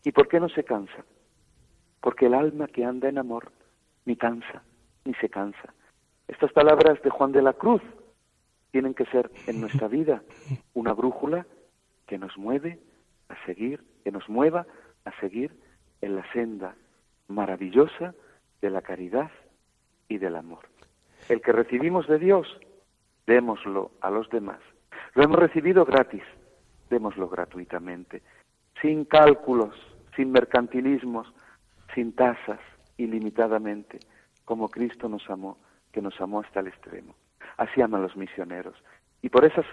¿Y 0.03 0.11
por 0.11 0.27
qué 0.27 0.39
no 0.39 0.49
se 0.49 0.63
cansan? 0.63 1.05
Porque 2.03 2.25
el 2.25 2.33
alma 2.33 2.67
que 2.67 2.83
anda 2.83 3.07
en 3.07 3.17
amor 3.17 3.49
ni 4.05 4.17
cansa, 4.17 4.61
ni 5.05 5.13
se 5.15 5.29
cansa. 5.29 5.73
Estas 6.27 6.51
palabras 6.51 7.01
de 7.01 7.09
Juan 7.09 7.31
de 7.31 7.41
la 7.41 7.53
Cruz 7.53 7.81
tienen 8.71 8.93
que 8.93 9.05
ser 9.05 9.31
en 9.47 9.61
nuestra 9.61 9.87
vida 9.87 10.21
una 10.73 10.91
brújula 10.91 11.47
que 12.05 12.17
nos 12.17 12.37
mueve 12.37 12.77
a 13.29 13.45
seguir, 13.45 13.81
que 14.03 14.11
nos 14.11 14.27
mueva 14.27 14.67
a 15.05 15.17
seguir 15.21 15.55
en 16.01 16.17
la 16.17 16.29
senda 16.33 16.75
maravillosa 17.29 18.13
de 18.61 18.69
la 18.69 18.81
caridad 18.81 19.31
y 20.09 20.17
del 20.17 20.35
amor. 20.35 20.67
El 21.29 21.41
que 21.41 21.53
recibimos 21.53 22.05
de 22.07 22.19
Dios, 22.19 22.47
démoslo 23.27 23.91
a 24.01 24.09
los 24.09 24.29
demás. 24.29 24.59
Lo 25.13 25.23
hemos 25.23 25.39
recibido 25.39 25.85
gratis, 25.85 26.23
démoslo 26.89 27.29
gratuitamente, 27.29 28.21
sin 28.81 29.05
cálculos, 29.05 29.73
sin 30.17 30.33
mercantilismos, 30.33 31.33
sin 31.93 32.13
tasas, 32.13 32.59
ilimitadamente, 32.97 33.99
como 34.45 34.69
Cristo 34.69 35.09
nos 35.09 35.29
amó, 35.29 35.57
que 35.91 36.01
nos 36.01 36.19
amó 36.21 36.41
hasta 36.41 36.59
el 36.59 36.67
extremo. 36.67 37.15
Así 37.57 37.81
aman 37.81 38.01
los 38.01 38.15
misioneros. 38.15 38.75
Y 39.21 39.29
por 39.29 39.45
esas 39.45 39.65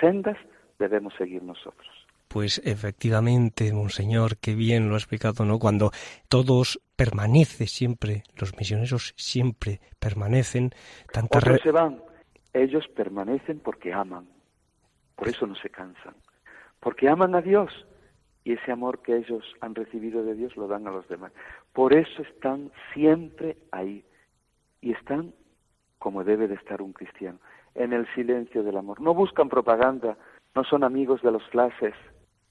sendas 0.00 0.36
debemos 0.78 1.14
seguir 1.14 1.42
nosotros. 1.42 1.88
Pues 2.28 2.60
efectivamente, 2.64 3.72
monseñor, 3.72 4.36
qué 4.36 4.54
bien 4.54 4.88
lo 4.88 4.94
ha 4.94 4.98
explicado, 4.98 5.44
¿no? 5.44 5.58
Cuando 5.58 5.90
todos 6.28 6.80
permanece 6.94 7.66
siempre, 7.66 8.22
los 8.36 8.56
misioneros 8.56 9.14
siempre 9.16 9.80
permanecen, 9.98 10.70
tanta 11.12 11.38
Otros 11.38 11.56
re- 11.56 11.62
se 11.62 11.72
van, 11.72 12.00
ellos 12.52 12.86
permanecen 12.94 13.58
porque 13.58 13.92
aman. 13.92 14.28
Por 15.16 15.28
eso 15.28 15.46
no 15.46 15.54
se 15.56 15.70
cansan. 15.70 16.14
Porque 16.78 17.08
aman 17.08 17.34
a 17.34 17.42
Dios 17.42 17.72
y 18.44 18.52
ese 18.52 18.70
amor 18.72 19.02
que 19.02 19.16
ellos 19.16 19.44
han 19.60 19.74
recibido 19.74 20.22
de 20.22 20.34
Dios 20.34 20.56
lo 20.56 20.66
dan 20.68 20.86
a 20.86 20.90
los 20.92 21.06
demás. 21.08 21.32
Por 21.72 21.94
eso 21.94 22.22
están 22.22 22.70
siempre 22.92 23.56
ahí 23.72 24.04
y 24.80 24.92
están 24.92 25.32
como 25.98 26.24
debe 26.24 26.48
de 26.48 26.54
estar 26.54 26.80
un 26.80 26.92
cristiano, 26.94 27.38
en 27.74 27.92
el 27.92 28.06
silencio 28.14 28.62
del 28.62 28.76
amor. 28.78 29.00
No 29.02 29.12
buscan 29.14 29.48
propaganda, 29.50 30.16
no 30.54 30.64
son 30.64 30.82
amigos 30.82 31.20
de 31.22 31.30
los 31.30 31.42
flashes, 31.50 31.94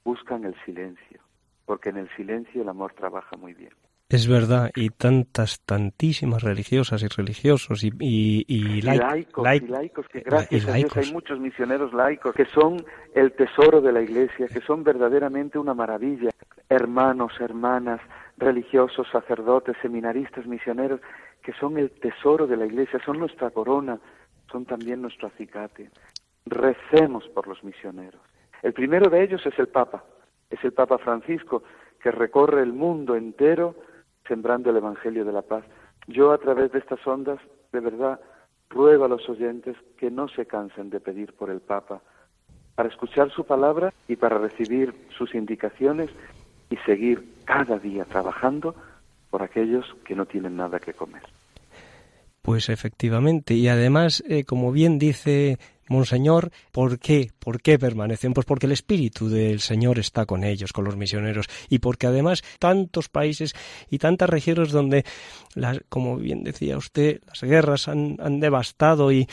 buscan 0.06 0.46
el 0.46 0.56
silencio, 0.66 1.20
porque 1.66 1.90
en 1.90 1.98
el 1.98 2.10
silencio 2.16 2.62
el 2.62 2.70
amor 2.70 2.94
trabaja 2.94 3.36
muy 3.38 3.54
bien. 3.56 3.74
Es 4.08 4.28
verdad, 4.28 4.72
y 4.76 4.90
tantas, 4.90 5.62
tantísimas 5.62 6.42
religiosas 6.42 7.04
y 7.04 7.08
religiosos 7.08 7.84
y, 7.84 7.92
y, 8.00 8.46
y 8.48 8.78
Y 8.78 8.82
lai- 8.82 8.98
laicos, 8.98 9.44
lai- 9.44 9.62
y 9.64 9.68
laicos, 9.68 10.08
que 10.08 10.20
y 10.20 10.22
gracias 10.22 10.68
a 10.68 10.74
Dios 10.74 10.98
hay 10.98 11.12
muchos 11.12 11.40
misioneros 11.40 11.94
laicos 11.94 12.34
que 12.36 12.46
son 12.46 12.84
el 13.14 13.34
tesoro 13.34 13.82
de 13.82 13.92
la 13.92 14.02
Iglesia, 14.02 14.48
que 14.48 14.62
son 14.62 14.84
verdaderamente 14.84 15.60
una 15.60 15.76
maravilla. 15.76 16.30
Hermanos, 16.70 17.34
hermanas, 17.40 18.00
religiosos, 18.40 19.08
sacerdotes, 19.12 19.76
seminaristas, 19.82 20.48
misioneros, 20.48 21.02
que 21.44 21.54
son 21.54 21.78
el 21.78 21.92
tesoro 21.92 22.48
de 22.48 22.58
la 22.58 22.66
Iglesia, 22.66 23.00
son 23.06 23.20
nuestra 23.20 23.50
corona, 23.52 24.00
son 24.52 24.66
también 24.66 25.02
nuestro 25.02 25.28
acicate. 25.28 25.92
Recemos 26.46 27.28
por 27.30 27.48
los 27.48 27.64
misioneros. 27.64 28.22
El 28.64 28.74
primero 28.74 29.10
de 29.10 29.24
ellos 29.24 29.46
es 29.46 29.58
el 29.60 29.68
Papa, 29.68 30.04
es 30.50 30.64
el 30.64 30.74
Papa 30.74 30.98
Francisco, 30.98 31.64
que 32.02 32.12
recorre 32.12 32.62
el 32.64 32.74
mundo 32.74 33.16
entero 33.16 33.76
sembrando 34.28 34.70
el 34.70 34.78
Evangelio 34.78 35.26
de 35.26 35.34
la 35.34 35.42
paz. 35.42 35.66
Yo 36.08 36.32
a 36.32 36.38
través 36.38 36.72
de 36.72 36.80
estas 36.80 37.06
ondas, 37.06 37.40
de 37.72 37.80
verdad, 37.80 38.20
ruego 38.70 39.06
a 39.06 39.10
los 39.10 39.28
oyentes 39.28 39.76
que 39.98 40.12
no 40.12 40.28
se 40.28 40.46
cansen 40.46 40.90
de 40.90 41.00
pedir 41.00 41.34
por 41.34 41.50
el 41.50 41.60
Papa, 41.60 42.02
para 42.76 42.90
escuchar 42.90 43.30
su 43.32 43.44
palabra 43.44 43.94
y 44.08 44.16
para 44.16 44.38
recibir 44.38 44.94
sus 45.18 45.36
indicaciones 45.36 46.10
y 46.70 46.78
seguir 46.86 47.24
cada 47.46 47.80
día 47.80 48.06
trabajando 48.06 48.76
por 49.30 49.44
aquellos 49.44 49.86
que 50.06 50.16
no 50.16 50.26
tienen 50.26 50.58
nada 50.58 50.80
que 50.80 50.94
comer. 50.94 51.24
Pues 52.42 52.70
efectivamente, 52.70 53.54
y 53.54 53.68
además, 53.68 54.24
eh, 54.28 54.44
como 54.44 54.72
bien 54.72 54.98
dice 54.98 55.60
Monseñor, 55.88 56.52
¿por 56.72 57.00
qué? 57.00 57.32
¿Por 57.38 57.62
qué 57.62 57.78
permanecen? 57.78 58.34
Pues 58.34 58.46
porque 58.46 58.66
el 58.66 58.72
espíritu 58.72 59.28
del 59.28 59.60
Señor 59.60 60.00
está 60.00 60.26
con 60.26 60.44
ellos, 60.44 60.72
con 60.72 60.86
los 60.86 60.96
misioneros, 60.96 61.48
y 61.68 61.80
porque 61.80 62.08
además 62.08 62.44
tantos 62.60 63.10
países 63.10 63.54
y 63.90 63.98
tantas 63.98 64.30
regiones 64.30 64.72
donde, 64.72 65.04
las, 65.56 65.82
como 65.90 66.18
bien 66.18 66.44
decía 66.44 66.78
usted, 66.78 67.22
las 67.28 67.42
guerras 67.42 67.88
han, 67.88 68.40
devastado 68.40 69.12
y, 69.12 69.28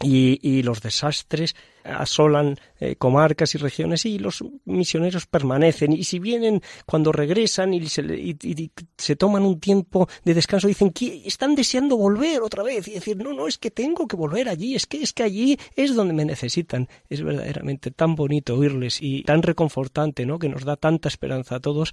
y 0.00 0.62
los 0.62 0.82
desastres 0.82 1.56
asolan 1.84 2.56
eh, 2.80 2.96
comarcas 2.96 3.54
y 3.54 3.58
regiones 3.58 4.04
y 4.06 4.18
los 4.18 4.44
misioneros 4.64 5.26
permanecen. 5.26 5.92
Y 5.92 6.04
si 6.04 6.18
vienen 6.18 6.60
cuando 6.86 7.12
regresan 7.12 7.74
y 7.74 7.86
se, 7.86 8.02
y- 8.02 8.36
y- 8.42 8.62
y 8.62 8.70
se 8.96 9.16
toman 9.16 9.44
un 9.44 9.60
tiempo 9.60 10.08
de 10.24 10.34
descanso 10.34 10.68
dicen 10.68 10.90
que 10.90 11.22
están 11.26 11.54
deseando 11.54 11.96
volver 11.96 12.42
otra 12.42 12.62
vez 12.62 12.88
y 12.88 12.92
decir 12.92 13.16
no 13.16 13.32
no 13.32 13.46
es 13.46 13.58
que 13.58 13.70
tengo 13.70 14.06
que 14.08 14.16
volver 14.16 14.48
allí 14.48 14.74
es 14.74 14.86
que 14.86 15.02
es 15.02 15.12
que 15.12 15.22
allí 15.22 15.56
es 15.76 15.94
donde 15.94 16.12
me 16.14 16.24
necesitan 16.24 16.88
es 17.08 17.22
verdaderamente 17.22 17.90
tan 17.90 18.14
bonito 18.14 18.56
oírles 18.56 19.00
y 19.00 19.22
tan 19.22 19.42
reconfortante 19.42 20.26
no 20.26 20.38
que 20.38 20.48
nos 20.48 20.64
da 20.64 20.76
tanta 20.76 21.08
esperanza 21.08 21.56
a 21.56 21.60
todos. 21.60 21.92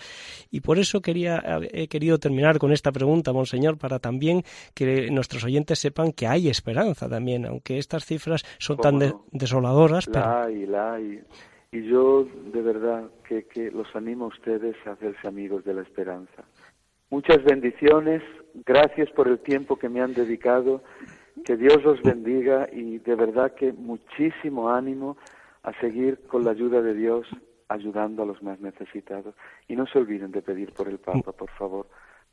Y 0.52 0.62
por 0.62 0.80
eso 0.80 1.02
quería 1.02 1.44
he 1.72 1.88
querido 1.88 2.18
terminar 2.20 2.58
con 2.60 2.72
esta 2.72 2.92
pregunta 2.92 3.32
monseñor 3.34 3.78
para 3.78 4.00
también 4.00 4.44
que 4.74 5.10
nuestros 5.12 5.44
oyentes 5.44 5.80
sepan 5.80 6.12
que 6.14 6.28
hay 6.28 6.50
esperanza 6.50 7.08
también 7.08 7.46
aunque 7.46 7.78
estas 7.78 8.06
cifras 8.06 8.44
son 8.58 8.78
¿Cómo 8.78 8.84
tan 8.84 9.00
de- 9.00 9.10
no? 9.10 9.26
La 10.20 10.44
hay, 10.44 10.66
la 10.66 10.94
hay. 10.94 11.22
Y 11.72 11.84
yo 11.84 12.26
de 12.52 12.62
verdad 12.62 13.10
que, 13.28 13.46
que 13.46 13.72
los 13.72 13.96
animo 13.96 14.26
a 14.26 14.30
ustedes 14.30 14.76
a 14.86 14.92
hacerse 14.92 15.28
amigos 15.28 15.64
de 15.64 15.74
la 15.76 15.82
esperanza. 15.82 16.44
Muchas 17.12 17.44
bendiciones, 17.44 18.22
gracias 18.66 19.10
por 19.12 19.28
el 19.28 19.40
tiempo 19.40 19.78
que 19.78 19.90
me 19.90 20.02
han 20.02 20.14
dedicado, 20.14 20.84
que 21.46 21.58
Dios 21.58 21.84
los 21.84 22.02
bendiga 22.02 22.68
y 22.72 23.00
de 23.00 23.16
verdad 23.16 23.54
que 23.56 23.74
muchísimo 23.74 24.70
ánimo 24.70 25.18
a 25.64 25.74
seguir 25.80 26.20
con 26.28 26.44
la 26.44 26.52
ayuda 26.52 26.82
de 26.82 26.94
Dios 26.94 27.28
ayudando 27.68 28.24
a 28.24 28.26
los 28.26 28.42
más 28.44 28.60
necesitados. 28.60 29.36
Y 29.68 29.76
no 29.76 29.86
se 29.88 30.00
olviden 30.00 30.32
de 30.32 30.42
pedir 30.42 30.74
por 30.74 30.88
el 30.88 30.98
Papa, 30.98 31.32
por 31.32 31.50
favor, 31.52 31.88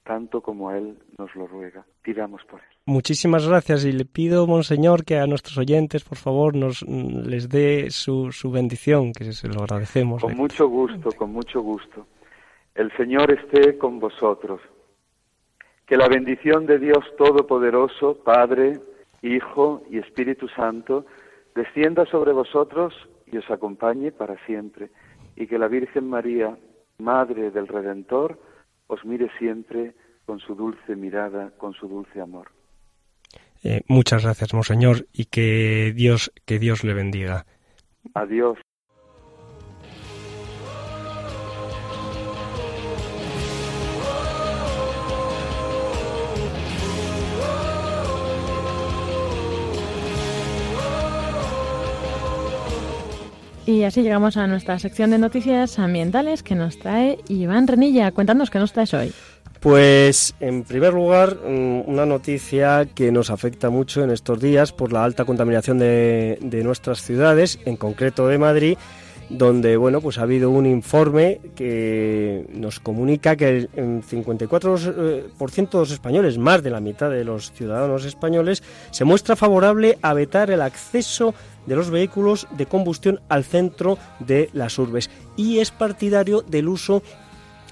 tanto 0.07 0.41
como 0.41 0.71
Él 0.71 0.97
nos 1.19 1.35
lo 1.35 1.47
ruega. 1.47 1.85
Pidamos 2.03 2.43
por 2.45 2.61
Él. 2.61 2.67
Muchísimas 2.87 3.47
gracias 3.47 3.85
y 3.85 3.93
le 3.93 4.05
pido, 4.05 4.47
monseñor, 4.47 5.05
que 5.05 5.19
a 5.19 5.27
nuestros 5.27 5.59
oyentes, 5.59 6.05
por 6.05 6.17
favor, 6.17 6.55
nos 6.55 6.83
les 6.83 7.49
dé 7.49 7.91
su, 7.91 8.31
su 8.31 8.51
bendición, 8.51 9.13
que 9.13 9.33
se 9.33 9.49
lo 9.49 9.63
agradecemos. 9.63 10.23
Con 10.23 10.37
mucho 10.37 10.69
gusto, 10.69 11.11
con 11.13 11.33
mucho 11.33 11.61
gusto. 11.61 12.07
El 12.75 12.95
Señor 12.97 13.33
esté 13.33 13.77
con 13.77 13.99
vosotros. 13.99 14.61
Que 15.87 15.97
la 15.97 16.09
bendición 16.09 16.67
de 16.67 16.79
Dios 16.79 17.05
Todopoderoso, 17.19 18.19
Padre, 18.25 18.81
Hijo 19.23 19.83
y 19.91 19.99
Espíritu 19.99 20.49
Santo, 20.49 21.07
descienda 21.55 22.07
sobre 22.07 22.33
vosotros 22.33 22.95
y 23.27 23.37
os 23.39 23.51
acompañe 23.51 24.13
para 24.13 24.37
siempre. 24.47 24.91
Y 25.35 25.47
que 25.47 25.59
la 25.59 25.69
Virgen 25.69 26.09
María, 26.09 26.57
Madre 26.99 27.51
del 27.51 27.67
Redentor, 27.67 28.39
os 28.89 29.05
mire 29.05 29.29
siempre 29.39 29.95
con 30.25 30.39
su 30.41 30.55
dulce 30.55 30.97
mirada, 30.97 31.53
con 31.57 31.73
su 31.73 31.89
dulce 31.89 32.21
amor. 32.21 32.51
Eh, 33.63 33.83
muchas 33.89 34.23
gracias, 34.25 34.55
monseñor, 34.55 35.07
y 35.13 35.27
que 35.27 35.93
Dios, 35.95 36.33
que 36.45 36.59
Dios 36.59 36.85
le 36.85 36.95
bendiga. 36.95 37.47
Adiós. 38.15 38.59
Y 53.67 53.83
así 53.83 54.03
llegamos 54.03 54.37
a 54.37 54.47
nuestra 54.47 54.79
sección 54.79 55.11
de 55.11 55.19
noticias 55.19 55.81
ambientales 55.81 56.45
que 56.45 56.55
nos 56.55 56.79
trae 56.79 57.19
Iván 57.29 57.67
Renilla. 57.67 58.13
Cuéntanos 58.13 58.49
qué 58.49 58.61
nos 58.61 58.73
traes 58.73 58.95
hoy. 58.95 59.13
Pues, 59.59 60.37
en 60.39 60.63
primer 60.63 60.93
lugar, 60.93 61.39
mm, 61.45 61.81
una 61.87 62.07
noticia 62.07 62.87
que 62.95 63.11
nos 63.11 63.31
afecta 63.31 63.69
mucho 63.69 64.05
en 64.05 64.11
estos 64.11 64.39
días 64.39 64.71
por 64.71 64.93
la 64.93 65.03
alta 65.03 65.25
contaminación 65.25 65.81
de, 65.81 66.39
de 66.41 66.63
nuestras 66.63 67.03
ciudades, 67.03 67.59
en 67.65 67.77
concreto 67.77 68.29
de 68.29 68.39
Madrid, 68.39 68.79
donde 69.29 69.77
bueno 69.77 70.01
pues 70.01 70.19
ha 70.19 70.23
habido 70.23 70.51
un 70.51 70.67
informe 70.67 71.41
que 71.57 72.47
nos 72.53 72.79
comunica 72.81 73.37
que 73.37 73.49
el 73.49 73.71
el 73.75 74.03
54% 74.03 74.93
eh, 74.97 75.69
de 75.73 75.79
los 75.79 75.91
españoles, 75.91 76.39
más 76.39 76.63
de 76.63 76.71
la 76.71 76.81
mitad 76.81 77.11
de 77.11 77.25
los 77.25 77.53
ciudadanos 77.53 78.05
españoles, 78.05 78.63
se 78.91 79.05
muestra 79.05 79.35
favorable 79.37 79.99
a 80.03 80.15
vetar 80.15 80.51
el 80.51 80.63
acceso 80.63 81.35
de 81.67 81.77
los 81.77 81.91
vehículos 81.91 82.47
de 82.51 82.67
combustión 82.67 83.21
al 83.29 83.45
centro 83.45 83.99
de 84.21 84.51
las 84.53 84.79
urbes 84.79 85.11
y 85.37 85.59
es 85.59 85.71
partidario 85.71 86.43
del 86.43 86.69
uso 86.69 87.03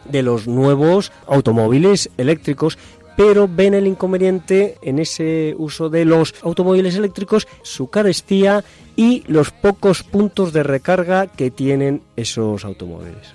de 0.05 0.23
los 0.23 0.47
nuevos 0.47 1.13
automóviles 1.27 2.11
eléctricos 2.19 2.79
pero 3.17 3.49
ven 3.49 3.75
el 3.75 3.87
inconveniente 3.87 4.77
en 4.83 4.99
ese 4.99 5.55
uso 5.59 5.89
de 5.89 6.05
los 6.05 6.35
automóviles 6.43 6.97
eléctricos, 6.97 7.47
su 7.63 7.89
carestía 7.89 8.65
y 8.97 9.23
los 9.27 9.51
pocos 9.51 10.03
puntos 10.03 10.53
de 10.53 10.63
recarga 10.63 11.27
que 11.27 11.51
tienen 11.51 12.03
esos 12.17 12.65
automóviles. 12.65 13.35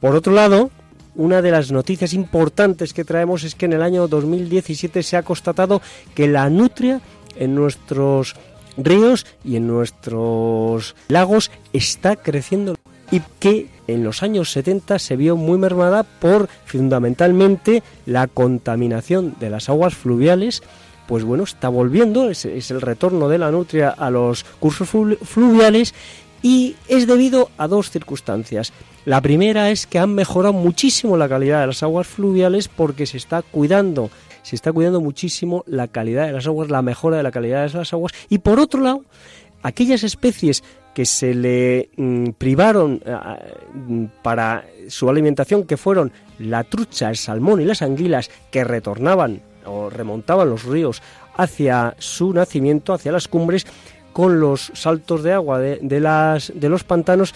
Por 0.00 0.14
otro 0.14 0.32
lado, 0.32 0.70
una 1.14 1.42
de 1.42 1.50
las 1.50 1.72
noticias 1.72 2.12
importantes 2.12 2.92
que 2.92 3.04
traemos 3.04 3.44
es 3.44 3.54
que 3.54 3.66
en 3.66 3.72
el 3.72 3.82
año 3.82 4.08
2017 4.08 5.02
se 5.02 5.16
ha 5.16 5.22
constatado 5.22 5.80
que 6.14 6.28
la 6.28 6.50
nutria 6.50 7.00
en 7.36 7.54
nuestros 7.54 8.34
ríos 8.76 9.26
y 9.44 9.56
en 9.56 9.66
nuestros 9.66 10.94
lagos 11.08 11.50
está 11.72 12.16
creciendo 12.16 12.76
y 13.10 13.20
que 13.38 13.68
en 13.86 14.02
los 14.02 14.22
años 14.22 14.50
70 14.50 14.98
se 14.98 15.16
vio 15.16 15.36
muy 15.36 15.58
mermada 15.58 16.02
por 16.02 16.48
fundamentalmente 16.64 17.82
la 18.04 18.26
contaminación 18.26 19.34
de 19.38 19.50
las 19.50 19.68
aguas 19.68 19.94
fluviales 19.94 20.62
pues 21.06 21.22
bueno, 21.22 21.44
está 21.44 21.68
volviendo, 21.68 22.30
es, 22.30 22.44
el 22.44 22.80
retorno 22.80 23.28
de 23.28 23.38
la 23.38 23.52
nutria 23.52 23.90
a 23.90 24.10
los 24.10 24.42
cursos 24.58 24.92
flu- 24.92 25.16
fluviales 25.18 25.94
y 26.42 26.74
es 26.88 27.06
debido 27.06 27.48
a 27.58 27.68
dos 27.68 27.90
circunstancias. 27.90 28.72
La 29.04 29.20
primera 29.20 29.70
es 29.70 29.86
que 29.86 30.00
han 30.00 30.14
mejorado 30.14 30.52
muchísimo 30.52 31.16
la 31.16 31.28
calidad 31.28 31.60
de 31.60 31.68
las 31.68 31.84
aguas 31.84 32.08
fluviales 32.08 32.66
porque 32.66 33.06
se 33.06 33.18
está 33.18 33.42
cuidando, 33.42 34.10
se 34.46 34.54
está 34.54 34.72
cuidando 34.72 35.00
muchísimo 35.00 35.64
la 35.66 35.88
calidad 35.88 36.26
de 36.26 36.32
las 36.32 36.46
aguas, 36.46 36.70
la 36.70 36.80
mejora 36.80 37.16
de 37.16 37.24
la 37.24 37.32
calidad 37.32 37.66
de 37.66 37.78
las 37.78 37.92
aguas. 37.92 38.12
Y 38.28 38.38
por 38.38 38.60
otro 38.60 38.80
lado, 38.80 39.04
aquellas 39.64 40.04
especies 40.04 40.62
que 40.94 41.04
se 41.04 41.34
le 41.34 41.90
mm, 41.96 42.28
privaron 42.38 43.02
ah, 43.08 43.40
mm, 43.74 44.04
para 44.22 44.64
su 44.86 45.10
alimentación, 45.10 45.64
que 45.64 45.76
fueron 45.76 46.12
la 46.38 46.62
trucha, 46.62 47.10
el 47.10 47.16
salmón 47.16 47.60
y 47.60 47.64
las 47.64 47.82
anguilas, 47.82 48.30
que 48.52 48.62
retornaban 48.62 49.42
o 49.64 49.90
remontaban 49.90 50.48
los 50.48 50.62
ríos 50.62 51.02
hacia 51.36 51.96
su 51.98 52.32
nacimiento, 52.32 52.94
hacia 52.94 53.10
las 53.10 53.26
cumbres, 53.26 53.66
con 54.12 54.38
los 54.38 54.70
saltos 54.74 55.24
de 55.24 55.32
agua 55.32 55.58
de, 55.58 55.78
de 55.80 56.68
los 56.68 56.84
pantanos, 56.84 57.34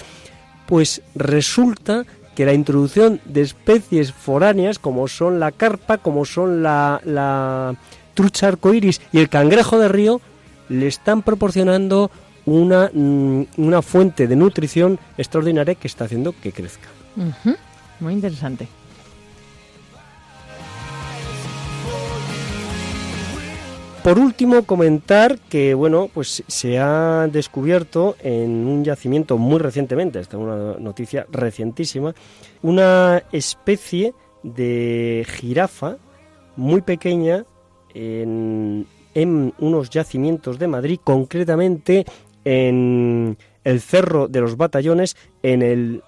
pues 0.68 1.02
resulta 1.16 2.04
que 2.34 2.46
la 2.46 2.54
introducción 2.54 3.20
de 3.24 3.42
especies 3.42 4.12
foráneas, 4.12 4.78
como 4.78 5.08
son 5.08 5.40
la 5.40 5.52
carpa, 5.52 5.98
como 5.98 6.24
son 6.24 6.62
la, 6.62 7.00
la 7.04 7.74
trucha 8.14 8.48
arcoíris 8.48 9.00
y 9.12 9.18
el 9.18 9.28
cangrejo 9.28 9.78
de 9.78 9.88
río, 9.88 10.20
le 10.68 10.86
están 10.86 11.22
proporcionando 11.22 12.10
una, 12.46 12.90
mm, 12.92 13.42
una 13.58 13.82
fuente 13.82 14.26
de 14.26 14.36
nutrición 14.36 14.98
extraordinaria 15.18 15.74
que 15.74 15.88
está 15.88 16.04
haciendo 16.04 16.34
que 16.40 16.52
crezca. 16.52 16.88
Muy 18.00 18.14
interesante. 18.14 18.68
Por 24.02 24.18
último, 24.18 24.62
comentar 24.62 25.38
que 25.38 25.74
bueno, 25.74 26.08
pues 26.12 26.42
se 26.46 26.78
ha 26.78 27.28
descubierto 27.30 28.16
en 28.22 28.66
un 28.66 28.82
yacimiento 28.82 29.36
muy 29.36 29.58
recientemente, 29.58 30.20
esta 30.20 30.38
es 30.38 30.42
una 30.42 30.78
noticia 30.78 31.26
recientísima, 31.30 32.14
una 32.62 33.22
especie 33.30 34.14
de 34.42 35.26
jirafa 35.28 35.98
muy 36.56 36.80
pequeña 36.80 37.44
en, 37.92 38.86
unos 39.58 39.90
yacimientos 39.90 40.58
de 40.58 40.66
Madrid, 40.66 40.98
concretamente 41.04 42.06
en 42.44 43.36
el 43.64 43.80
Cerro 43.82 44.28
de 44.28 44.40
los 44.40 44.56
Batallones, 44.56 45.14
en 45.42 45.60
el 45.60 46.02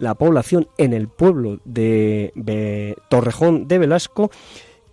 la 0.00 0.14
población 0.14 0.66
en 0.78 0.94
el 0.94 1.08
pueblo 1.08 1.58
de 1.64 2.96
Torrejón 3.10 3.68
de 3.68 3.78
Velasco, 3.78 4.30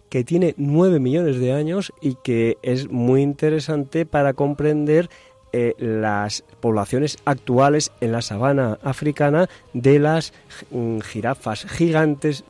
que 0.10 0.24
tiene 0.24 0.53
9 0.58 0.99
millones 0.99 1.39
de 1.39 1.53
años 1.53 1.93
y 2.01 2.16
que 2.16 2.58
es 2.62 2.89
muy 2.89 3.22
interesante 3.22 4.05
para 4.05 4.34
comprender 4.34 5.10
eh, 5.53 5.76
las 5.78 6.43
poblaciones 6.60 7.18
actuales 7.26 7.91
en 8.01 8.12
la 8.12 8.22
sabana 8.22 8.80
africana 8.84 9.47
de 9.74 9.99
las 9.99 10.34
mm, 10.72 10.99
jirafas 10.99 11.66
gigantes 11.66 12.43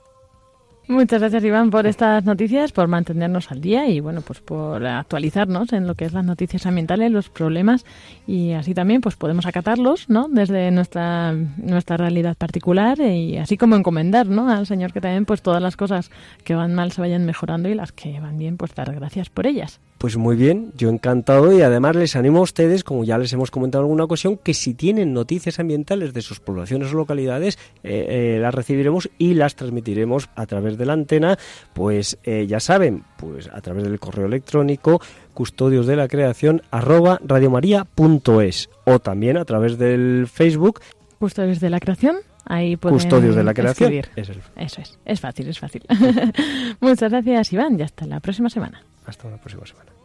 Muchas 0.90 1.20
gracias, 1.20 1.44
Iván, 1.44 1.70
por 1.70 1.86
estas 1.86 2.24
noticias, 2.24 2.72
por 2.72 2.88
mantenernos 2.88 3.52
al 3.52 3.60
día 3.60 3.90
y, 3.90 4.00
bueno, 4.00 4.22
pues 4.22 4.40
por 4.40 4.86
actualizarnos 4.86 5.74
en 5.74 5.86
lo 5.86 5.96
que 5.96 6.06
es 6.06 6.14
las 6.14 6.24
noticias 6.24 6.66
ambientales, 6.66 7.12
los 7.12 7.28
problemas 7.28 7.86
y 8.26 8.54
así 8.54 8.74
también, 8.74 9.02
pues 9.02 9.18
podemos 9.18 9.46
acatarlos, 9.46 10.10
¿no? 10.10 10.30
Desde 10.30 10.72
nuestra, 10.72 11.34
nuestra 11.34 11.98
realidad 11.98 12.38
particular 12.38 13.02
y 13.02 13.38
así 13.38 13.58
como 13.58 13.76
encomendar, 13.76 14.28
¿no? 14.28 14.50
Al 14.50 14.66
Señor 14.66 14.94
que 14.94 15.02
también, 15.02 15.26
pues 15.26 15.42
todas 15.42 15.62
las 15.62 15.76
cosas 15.76 16.10
que 16.46 16.56
van 16.56 16.74
mal 16.74 16.94
se 16.94 17.02
vayan 17.02 17.26
mejorando 17.26 17.68
y 17.68 17.74
las 17.74 17.92
que 17.92 18.22
van 18.22 18.38
bien, 18.38 18.56
pues 18.56 18.74
dar 18.74 18.96
gracias 18.96 19.30
por 19.30 19.46
ellas. 19.46 19.82
Pues 19.98 20.16
muy 20.16 20.36
bien, 20.36 20.74
yo 20.78 20.90
encantado 20.90 21.52
y 21.58 21.64
además 21.64 21.96
les 21.96 22.16
animo 22.16 22.38
a 22.38 22.42
ustedes, 22.44 22.84
como 22.84 23.04
ya 23.04 23.18
les 23.18 23.34
hemos 23.34 23.50
comentado 23.50 23.82
en 23.84 23.86
alguna 23.86 24.04
ocasión, 24.04 24.38
que 24.38 24.54
si 24.54 24.76
tienen 24.76 25.12
noticias 25.12 25.60
ambientales 25.60 26.14
de 26.14 26.22
sus 26.22 26.40
poblaciones 26.40 26.94
o 26.94 26.98
localidades, 26.98 27.58
eh, 27.84 28.36
eh, 28.36 28.40
las 28.40 28.54
recibiremos 28.54 29.10
y 29.18 29.34
las 29.34 29.56
transmitiremos 29.56 30.30
a 30.36 30.46
través 30.46 30.78
de 30.78 30.86
la 30.86 30.94
antena, 30.94 31.40
pues 31.74 32.20
eh, 32.24 32.46
ya 32.48 32.60
saben, 32.60 33.06
pues 33.18 33.50
a 33.52 33.60
través 33.62 33.86
del 33.86 34.00
correo 34.00 34.28
electrónico 34.28 35.02
custodios 35.34 35.88
de 35.88 35.96
la 35.96 36.08
creación 36.08 36.62
arroba 36.70 37.20
radiomaria.es 37.26 38.70
o 38.86 39.00
también 39.00 39.38
a 39.38 39.46
través 39.46 39.78
del 39.80 40.28
Facebook 40.32 40.80
Custodios 41.20 41.60
de 41.60 41.72
la 41.72 41.80
creación, 41.80 42.18
ahí 42.46 42.78
pueden 42.78 42.96
Custodios 43.00 43.36
de 43.36 43.44
la 43.44 43.56
creación. 43.56 43.92
escribir. 43.92 44.10
Es 44.16 44.30
el- 44.30 44.42
Eso 44.64 44.82
es, 44.82 45.00
es 45.06 45.20
fácil, 45.20 45.48
es 45.48 45.58
fácil. 45.58 45.82
Muchas 46.80 47.10
gracias, 47.12 47.52
Iván, 47.54 47.80
y 47.80 47.82
hasta 47.82 48.06
la 48.06 48.20
próxima 48.20 48.52
semana. 48.52 48.84
Hasta 49.08 49.30
la 49.30 49.38
próxima 49.38 49.66
semana. 49.66 49.97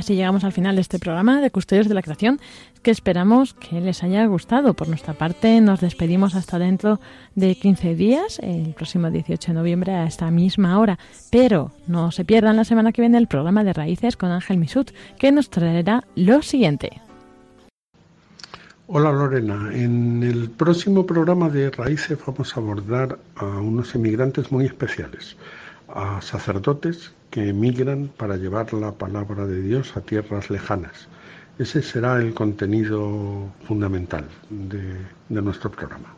Así 0.00 0.14
llegamos 0.14 0.44
al 0.44 0.52
final 0.52 0.74
de 0.74 0.80
este 0.80 0.98
programa 0.98 1.40
de 1.40 1.50
Custodios 1.50 1.88
de 1.88 1.94
la 1.94 2.02
Creación, 2.02 2.40
que 2.82 2.90
esperamos 2.90 3.54
que 3.54 3.80
les 3.80 4.02
haya 4.02 4.24
gustado. 4.26 4.74
Por 4.74 4.88
nuestra 4.88 5.14
parte, 5.14 5.60
nos 5.60 5.80
despedimos 5.80 6.34
hasta 6.34 6.58
dentro 6.58 7.00
de 7.34 7.54
15 7.54 7.94
días, 7.94 8.38
el 8.42 8.72
próximo 8.74 9.10
18 9.10 9.52
de 9.52 9.54
noviembre 9.54 9.92
a 9.92 10.06
esta 10.06 10.30
misma 10.30 10.78
hora. 10.78 10.98
Pero 11.30 11.72
no 11.86 12.10
se 12.10 12.24
pierdan 12.24 12.56
la 12.56 12.64
semana 12.64 12.92
que 12.92 13.02
viene 13.02 13.18
el 13.18 13.28
programa 13.28 13.62
de 13.62 13.74
Raíces 13.74 14.16
con 14.16 14.30
Ángel 14.30 14.56
Misut, 14.56 14.90
que 15.18 15.32
nos 15.32 15.50
traerá 15.50 16.04
lo 16.16 16.42
siguiente. 16.42 17.02
Hola 18.86 19.12
Lorena, 19.12 19.70
en 19.72 20.22
el 20.22 20.50
próximo 20.50 21.06
programa 21.06 21.48
de 21.48 21.70
Raíces 21.70 22.18
vamos 22.26 22.56
a 22.56 22.60
abordar 22.60 23.18
a 23.36 23.44
unos 23.44 23.94
emigrantes 23.94 24.50
muy 24.50 24.64
especiales, 24.64 25.36
a 25.94 26.20
sacerdotes 26.20 27.12
que 27.30 27.48
emigran 27.48 28.10
para 28.16 28.36
llevar 28.36 28.72
la 28.72 28.92
palabra 28.92 29.46
de 29.46 29.62
Dios 29.62 29.96
a 29.96 30.00
tierras 30.00 30.50
lejanas. 30.50 31.08
Ese 31.58 31.82
será 31.82 32.16
el 32.16 32.34
contenido 32.34 33.48
fundamental 33.64 34.24
de, 34.48 34.96
de 35.28 35.42
nuestro 35.42 35.70
programa. 35.70 36.14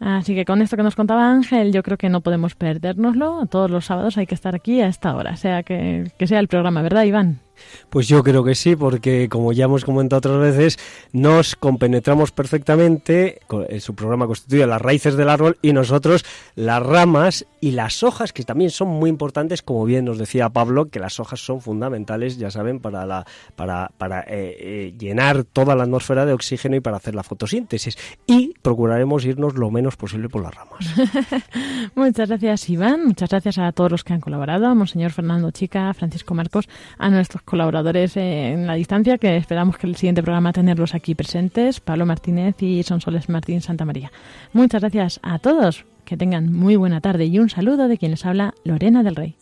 Así 0.00 0.34
que 0.34 0.44
con 0.44 0.60
esto 0.60 0.76
que 0.76 0.82
nos 0.82 0.96
contaba 0.96 1.30
Ángel, 1.30 1.72
yo 1.72 1.82
creo 1.82 1.96
que 1.96 2.10
no 2.10 2.20
podemos 2.20 2.54
perdérnoslo. 2.54 3.46
Todos 3.46 3.70
los 3.70 3.86
sábados 3.86 4.18
hay 4.18 4.26
que 4.26 4.34
estar 4.34 4.54
aquí 4.54 4.82
a 4.82 4.88
esta 4.88 5.16
hora, 5.16 5.36
sea 5.36 5.62
que, 5.62 6.12
que 6.18 6.26
sea 6.26 6.40
el 6.40 6.48
programa, 6.48 6.82
¿verdad, 6.82 7.04
Iván? 7.04 7.40
Pues 7.90 8.08
yo 8.08 8.22
creo 8.22 8.44
que 8.44 8.54
sí, 8.54 8.76
porque 8.76 9.28
como 9.28 9.52
ya 9.52 9.64
hemos 9.66 9.84
comentado 9.84 10.18
otras 10.18 10.40
veces, 10.40 10.78
nos 11.12 11.56
compenetramos 11.56 12.32
perfectamente, 12.32 13.40
su 13.80 13.94
programa 13.94 14.26
constituye 14.26 14.66
las 14.66 14.80
raíces 14.80 15.16
del 15.16 15.28
árbol 15.28 15.58
y 15.62 15.72
nosotros 15.72 16.24
las 16.54 16.82
ramas 16.82 17.46
y 17.60 17.70
las 17.70 18.02
hojas, 18.02 18.32
que 18.32 18.44
también 18.44 18.70
son 18.70 18.88
muy 18.88 19.08
importantes, 19.08 19.62
como 19.62 19.84
bien 19.84 20.04
nos 20.04 20.18
decía 20.18 20.50
Pablo, 20.50 20.90
que 20.90 21.00
las 21.00 21.18
hojas 21.18 21.40
son 21.40 21.60
fundamentales, 21.60 22.36
ya 22.36 22.50
saben, 22.50 22.78
para, 22.80 23.06
la, 23.06 23.26
para, 23.56 23.90
para 23.96 24.20
eh, 24.20 24.56
eh, 24.58 24.94
llenar 24.98 25.44
toda 25.44 25.74
la 25.74 25.84
atmósfera 25.84 26.26
de 26.26 26.34
oxígeno 26.34 26.76
y 26.76 26.80
para 26.80 26.98
hacer 26.98 27.14
la 27.14 27.22
fotosíntesis. 27.22 27.96
Y 28.26 28.54
procuraremos 28.60 29.24
irnos 29.24 29.54
lo 29.54 29.70
menos 29.70 29.96
posible 29.96 30.28
por 30.28 30.42
las 30.42 30.54
ramas. 30.54 30.94
Muchas 31.94 32.28
gracias, 32.28 32.68
Iván. 32.68 33.06
Muchas 33.06 33.30
gracias 33.30 33.58
a 33.58 33.72
todos 33.72 33.90
los 33.90 34.04
que 34.04 34.12
han 34.12 34.20
colaborado, 34.20 34.66
a 34.66 34.74
Monseñor 34.74 35.12
Fernando 35.12 35.50
Chica, 35.50 35.92
Francisco 35.94 36.34
Marcos, 36.34 36.68
a 36.98 37.08
nuestros 37.08 37.42
colaboradores 37.44 38.16
eh, 38.16 38.52
en 38.52 38.66
la 38.66 38.74
distancia, 38.74 39.18
que 39.18 39.36
esperamos 39.36 39.76
que 39.76 39.86
el 39.86 39.96
siguiente 39.96 40.22
programa 40.22 40.52
tenerlos 40.52 40.94
aquí 40.94 41.14
presentes, 41.14 41.80
Pablo 41.80 42.06
Martínez 42.06 42.62
y 42.62 42.82
Sonsoles 42.82 43.28
Martín 43.28 43.60
Santa 43.60 43.84
María. 43.84 44.10
Muchas 44.52 44.80
gracias 44.80 45.20
a 45.22 45.38
todos. 45.38 45.84
Que 46.04 46.18
tengan 46.18 46.52
muy 46.52 46.76
buena 46.76 47.00
tarde 47.00 47.24
y 47.24 47.38
un 47.38 47.48
saludo 47.48 47.88
de 47.88 47.96
quien 47.96 48.10
les 48.10 48.26
habla, 48.26 48.52
Lorena 48.62 49.02
del 49.02 49.16
Rey. 49.16 49.36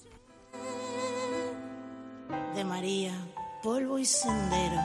de 2.54 2.64
María, 2.64 3.12
polvo 3.62 3.98
y 3.98 4.04
sendero, 4.04 4.80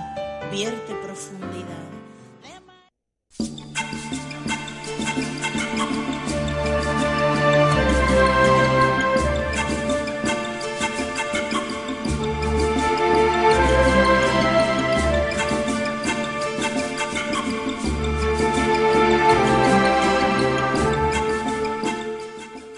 vierte 0.51 0.93
profundidad. 1.03 1.88